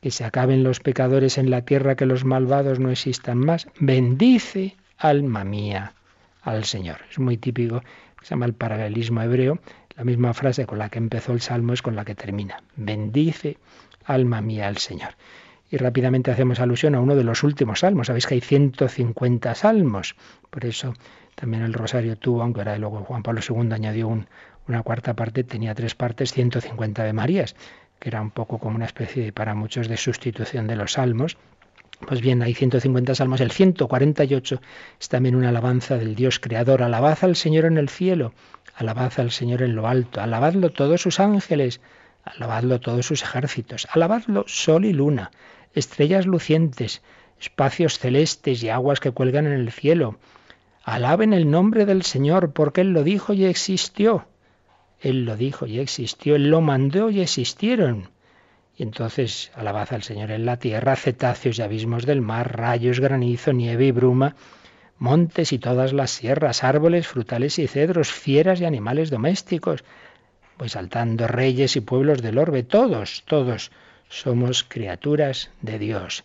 Que 0.00 0.10
se 0.10 0.24
acaben 0.24 0.62
los 0.62 0.80
pecadores 0.80 1.36
en 1.38 1.50
la 1.50 1.62
tierra, 1.62 1.96
que 1.96 2.06
los 2.06 2.24
malvados 2.24 2.78
no 2.78 2.90
existan 2.90 3.38
más. 3.38 3.66
Bendice, 3.78 4.76
alma 4.96 5.44
mía, 5.44 5.94
al 6.42 6.64
Señor. 6.64 6.98
Es 7.10 7.18
muy 7.18 7.36
típico, 7.36 7.82
se 8.22 8.30
llama 8.30 8.46
el 8.46 8.54
paralelismo 8.54 9.22
hebreo. 9.22 9.58
La 9.96 10.04
misma 10.04 10.32
frase 10.32 10.64
con 10.64 10.78
la 10.78 10.88
que 10.88 10.98
empezó 10.98 11.32
el 11.32 11.40
salmo 11.40 11.72
es 11.72 11.82
con 11.82 11.96
la 11.96 12.04
que 12.04 12.14
termina. 12.14 12.62
Bendice, 12.76 13.58
alma 14.04 14.40
mía, 14.40 14.68
al 14.68 14.78
Señor. 14.78 15.16
Y 15.70 15.76
rápidamente 15.76 16.30
hacemos 16.30 16.60
alusión 16.60 16.94
a 16.94 17.00
uno 17.00 17.16
de 17.16 17.24
los 17.24 17.42
últimos 17.42 17.80
salmos. 17.80 18.06
Sabéis 18.06 18.26
que 18.26 18.34
hay 18.34 18.40
150 18.40 19.54
salmos. 19.54 20.16
Por 20.50 20.64
eso 20.64 20.94
también 21.34 21.62
el 21.62 21.72
rosario 21.72 22.16
tuvo, 22.16 22.42
aunque 22.42 22.60
ahora 22.60 22.78
luego 22.78 23.04
Juan 23.04 23.22
Pablo 23.22 23.40
II 23.46 23.72
añadió 23.72 24.08
un, 24.08 24.26
una 24.68 24.82
cuarta 24.82 25.14
parte, 25.14 25.44
tenía 25.44 25.74
tres 25.74 25.94
partes, 25.94 26.32
150 26.32 27.04
de 27.04 27.12
Marías, 27.12 27.56
que 27.98 28.08
era 28.08 28.20
un 28.20 28.30
poco 28.30 28.58
como 28.58 28.76
una 28.76 28.86
especie 28.86 29.24
de, 29.24 29.32
para 29.32 29.54
muchos 29.54 29.88
de 29.88 29.96
sustitución 29.96 30.66
de 30.66 30.76
los 30.76 30.92
salmos. 30.92 31.36
Pues 32.06 32.20
bien, 32.20 32.42
hay 32.42 32.54
150 32.54 33.14
salmos. 33.14 33.40
El 33.40 33.52
148 33.52 34.60
es 35.00 35.08
también 35.08 35.36
una 35.36 35.50
alabanza 35.50 35.96
del 35.96 36.16
Dios 36.16 36.40
creador. 36.40 36.82
Alabad 36.82 37.18
al 37.22 37.36
Señor 37.36 37.64
en 37.64 37.78
el 37.78 37.88
cielo, 37.88 38.34
alabad 38.74 39.12
al 39.18 39.30
Señor 39.30 39.62
en 39.62 39.76
lo 39.76 39.86
alto, 39.86 40.20
alabadlo 40.20 40.70
todos 40.70 41.00
sus 41.00 41.20
ángeles, 41.20 41.80
alabadlo 42.24 42.80
todos 42.80 43.06
sus 43.06 43.22
ejércitos, 43.22 43.86
alabadlo 43.90 44.44
sol 44.48 44.84
y 44.84 44.92
luna, 44.92 45.30
estrellas 45.74 46.26
lucientes, 46.26 47.02
espacios 47.40 47.98
celestes 47.98 48.62
y 48.62 48.68
aguas 48.68 49.00
que 49.00 49.12
cuelgan 49.12 49.46
en 49.46 49.52
el 49.52 49.70
cielo. 49.70 50.18
Alaben 50.84 51.32
el 51.32 51.50
nombre 51.50 51.86
del 51.86 52.02
Señor, 52.02 52.52
porque 52.52 52.80
Él 52.80 52.92
lo 52.92 53.04
dijo 53.04 53.32
y 53.32 53.44
existió. 53.44 54.26
Él 55.00 55.24
lo 55.24 55.36
dijo 55.36 55.66
y 55.66 55.78
existió, 55.78 56.36
Él 56.36 56.50
lo 56.50 56.60
mandó 56.60 57.10
y 57.10 57.20
existieron. 57.20 58.10
Y 58.76 58.82
entonces 58.82 59.50
alabad 59.54 59.92
al 59.92 60.02
Señor 60.02 60.30
en 60.30 60.46
la 60.46 60.58
tierra, 60.58 60.96
cetáceos 60.96 61.58
y 61.58 61.62
abismos 61.62 62.06
del 62.06 62.20
mar, 62.20 62.56
rayos, 62.56 63.00
granizo, 63.00 63.52
nieve 63.52 63.86
y 63.86 63.92
bruma, 63.92 64.34
montes 64.98 65.52
y 65.52 65.58
todas 65.58 65.92
las 65.92 66.10
sierras, 66.10 66.64
árboles, 66.64 67.06
frutales 67.06 67.58
y 67.58 67.66
cedros, 67.66 68.12
fieras 68.12 68.60
y 68.60 68.64
animales 68.64 69.10
domésticos, 69.10 69.84
pues 70.56 70.72
saltando 70.72 71.26
reyes 71.26 71.76
y 71.76 71.80
pueblos 71.80 72.22
del 72.22 72.38
orbe, 72.38 72.62
todos, 72.62 73.24
todos 73.26 73.72
somos 74.08 74.64
criaturas 74.64 75.50
de 75.60 75.78
Dios. 75.78 76.24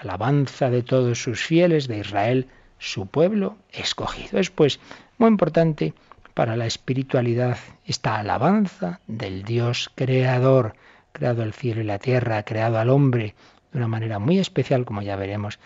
Alabanza 0.00 0.68
de 0.68 0.82
todos 0.82 1.22
sus 1.22 1.42
fieles 1.42 1.88
de 1.88 1.98
Israel, 1.98 2.48
su 2.78 3.06
pueblo 3.06 3.56
escogido. 3.72 4.38
Es 4.38 4.50
pues 4.50 4.80
muy 5.18 5.28
importante 5.28 5.94
para 6.34 6.56
la 6.56 6.66
espiritualidad 6.66 7.58
esta 7.84 8.18
alabanza 8.18 9.00
del 9.06 9.42
Dios 9.42 9.90
creador, 9.94 10.74
creado 11.12 11.42
el 11.42 11.54
cielo 11.54 11.80
y 11.80 11.84
la 11.84 11.98
tierra, 11.98 12.42
creado 12.42 12.78
al 12.78 12.90
hombre 12.90 13.34
de 13.72 13.78
una 13.78 13.88
manera 13.88 14.18
muy 14.18 14.38
especial, 14.38 14.84
como 14.84 15.02
ya 15.02 15.16
veremos, 15.16 15.58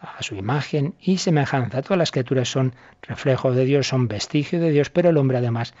a 0.00 0.22
su 0.22 0.34
imagen 0.34 0.94
y 1.00 1.18
semejanza. 1.18 1.82
Todas 1.82 1.98
las 1.98 2.10
criaturas 2.10 2.48
son 2.48 2.74
reflejo 3.02 3.52
de 3.52 3.64
Dios, 3.64 3.88
son 3.88 4.06
vestigio 4.06 4.60
de 4.60 4.70
Dios, 4.70 4.90
pero 4.90 5.10
el 5.10 5.16
hombre 5.16 5.38
además 5.38 5.74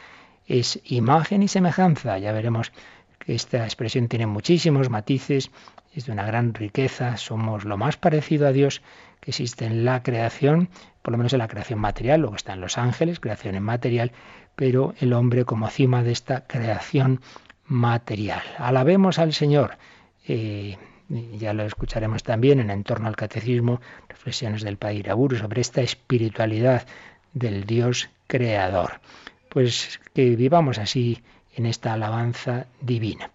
es 0.46 0.80
imagen 0.84 1.42
y 1.42 1.48
semejanza. 1.48 2.18
Ya 2.18 2.32
veremos 2.32 2.72
que 3.18 3.34
esta 3.34 3.64
expresión 3.64 4.08
tiene 4.08 4.26
muchísimos 4.26 4.88
matices, 4.90 5.50
es 5.94 6.06
de 6.06 6.12
una 6.12 6.26
gran 6.26 6.54
riqueza, 6.54 7.16
somos 7.16 7.64
lo 7.64 7.76
más 7.76 7.96
parecido 7.96 8.46
a 8.46 8.52
Dios 8.52 8.82
que 9.20 9.30
existe 9.30 9.64
en 9.64 9.84
la 9.84 10.02
creación, 10.02 10.68
por 11.02 11.12
lo 11.12 11.18
menos 11.18 11.32
en 11.32 11.40
la 11.40 11.48
creación 11.48 11.78
material, 11.80 12.20
luego 12.20 12.36
están 12.36 12.60
los 12.60 12.78
ángeles, 12.78 13.20
creación 13.20 13.54
en 13.54 13.62
material, 13.62 14.12
pero 14.54 14.94
el 15.00 15.12
hombre 15.12 15.44
como 15.44 15.68
cima 15.68 16.02
de 16.02 16.12
esta 16.12 16.46
creación 16.46 17.20
material. 17.66 18.42
Alabemos 18.58 19.18
al 19.18 19.32
Señor. 19.32 19.78
Eh, 20.26 20.76
ya 21.08 21.54
lo 21.54 21.64
escucharemos 21.64 22.22
también 22.22 22.60
en 22.60 22.70
Entorno 22.70 23.08
al 23.08 23.16
Catecismo, 23.16 23.80
reflexiones 24.08 24.62
del 24.62 24.76
Padre 24.76 24.96
Iraburu 24.96 25.36
sobre 25.36 25.60
esta 25.60 25.80
espiritualidad 25.80 26.86
del 27.32 27.64
Dios 27.64 28.10
creador. 28.26 29.00
Pues 29.48 30.00
que 30.14 30.36
vivamos 30.36 30.78
así 30.78 31.22
en 31.54 31.66
esta 31.66 31.94
alabanza 31.94 32.66
divina. 32.80 33.30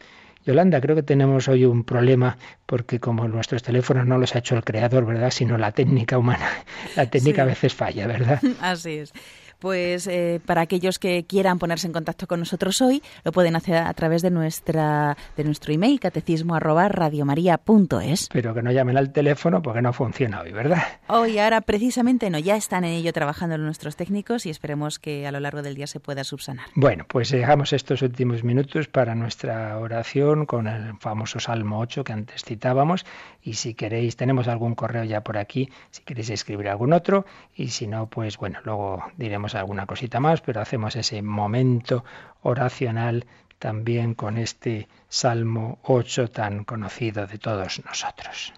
Yolanda, 0.46 0.82
creo 0.82 0.96
que 0.96 1.04
tenemos 1.04 1.48
hoy 1.48 1.66
un 1.66 1.84
problema 1.84 2.38
porque 2.66 3.00
como 3.00 3.28
nuestros 3.28 3.64
teléfonos 3.64 4.06
no 4.06 4.18
los 4.18 4.36
ha 4.36 4.40
hecho 4.40 4.56
el 4.56 4.64
creador, 4.64 5.06
¿verdad? 5.06 5.32
Sino 5.32 5.58
la 5.58 5.72
técnica 5.72 6.18
humana. 6.18 6.48
La 6.96 7.06
técnica 7.10 7.38
Sí. 7.38 7.42
a 7.42 7.46
veces 7.46 7.74
falla, 7.74 8.08
¿verdad? 8.08 8.42
Así 8.62 8.92
es. 8.98 9.14
Pues 9.64 10.08
eh, 10.08 10.42
para 10.46 10.60
aquellos 10.60 11.00
que 11.00 11.24
quieran 11.24 11.58
ponerse 11.58 11.88
en 11.88 11.94
contacto 11.94 12.28
con 12.28 12.42
nosotros 12.42 12.82
hoy, 12.82 13.02
lo 13.24 13.32
pueden 13.32 13.56
hacer 13.56 13.78
a 13.78 13.94
través 13.94 14.22
de 14.22 14.30
nuestra 14.30 15.16
de 15.38 15.46
nuestro 15.46 15.72
email 15.72 16.02
catecismo 16.02 16.56
arroba 16.56 16.90
radiomaria.es. 16.90 18.28
Pero 18.34 18.54
que 18.54 18.62
no 18.62 18.74
llamen 18.74 18.98
al 18.98 19.14
teléfono 19.14 19.62
porque 19.62 19.82
no 19.82 19.94
funciona 19.94 20.42
hoy, 20.42 20.52
¿verdad? 20.52 20.84
Hoy, 21.08 21.40
ahora 21.40 21.62
precisamente 21.62 22.30
no, 22.30 22.40
ya 22.40 22.58
están 22.58 22.84
en 22.84 22.92
ello 22.92 23.14
trabajando 23.14 23.58
nuestros 23.58 23.96
técnicos 23.96 24.46
y 24.46 24.50
esperemos 24.50 25.00
que 25.00 25.26
a 25.28 25.32
lo 25.32 25.40
largo 25.40 25.62
del 25.62 25.76
día 25.76 25.88
se 25.88 26.02
pueda 26.02 26.26
subsanar. 26.26 26.66
Bueno, 26.76 27.06
pues 27.08 27.32
dejamos 27.32 27.72
estos 27.72 28.02
últimos 28.02 28.44
minutos 28.44 28.90
para 28.90 29.16
nuestra 29.16 29.80
oración 29.80 30.46
con 30.46 30.68
el 30.68 30.98
famoso 31.00 31.40
Salmo 31.40 31.80
8 31.80 32.04
que 32.04 32.12
antes 32.12 32.44
citábamos 32.44 33.06
y 33.42 33.54
si 33.54 33.76
queréis, 33.76 34.18
tenemos 34.18 34.50
algún 34.50 34.76
correo 34.76 35.06
ya 35.06 35.22
por 35.22 35.38
aquí, 35.38 35.70
si 35.90 36.04
queréis 36.04 36.32
escribir 36.32 36.68
algún 36.68 36.92
otro 36.92 37.26
y 37.56 37.70
si 37.70 37.88
no, 37.88 38.08
pues 38.08 38.38
bueno, 38.38 38.60
luego 38.66 39.02
diremos 39.16 39.53
alguna 39.56 39.86
cosita 39.86 40.20
más, 40.20 40.42
pero 40.42 40.62
hacemos 40.62 40.96
ese 40.96 41.22
momento 41.22 42.04
oracional 42.42 43.26
también 43.60 44.14
con 44.14 44.38
este 44.38 44.90
Salmo 45.08 45.80
8 45.84 46.30
tan 46.30 46.66
conocido 46.66 47.28
de 47.28 47.38
todos 47.38 47.82
nosotros. 47.86 48.54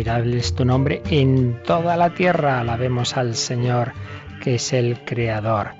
Admirable 0.00 0.38
es 0.38 0.54
tu 0.54 0.64
nombre 0.64 1.02
en 1.10 1.62
toda 1.62 1.94
la 1.94 2.14
tierra. 2.14 2.60
Alabemos 2.60 3.18
al 3.18 3.34
Señor, 3.34 3.92
que 4.42 4.54
es 4.54 4.72
el 4.72 5.04
Creador. 5.04 5.72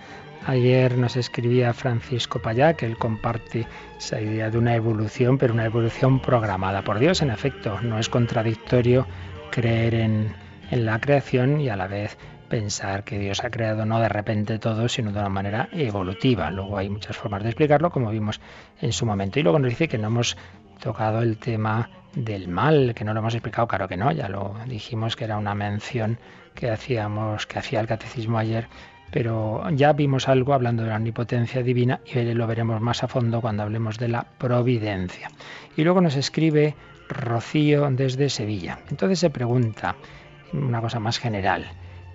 Ayer 0.47 0.99
nos 0.99 1.16
escribía 1.16 1.73
Francisco 1.73 2.39
Payá 2.39 2.75
que 2.75 2.85
él 2.85 2.99
comparte 2.99 3.66
esa 3.97 4.21
idea 4.21 4.51
de 4.51 4.59
una 4.59 4.75
evolución, 4.75 5.39
pero 5.39 5.55
una 5.55 5.64
evolución 5.64 6.21
programada 6.21 6.83
por 6.83 6.99
Dios. 6.99 7.23
En 7.23 7.31
efecto, 7.31 7.81
no 7.81 7.99
es 7.99 8.11
contradictorio 8.11 9.07
creer 9.51 9.95
en, 9.95 10.35
en 10.71 10.85
la 10.85 11.01
creación 11.01 11.59
y 11.59 11.71
a 11.71 11.77
la 11.77 11.87
vez 11.87 12.18
pensar 12.51 13.05
que 13.05 13.18
Dios 13.18 13.43
ha 13.43 13.51
creado 13.51 13.87
no 13.87 14.01
de 14.01 14.11
repente 14.11 14.59
todo, 14.59 14.87
sino 14.91 15.12
de 15.12 15.18
una 15.18 15.31
manera 15.31 15.71
evolutiva. 15.73 16.51
Luego 16.51 16.77
hay 16.77 16.91
muchas 16.91 17.16
formas 17.16 17.43
de 17.43 17.49
explicarlo, 17.49 17.91
como 17.91 18.11
vimos 18.11 18.39
en 18.83 18.93
su 18.93 19.07
momento. 19.07 19.41
Y 19.41 19.45
luego 19.45 19.59
nos 19.59 19.71
dice 19.71 19.89
que 19.89 19.97
no 19.97 20.09
hemos 20.09 20.37
tocado 20.79 21.23
el 21.23 21.39
tema 21.39 21.89
del 22.15 22.49
mal, 22.49 22.95
que 22.95 23.05
no 23.05 23.15
lo 23.15 23.21
hemos 23.21 23.35
explicado, 23.35 23.69
claro 23.69 23.89
que 23.89 23.97
no, 23.97 24.11
ya 24.13 24.29
lo 24.29 24.55
dijimos 24.67 25.17
que 25.17 25.25
era 25.25 25.39
una 25.39 25.55
mención 25.55 26.19
que 26.55 26.71
hacíamos, 26.71 27.47
que 27.47 27.59
hacía 27.59 27.81
el 27.81 27.87
catecismo 27.87 28.39
ayer, 28.39 28.69
pero 29.11 29.69
ya 29.71 29.93
vimos 29.93 30.29
algo 30.29 30.55
hablando 30.55 30.83
de 30.83 30.91
la 30.91 30.97
omnipotencia 30.97 31.63
divina 31.63 32.01
y 32.07 32.21
lo 32.35 32.47
veremos 32.47 32.81
más 32.81 33.03
a 33.03 33.09
fondo 33.09 33.41
cuando 33.41 33.63
hablemos 33.63 33.99
de 33.99 34.09
la 34.09 34.25
providencia. 34.39 35.31
Y 35.77 35.83
luego 35.85 36.01
nos 36.01 36.17
escribe 36.17 36.75
Rocío 37.09 37.89
desde 37.91 38.31
Sevilla. 38.31 38.79
Entonces 38.91 39.19
se 39.19 39.31
pregunta 39.31 39.97
una 40.53 40.81
cosa 40.81 41.01
más 41.01 41.19
general. 41.19 41.67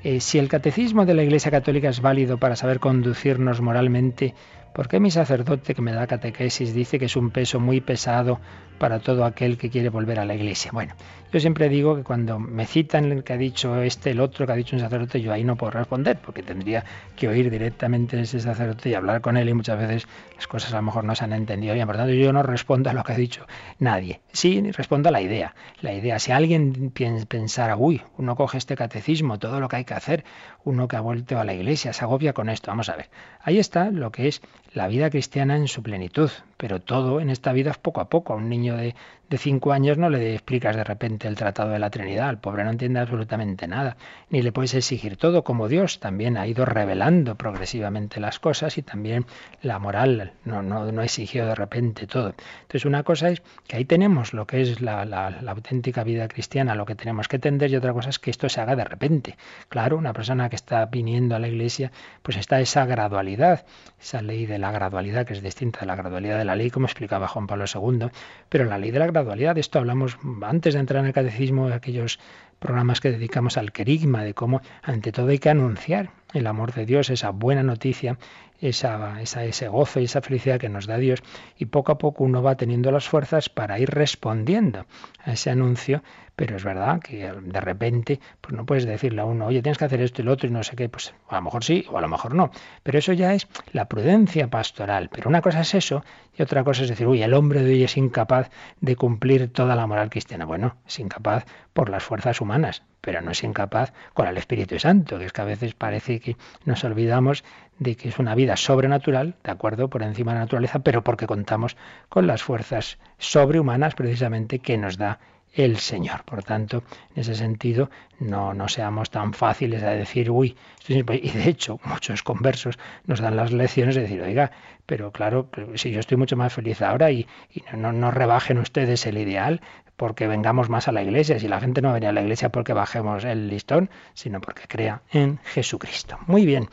Eh, 0.03 0.19
si 0.19 0.37
el 0.37 0.47
catecismo 0.47 1.05
de 1.05 1.15
la 1.15 1.23
Iglesia 1.23 1.51
Católica 1.51 1.89
es 1.89 1.99
válido 1.99 2.37
para 2.37 2.55
saber 2.55 2.79
conducirnos 2.79 3.59
moralmente, 3.59 4.35
¿por 4.73 4.87
qué 4.87 4.99
mi 4.99 5.09
sacerdote 5.09 5.73
que 5.73 5.81
me 5.81 5.93
da 5.93 6.07
catequesis 6.07 6.73
dice 6.73 6.99
que 6.99 7.05
es 7.05 7.15
un 7.15 7.31
peso 7.31 7.59
muy 7.59 7.81
pesado 7.81 8.39
para 8.77 8.99
todo 8.99 9.25
aquel 9.25 9.57
que 9.57 9.69
quiere 9.69 9.89
volver 9.89 10.19
a 10.19 10.25
la 10.25 10.35
Iglesia? 10.35 10.71
Bueno, 10.73 10.93
yo 11.35 11.41
siempre 11.41 11.67
digo 11.67 11.97
que 11.97 12.03
cuando 12.03 12.39
me 12.39 12.65
citan 12.65 13.11
el 13.11 13.23
que 13.23 13.33
ha 13.33 13.37
dicho 13.37 13.81
este, 13.81 14.11
el 14.11 14.21
otro 14.21 14.45
que 14.45 14.53
ha 14.53 14.55
dicho 14.55 14.75
un 14.75 14.81
sacerdote, 14.81 15.21
yo 15.21 15.33
ahí 15.33 15.43
no 15.43 15.57
puedo 15.57 15.71
responder, 15.71 16.17
porque 16.17 16.43
tendría 16.43 16.85
que 17.17 17.27
oír 17.27 17.49
directamente 17.49 18.17
ese 18.21 18.39
sacerdote 18.39 18.89
y 18.89 18.93
hablar 18.93 19.19
con 19.19 19.35
él 19.35 19.49
y 19.49 19.53
muchas 19.53 19.77
veces 19.77 20.07
las 20.35 20.47
cosas 20.47 20.71
a 20.73 20.77
lo 20.77 20.83
mejor 20.83 21.03
no 21.03 21.13
se 21.13 21.25
han 21.25 21.33
entendido 21.33 21.73
bien. 21.73 21.87
Por 21.87 21.97
tanto, 21.97 22.13
yo 22.13 22.31
no 22.31 22.41
respondo 22.41 22.89
a 22.89 22.93
lo 22.93 23.03
que 23.03 23.11
ha 23.11 23.17
dicho 23.17 23.45
nadie. 23.79 24.21
Sí, 24.31 24.61
respondo 24.71 25.09
a 25.09 25.11
la 25.11 25.19
idea. 25.19 25.55
La 25.81 25.93
idea, 25.93 26.19
si 26.19 26.31
alguien 26.31 26.91
pensara, 27.27 27.75
uy, 27.75 28.01
uno 28.17 28.37
coge 28.37 28.57
este 28.57 28.77
catecismo, 28.77 29.37
todo 29.37 29.59
lo 29.59 29.67
que 29.67 29.75
hay 29.75 29.83
que 29.83 29.93
hacer, 29.93 30.23
uno 30.63 30.87
que 30.87 30.95
ha 30.95 31.01
vuelto 31.01 31.37
a 31.37 31.43
la 31.43 31.53
iglesia, 31.53 31.91
se 31.91 32.05
agobia 32.05 32.31
con 32.31 32.47
esto. 32.47 32.71
Vamos 32.71 32.87
a 32.87 32.95
ver. 32.95 33.09
Ahí 33.41 33.59
está 33.59 33.91
lo 33.91 34.11
que 34.11 34.29
es 34.29 34.41
la 34.75 34.87
vida 34.87 35.09
cristiana 35.09 35.55
en 35.55 35.67
su 35.67 35.81
plenitud. 35.81 36.29
Pero 36.57 36.81
todo 36.81 37.19
en 37.19 37.29
esta 37.29 37.53
vida 37.53 37.71
es 37.71 37.77
poco 37.77 38.01
a 38.01 38.09
poco. 38.09 38.33
A 38.33 38.35
un 38.35 38.49
niño 38.49 38.75
de, 38.75 38.93
de 39.29 39.37
cinco 39.37 39.71
años 39.71 39.97
no 39.97 40.09
le 40.09 40.33
explicas 40.33 40.75
de 40.75 40.83
repente 40.83 41.27
el 41.27 41.35
tratado 41.35 41.71
de 41.71 41.79
la 41.79 41.89
Trinidad. 41.89 42.29
El 42.29 42.37
pobre 42.37 42.63
no 42.63 42.69
entiende 42.69 42.99
absolutamente 42.99 43.67
nada. 43.67 43.97
Ni 44.29 44.41
le 44.41 44.51
puedes 44.51 44.73
exigir 44.73 45.17
todo 45.17 45.43
como 45.43 45.67
Dios. 45.67 45.99
También 45.99 46.37
ha 46.37 46.47
ido 46.47 46.65
revelando 46.65 47.35
progresivamente 47.35 48.19
las 48.19 48.39
cosas 48.39 48.77
y 48.77 48.81
también 48.81 49.25
la 49.61 49.79
moral. 49.79 50.33
No, 50.43 50.61
no, 50.61 50.91
no 50.91 51.01
exigió 51.01 51.45
de 51.45 51.55
repente 51.55 52.07
todo. 52.07 52.35
Entonces 52.61 52.85
una 52.85 53.03
cosa 53.03 53.29
es 53.29 53.41
que 53.67 53.77
ahí 53.77 53.85
tenemos 53.85 54.33
lo 54.33 54.45
que 54.45 54.61
es 54.61 54.81
la, 54.81 55.05
la, 55.05 55.27
auténtica 55.47 56.03
vida 56.03 56.27
cristiana, 56.27 56.75
lo 56.75 56.85
que 56.85 56.95
tenemos 56.95 57.27
que 57.27 57.37
entender 57.37 57.71
y 57.71 57.75
otra 57.75 57.93
cosa 57.93 58.09
es 58.09 58.19
que 58.19 58.29
esto 58.29 58.49
se 58.49 58.61
haga 58.61 58.75
de 58.75 58.83
repente. 58.83 59.37
Claro, 59.69 59.97
una 59.97 60.13
persona 60.13 60.49
que 60.49 60.55
está 60.55 60.85
viniendo 60.85 61.35
a 61.35 61.39
la 61.39 61.47
iglesia, 61.47 61.91
pues 62.21 62.37
está 62.37 62.59
esa 62.59 62.85
gradualidad, 62.85 63.65
esa 63.99 64.21
ley 64.21 64.45
de 64.45 64.59
la 64.59 64.71
gradualidad 64.71 65.25
que 65.25 65.33
es 65.33 65.41
distinta 65.41 65.79
de 65.79 65.85
la 65.87 65.95
gradualidad 65.95 66.37
de 66.37 66.45
la 66.45 66.55
ley, 66.55 66.69
como 66.69 66.85
explicaba 66.85 67.27
Juan 67.27 67.47
Pablo 67.47 67.65
II, 67.73 68.09
pero 68.49 68.65
la 68.65 68.77
ley 68.77 68.91
de 68.91 68.99
la 68.99 69.07
gradualidad, 69.15 69.55
de 69.55 69.61
esto 69.61 69.79
hablamos 69.79 70.17
antes 70.41 70.73
de 70.73 70.81
entrar 70.81 70.99
en 70.99 71.07
el 71.07 71.13
catecismo, 71.13 71.69
de 71.69 71.75
aquellos 71.75 72.19
programas 72.59 72.99
que 72.99 73.11
dedicamos 73.11 73.57
al 73.57 73.71
querigma, 73.71 74.23
de 74.23 74.33
cómo 74.33 74.61
ante 74.83 75.13
todo 75.13 75.29
hay 75.29 75.39
que 75.39 75.49
anunciar 75.49 76.09
el 76.33 76.47
amor 76.47 76.73
de 76.73 76.85
Dios, 76.85 77.09
esa 77.09 77.29
buena 77.29 77.63
noticia, 77.63 78.17
esa, 78.59 79.21
esa, 79.21 79.45
ese 79.45 79.69
gozo 79.69 80.01
y 80.01 80.05
esa 80.05 80.21
felicidad 80.21 80.59
que 80.59 80.67
nos 80.67 80.85
da 80.85 80.97
Dios, 80.97 81.23
y 81.57 81.65
poco 81.65 81.93
a 81.93 81.97
poco 81.97 82.25
uno 82.25 82.43
va 82.43 82.57
teniendo 82.57 82.91
las 82.91 83.07
fuerzas 83.07 83.47
para 83.47 83.79
ir 83.79 83.89
respondiendo 83.89 84.85
a 85.23 85.31
ese 85.31 85.49
anuncio, 85.49 86.03
pero 86.35 86.55
es 86.55 86.63
verdad 86.63 86.99
que 86.99 87.31
de 87.31 87.61
repente 87.61 88.19
pues 88.41 88.53
no 88.53 88.65
puedes 88.65 88.85
decirle 88.85 89.21
a 89.21 89.25
uno, 89.25 89.47
oye, 89.47 89.61
tienes 89.61 89.77
que 89.77 89.85
hacer 89.85 90.01
esto 90.01 90.21
y 90.21 90.25
lo 90.25 90.33
otro 90.33 90.47
y 90.47 90.51
no 90.51 90.63
sé 90.63 90.75
qué, 90.75 90.89
pues 90.89 91.13
a 91.29 91.35
lo 91.35 91.41
mejor 91.41 91.63
sí 91.63 91.85
o 91.89 91.97
a 91.97 92.01
lo 92.01 92.07
mejor 92.07 92.35
no, 92.35 92.51
pero 92.83 92.99
eso 92.99 93.13
ya 93.13 93.33
es 93.33 93.47
la 93.71 93.87
prudencia 93.87 94.49
pastoral, 94.49 95.09
pero 95.11 95.29
una 95.29 95.41
cosa 95.41 95.61
es 95.61 95.73
eso 95.73 96.03
y 96.37 96.41
otra 96.41 96.63
cosa 96.63 96.83
es 96.83 96.89
decir, 96.89 97.07
uy, 97.07 97.23
el 97.23 97.33
hombre 97.33 97.63
de 97.63 97.71
hoy 97.71 97.83
es 97.83 97.97
incapaz 97.97 98.49
de 98.81 98.95
cumplir 98.95 99.51
toda 99.51 99.75
la 99.75 99.87
moral 99.87 100.09
cristiana. 100.09 100.45
Bueno, 100.45 100.75
es 100.85 100.99
incapaz 100.99 101.45
por 101.73 101.89
las 101.89 102.03
fuerzas 102.03 102.41
humanas, 102.41 102.83
pero 103.01 103.21
no 103.21 103.31
es 103.31 103.43
incapaz 103.43 103.93
con 104.13 104.27
el 104.27 104.37
Espíritu 104.37 104.79
Santo, 104.79 105.17
que 105.17 105.25
es 105.25 105.33
que 105.33 105.41
a 105.41 105.45
veces 105.45 105.73
parece 105.73 106.19
que 106.19 106.35
nos 106.65 106.83
olvidamos 106.83 107.43
de 107.79 107.95
que 107.95 108.09
es 108.09 108.19
una 108.19 108.35
vida 108.35 108.57
sobrenatural, 108.57 109.35
de 109.43 109.51
acuerdo, 109.51 109.89
por 109.89 110.03
encima 110.03 110.31
de 110.31 110.39
la 110.39 110.45
naturaleza, 110.45 110.79
pero 110.79 111.03
porque 111.03 111.27
contamos 111.27 111.77
con 112.09 112.27
las 112.27 112.43
fuerzas 112.43 112.97
sobrehumanas 113.17 113.95
precisamente 113.95 114.59
que 114.59 114.77
nos 114.77 114.97
da 114.97 115.19
el 115.55 115.77
Señor. 115.77 116.23
Por 116.23 116.43
tanto, 116.43 116.83
en 117.15 117.21
ese 117.21 117.35
sentido, 117.35 117.89
no, 118.19 118.53
no 118.53 118.67
seamos 118.67 119.09
tan 119.09 119.33
fáciles 119.33 119.81
de 119.81 119.95
decir, 119.95 120.29
uy, 120.29 120.55
y 120.87 121.01
de 121.01 121.49
hecho, 121.49 121.79
muchos 121.85 122.23
conversos 122.23 122.77
nos 123.05 123.19
dan 123.19 123.35
las 123.35 123.51
lecciones 123.51 123.95
de 123.95 124.01
decir, 124.01 124.21
oiga, 124.21 124.51
pero 124.85 125.11
claro, 125.11 125.49
si 125.75 125.91
yo 125.91 125.99
estoy 125.99 126.17
mucho 126.17 126.37
más 126.37 126.53
feliz 126.53 126.81
ahora 126.81 127.11
y, 127.11 127.27
no, 127.75 127.91
no 127.91 128.11
rebajen 128.11 128.57
ustedes 128.57 129.05
el 129.05 129.17
ideal, 129.17 129.61
porque 129.95 130.27
vengamos 130.27 130.69
más 130.69 130.87
a 130.87 130.91
la 130.91 131.03
iglesia. 131.03 131.39
Si 131.39 131.47
la 131.47 131.59
gente 131.59 131.81
no 131.81 131.91
viene 131.93 132.07
a 132.07 132.11
la 132.11 132.21
iglesia 132.21 132.49
porque 132.49 132.73
bajemos 132.73 133.23
el 133.23 133.47
listón, 133.47 133.89
sino 134.13 134.41
porque 134.41 134.67
crea 134.67 135.01
en 135.11 135.39
Jesucristo. 135.43 136.17
Muy 136.27 136.45
bien. 136.45 136.67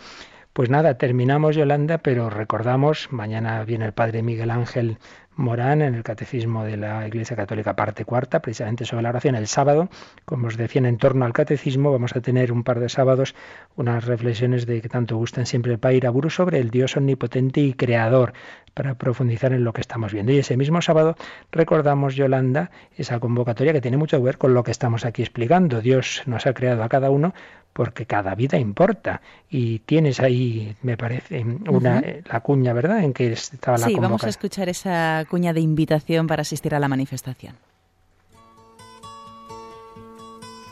Pues 0.53 0.69
nada, 0.69 0.99
terminamos 0.99 1.57
Yolanda, 1.57 1.99
pero 1.99 2.29
recordamos, 2.29 3.11
mañana 3.11 3.65
viene 3.65 3.87
el 3.87 3.93
padre 3.93 4.23
Miguel 4.23 4.51
Ángel 4.51 4.99
Morán 5.37 5.81
en 5.81 5.95
el 5.95 6.03
Catecismo 6.03 6.65
de 6.65 6.77
la 6.77 7.07
Iglesia 7.07 7.35
Católica, 7.35 7.75
parte 7.75 8.05
cuarta, 8.05 8.43
precisamente 8.43 8.85
sobre 8.85 9.03
la 9.03 9.09
oración. 9.09 9.35
El 9.35 9.47
sábado, 9.47 9.89
como 10.27 10.49
os 10.49 10.57
decían, 10.57 10.85
en 10.85 10.99
torno 10.99 11.25
al 11.25 11.33
Catecismo, 11.33 11.91
vamos 11.91 12.15
a 12.15 12.21
tener 12.21 12.53
un 12.53 12.65
par 12.65 12.81
de 12.81 12.89
sábados 12.89 13.35
unas 13.75 14.05
reflexiones 14.05 14.67
de 14.67 14.83
que 14.83 14.89
tanto 14.89 15.17
gustan 15.17 15.47
siempre 15.47 15.73
el 15.73 15.79
Padre 15.79 15.97
Iraburu 15.97 16.29
sobre 16.29 16.59
el 16.59 16.71
Dios 16.71 16.97
omnipotente 16.97 17.61
y 17.61 17.73
creador, 17.73 18.35
para 18.75 18.95
profundizar 18.95 19.53
en 19.53 19.65
lo 19.65 19.73
que 19.73 19.81
estamos 19.81 20.13
viendo. 20.13 20.33
Y 20.33 20.39
ese 20.39 20.57
mismo 20.57 20.83
sábado 20.83 21.17
recordamos, 21.51 22.15
Yolanda, 22.15 22.71
esa 22.97 23.19
convocatoria 23.21 23.73
que 23.73 23.81
tiene 23.81 23.97
mucho 23.97 24.19
que 24.19 24.25
ver 24.25 24.39
con 24.39 24.55
lo 24.55 24.63
que 24.63 24.71
estamos 24.71 25.05
aquí 25.05 25.23
explicando. 25.23 25.81
Dios 25.81 26.23
nos 26.27 26.47
ha 26.47 26.55
creado 26.55 26.83
a 26.83 26.89
cada 26.89 27.11
uno 27.11 27.35
porque 27.73 28.07
cada 28.07 28.35
vida 28.35 28.59
importa. 28.59 29.21
Y 29.49 29.81
tienes 29.81 30.21
ahí, 30.21 30.77
me 30.83 30.97
parece, 30.97 31.41
una, 31.41 31.99
uh 31.99 32.01
-huh. 32.01 32.33
la 32.33 32.41
cuña, 32.41 32.73
¿verdad? 32.73 33.03
En 33.03 33.13
que 33.13 33.33
estaba 33.33 33.79
la 33.79 33.87
Sí, 33.87 33.95
vamos 33.95 34.25
a 34.25 34.29
escuchar 34.29 34.69
esa 34.69 35.25
cuña 35.29 35.53
de 35.53 35.61
invitación 35.61 36.27
para 36.27 36.43
asistir 36.43 36.75
a 36.75 36.79
la 36.79 36.89
manifestación. 36.89 37.57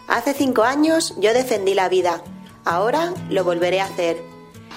Hace 0.08 0.34
cinco 0.34 0.64
años 0.64 1.14
yo 1.20 1.32
defendí 1.32 1.74
la 1.74 1.88
vida. 1.88 2.22
Ahora 2.64 3.14
lo 3.30 3.44
volveré 3.44 3.80
a 3.80 3.84
hacer. 3.84 4.16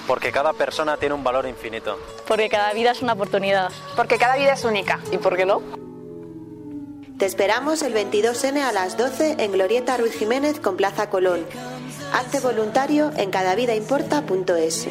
Porque 0.06 0.30
cada 0.30 0.52
persona 0.52 0.96
tiene 0.96 1.14
un 1.14 1.24
valor 1.24 1.46
infinito. 1.48 1.98
Porque 2.28 2.48
cada 2.48 2.72
vida 2.72 2.92
es 2.92 3.02
una 3.02 3.14
oportunidad. 3.14 3.72
Porque 3.96 4.16
cada 4.16 4.36
vida 4.36 4.52
es 4.52 4.64
única. 4.64 5.00
¿Y 5.10 5.18
por 5.18 5.36
qué 5.36 5.44
no? 5.44 5.60
Te 7.18 7.26
esperamos 7.26 7.82
el 7.82 7.94
22N 7.94 8.60
a 8.60 8.72
las 8.72 8.96
12 8.96 9.36
en 9.38 9.52
Glorieta 9.52 9.96
Ruiz 9.96 10.14
Jiménez 10.14 10.60
con 10.60 10.76
Plaza 10.76 11.10
Colón. 11.10 11.46
Hazte 12.14 12.38
voluntario 12.38 13.10
en 13.16 13.32
cadavidaimporta.es. 13.32 14.88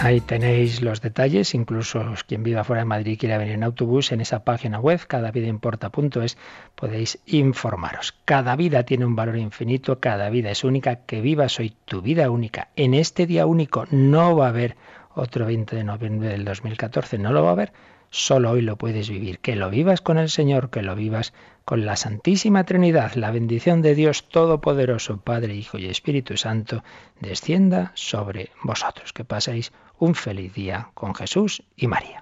Ahí 0.00 0.20
tenéis 0.20 0.82
los 0.82 1.00
detalles, 1.00 1.54
incluso 1.54 2.02
quien 2.26 2.42
viva 2.42 2.64
fuera 2.64 2.82
de 2.82 2.86
Madrid 2.86 3.12
y 3.12 3.16
quiera 3.18 3.38
venir 3.38 3.54
en 3.54 3.62
autobús, 3.62 4.10
en 4.10 4.20
esa 4.20 4.42
página 4.42 4.80
web, 4.80 4.98
cadavidaimporta.es, 5.06 6.36
podéis 6.74 7.20
informaros. 7.26 8.16
Cada 8.24 8.56
vida 8.56 8.82
tiene 8.82 9.04
un 9.04 9.14
valor 9.14 9.36
infinito, 9.36 10.00
cada 10.00 10.28
vida 10.28 10.50
es 10.50 10.64
única, 10.64 10.96
que 10.96 11.20
vivas 11.20 11.60
hoy 11.60 11.76
tu 11.84 12.02
vida 12.02 12.28
única. 12.28 12.66
En 12.74 12.94
este 12.94 13.28
día 13.28 13.46
único 13.46 13.86
no 13.92 14.34
va 14.34 14.46
a 14.46 14.48
haber 14.48 14.76
otro 15.14 15.46
20 15.46 15.76
de 15.76 15.84
noviembre 15.84 16.30
del 16.30 16.44
2014, 16.44 17.16
no 17.16 17.32
lo 17.32 17.44
va 17.44 17.50
a 17.50 17.52
haber, 17.52 17.72
solo 18.12 18.52
hoy 18.52 18.60
lo 18.60 18.76
puedes 18.76 19.08
vivir. 19.08 19.40
Que 19.40 19.56
lo 19.56 19.70
vivas 19.70 20.00
con 20.00 20.18
el 20.18 20.28
Señor, 20.28 20.70
que 20.70 20.82
lo 20.82 20.94
vivas 20.94 21.32
con 21.64 21.84
la 21.84 21.96
Santísima 21.96 22.64
Trinidad. 22.64 23.14
La 23.14 23.32
bendición 23.32 23.82
de 23.82 23.96
Dios 23.96 24.28
Todopoderoso, 24.28 25.16
Padre, 25.16 25.56
Hijo 25.56 25.78
y 25.78 25.86
Espíritu 25.86 26.36
Santo, 26.36 26.84
descienda 27.20 27.90
sobre 27.94 28.50
vosotros. 28.62 29.12
Que 29.12 29.24
paséis 29.24 29.72
un 29.98 30.14
feliz 30.14 30.54
día 30.54 30.90
con 30.94 31.14
Jesús 31.14 31.64
y 31.76 31.88
María. 31.88 32.21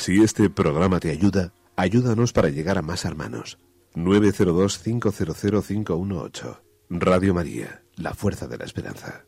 Si 0.00 0.22
este 0.22 0.48
programa 0.48 0.98
te 0.98 1.10
ayuda, 1.10 1.52
ayúdanos 1.76 2.32
para 2.32 2.48
llegar 2.48 2.78
a 2.78 2.82
más 2.82 3.04
hermanos. 3.04 3.58
902-500-518. 3.96 6.60
Radio 6.88 7.34
María, 7.34 7.82
la 7.96 8.14
fuerza 8.14 8.48
de 8.48 8.56
la 8.56 8.64
esperanza. 8.64 9.26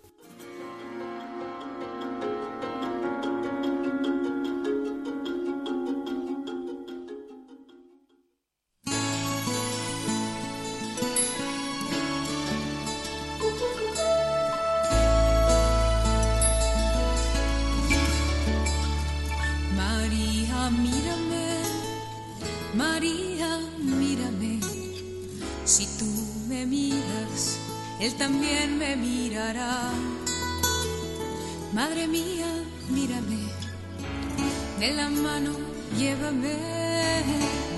Llévame 36.02 36.58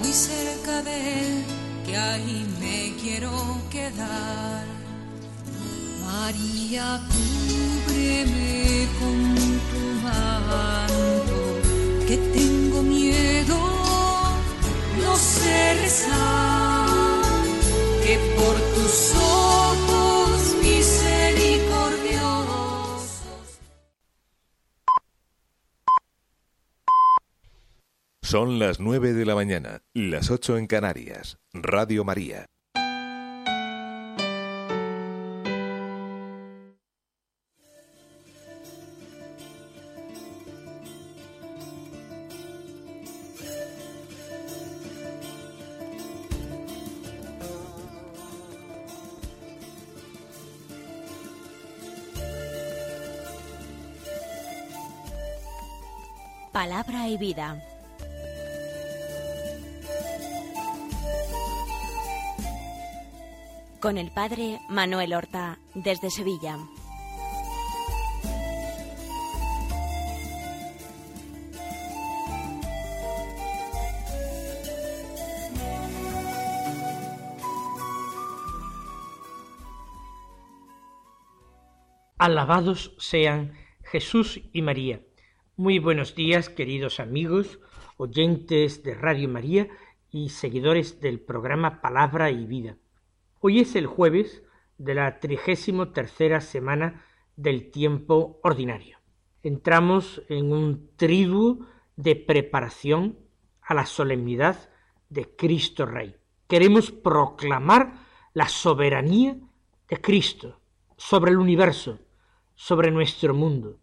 muy 0.01 0.13
cerca 0.13 0.83
de 0.83 0.97
Él, 1.21 1.45
que 1.85 1.97
ahí 1.97 2.47
me 2.61 2.95
quiero 3.01 3.33
quedar. 3.71 4.65
María, 6.07 7.01
cúbreme 7.13 8.74
Son 28.35 28.59
las 28.59 28.81
9 28.81 29.13
de 29.13 29.25
la 29.25 29.37
mañana, 29.37 29.85
las 29.93 30.29
8 30.29 30.59
en 30.59 30.67
Canarias. 30.67 31.39
Radio 31.53 32.03
María. 32.03 32.47
Palabra 56.51 57.09
y 57.09 57.17
vida. 57.17 57.74
Con 63.85 63.99
el 63.99 64.11
padre 64.11 64.61
Manuel 64.71 65.13
Horta, 65.13 65.59
desde 65.75 66.09
Sevilla. 66.09 66.57
Alabados 82.17 82.95
sean 82.97 83.53
Jesús 83.83 84.41
y 84.55 84.63
María. 84.63 85.03
Muy 85.57 85.79
buenos 85.79 86.15
días, 86.15 86.49
queridos 86.49 87.01
amigos, 87.01 87.59
oyentes 87.99 88.83
de 88.83 88.95
Radio 88.95 89.29
María 89.29 89.69
y 90.11 90.31
seguidores 90.31 91.03
del 91.03 91.21
programa 91.21 91.83
Palabra 91.83 92.31
y 92.31 92.47
Vida. 92.47 92.79
Hoy 93.47 93.61
es 93.61 93.77
el 93.77 93.87
jueves 93.87 94.43
de 94.79 94.95
la 94.95 95.21
trigésimo 95.21 95.91
tercera 95.91 96.41
semana 96.41 97.05
del 97.37 97.71
tiempo 97.71 98.41
ordinario. 98.43 98.97
Entramos 99.43 100.23
en 100.31 100.51
un 100.51 100.89
triduo 100.97 101.59
de 101.95 102.17
preparación 102.17 103.19
a 103.61 103.75
la 103.75 103.85
solemnidad 103.85 104.71
de 105.11 105.37
Cristo 105.37 105.85
Rey. 105.85 106.17
Queremos 106.49 106.91
proclamar 106.91 107.93
la 108.33 108.49
soberanía 108.49 109.37
de 109.91 110.01
Cristo 110.01 110.63
sobre 110.97 111.33
el 111.33 111.37
universo, 111.37 111.99
sobre 112.55 112.91
nuestro 112.91 113.35
mundo, 113.35 113.79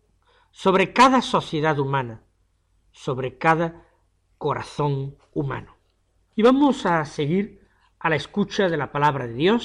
sobre 0.50 0.92
cada 0.92 1.22
sociedad 1.22 1.78
humana, 1.78 2.24
sobre 2.92 3.38
cada 3.38 3.86
corazón 4.40 5.18
humano. 5.34 5.78
Y 6.36 6.42
vamos 6.42 6.88
a 6.88 7.06
seguir 7.06 7.61
a 8.02 8.10
la 8.10 8.16
escucha 8.16 8.70
de 8.70 8.78
la 8.78 8.92
palabra 8.92 9.28
de 9.28 9.34
Dios 9.34 9.60